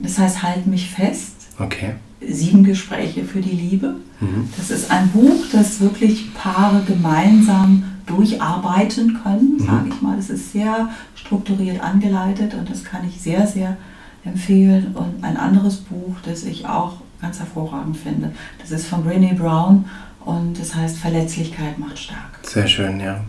Das 0.00 0.18
heißt, 0.18 0.42
Halt 0.42 0.66
mich 0.66 0.90
fest. 0.90 1.34
Okay. 1.58 1.94
Sieben 2.28 2.64
Gespräche 2.64 3.24
für 3.24 3.40
die 3.40 3.50
Liebe. 3.56 3.94
Mhm. 4.20 4.48
Das 4.56 4.70
ist 4.70 4.90
ein 4.90 5.08
Buch, 5.10 5.44
das 5.52 5.80
wirklich 5.80 6.32
Paare 6.34 6.82
gemeinsam 6.86 7.84
durcharbeiten 8.06 9.20
können, 9.22 9.56
Mhm. 9.58 9.64
sage 9.66 9.88
ich 9.88 10.02
mal. 10.02 10.18
Es 10.18 10.30
ist 10.30 10.52
sehr 10.52 10.88
strukturiert 11.14 11.82
angeleitet 11.82 12.54
und 12.54 12.68
das 12.70 12.84
kann 12.84 13.06
ich 13.08 13.20
sehr, 13.20 13.46
sehr 13.46 13.76
empfehlen. 14.24 14.94
Und 14.94 15.22
ein 15.24 15.36
anderes 15.36 15.76
Buch, 15.76 16.16
das 16.24 16.44
ich 16.44 16.66
auch 16.66 16.94
ganz 17.20 17.38
hervorragend 17.38 17.96
finde, 17.96 18.32
das 18.60 18.70
ist 18.70 18.86
von 18.86 19.04
Brené 19.04 19.34
Brown 19.34 19.84
und 20.24 20.58
das 20.60 20.74
heißt 20.74 20.98
Verletzlichkeit 20.98 21.78
macht 21.78 21.98
stark. 21.98 22.38
Sehr 22.42 22.66
schön, 22.66 23.00
ja. 23.00 23.20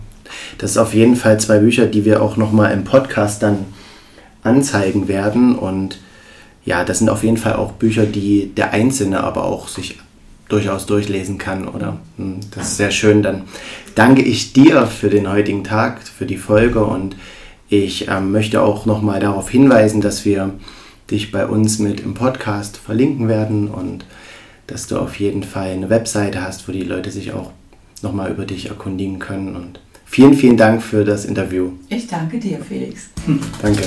Das 0.57 0.71
ist 0.71 0.77
auf 0.77 0.93
jeden 0.93 1.15
Fall 1.15 1.39
zwei 1.39 1.59
Bücher, 1.59 1.85
die 1.85 2.05
wir 2.05 2.21
auch 2.21 2.37
nochmal 2.37 2.71
im 2.71 2.83
Podcast 2.83 3.43
dann 3.43 3.59
anzeigen 4.43 5.07
werden. 5.07 5.55
Und 5.55 5.99
ja, 6.65 6.83
das 6.83 6.99
sind 6.99 7.09
auf 7.09 7.23
jeden 7.23 7.37
Fall 7.37 7.53
auch 7.53 7.73
Bücher, 7.73 8.05
die 8.05 8.51
der 8.55 8.71
Einzelne 8.71 9.23
aber 9.23 9.45
auch 9.45 9.67
sich 9.67 9.97
durchaus 10.49 10.85
durchlesen 10.85 11.37
kann, 11.37 11.67
oder? 11.67 11.97
Hm, 12.17 12.39
Das 12.55 12.69
ist 12.69 12.77
sehr 12.77 12.91
schön. 12.91 13.23
Dann 13.23 13.43
danke 13.95 14.21
ich 14.21 14.53
dir 14.53 14.85
für 14.87 15.09
den 15.09 15.29
heutigen 15.29 15.63
Tag, 15.63 16.03
für 16.07 16.25
die 16.25 16.37
Folge 16.37 16.83
und 16.83 17.15
ich 17.69 18.07
ähm, 18.07 18.31
möchte 18.31 18.61
auch 18.61 18.85
nochmal 18.85 19.19
darauf 19.19 19.49
hinweisen, 19.49 19.99
dass 20.01 20.25
wir 20.25 20.53
dich 21.09 21.31
bei 21.31 21.45
uns 21.47 21.79
mit 21.79 21.99
im 22.01 22.13
Podcast 22.13 22.77
verlinken 22.77 23.27
werden 23.27 23.67
und 23.67 24.05
dass 24.67 24.87
du 24.87 24.97
auf 24.97 25.19
jeden 25.19 25.43
Fall 25.43 25.71
eine 25.71 25.89
Webseite 25.89 26.41
hast, 26.41 26.67
wo 26.67 26.71
die 26.71 26.83
Leute 26.83 27.11
sich 27.11 27.33
auch 27.33 27.51
nochmal 28.01 28.31
über 28.31 28.45
dich 28.45 28.69
erkundigen 28.69 29.19
können. 29.19 29.55
Und 29.55 29.79
vielen, 30.05 30.33
vielen 30.35 30.57
Dank 30.57 30.81
für 30.81 31.03
das 31.03 31.25
Interview. 31.25 31.71
Ich 31.89 32.07
danke 32.07 32.39
dir, 32.39 32.59
Felix. 32.59 33.09
Danke. 33.61 33.83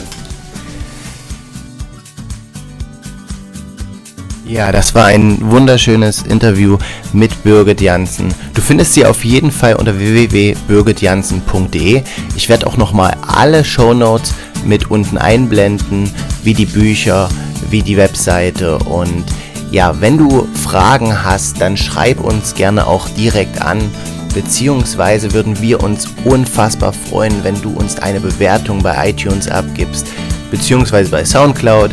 Ja, 4.48 4.70
das 4.70 4.94
war 4.94 5.06
ein 5.06 5.38
wunderschönes 5.50 6.22
Interview 6.22 6.78
mit 7.12 7.42
Birgit 7.42 7.80
Janssen. 7.80 8.32
Du 8.54 8.60
findest 8.60 8.94
sie 8.94 9.04
auf 9.04 9.24
jeden 9.24 9.50
Fall 9.50 9.74
unter 9.74 9.98
www.birgitjanssen.de. 9.98 12.02
Ich 12.36 12.48
werde 12.48 12.68
auch 12.68 12.76
nochmal 12.76 13.16
alle 13.26 13.64
Shownotes 13.64 14.34
mit 14.64 14.88
unten 14.88 15.18
einblenden, 15.18 16.08
wie 16.44 16.54
die 16.54 16.66
Bücher, 16.66 17.28
wie 17.70 17.82
die 17.82 17.96
Webseite 17.96 18.78
und 18.78 19.24
ja, 19.72 20.00
wenn 20.00 20.16
du 20.16 20.46
Fragen 20.62 21.24
hast, 21.24 21.60
dann 21.60 21.76
schreib 21.76 22.20
uns 22.20 22.54
gerne 22.54 22.86
auch 22.86 23.08
direkt 23.08 23.60
an, 23.60 23.80
beziehungsweise 24.32 25.32
würden 25.32 25.60
wir 25.60 25.82
uns 25.82 26.06
unfassbar 26.24 26.92
freuen, 26.92 27.42
wenn 27.42 27.60
du 27.62 27.70
uns 27.70 27.98
eine 27.98 28.20
Bewertung 28.20 28.80
bei 28.80 29.10
iTunes 29.10 29.48
abgibst, 29.48 30.06
beziehungsweise 30.52 31.10
bei 31.10 31.24
SoundCloud 31.24 31.90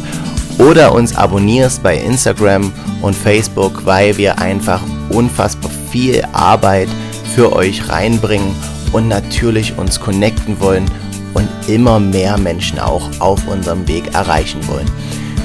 oder 0.57 0.93
uns 0.93 1.15
abonnierst 1.15 1.83
bei 1.83 1.97
Instagram 1.97 2.71
und 3.01 3.15
Facebook, 3.15 3.85
weil 3.85 4.17
wir 4.17 4.39
einfach 4.39 4.81
unfassbar 5.09 5.71
viel 5.91 6.23
Arbeit 6.33 6.89
für 7.35 7.53
euch 7.53 7.89
reinbringen 7.89 8.55
und 8.91 9.07
natürlich 9.07 9.77
uns 9.77 9.99
connecten 9.99 10.59
wollen 10.59 10.85
und 11.33 11.47
immer 11.67 11.99
mehr 11.99 12.37
Menschen 12.37 12.79
auch 12.79 13.09
auf 13.19 13.47
unserem 13.47 13.87
Weg 13.87 14.13
erreichen 14.13 14.59
wollen. 14.67 14.89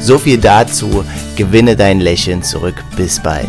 So 0.00 0.18
viel 0.18 0.38
dazu, 0.38 1.04
gewinne 1.36 1.74
dein 1.74 2.00
Lächeln 2.00 2.42
zurück, 2.42 2.84
bis 2.96 3.20
bald. 3.20 3.48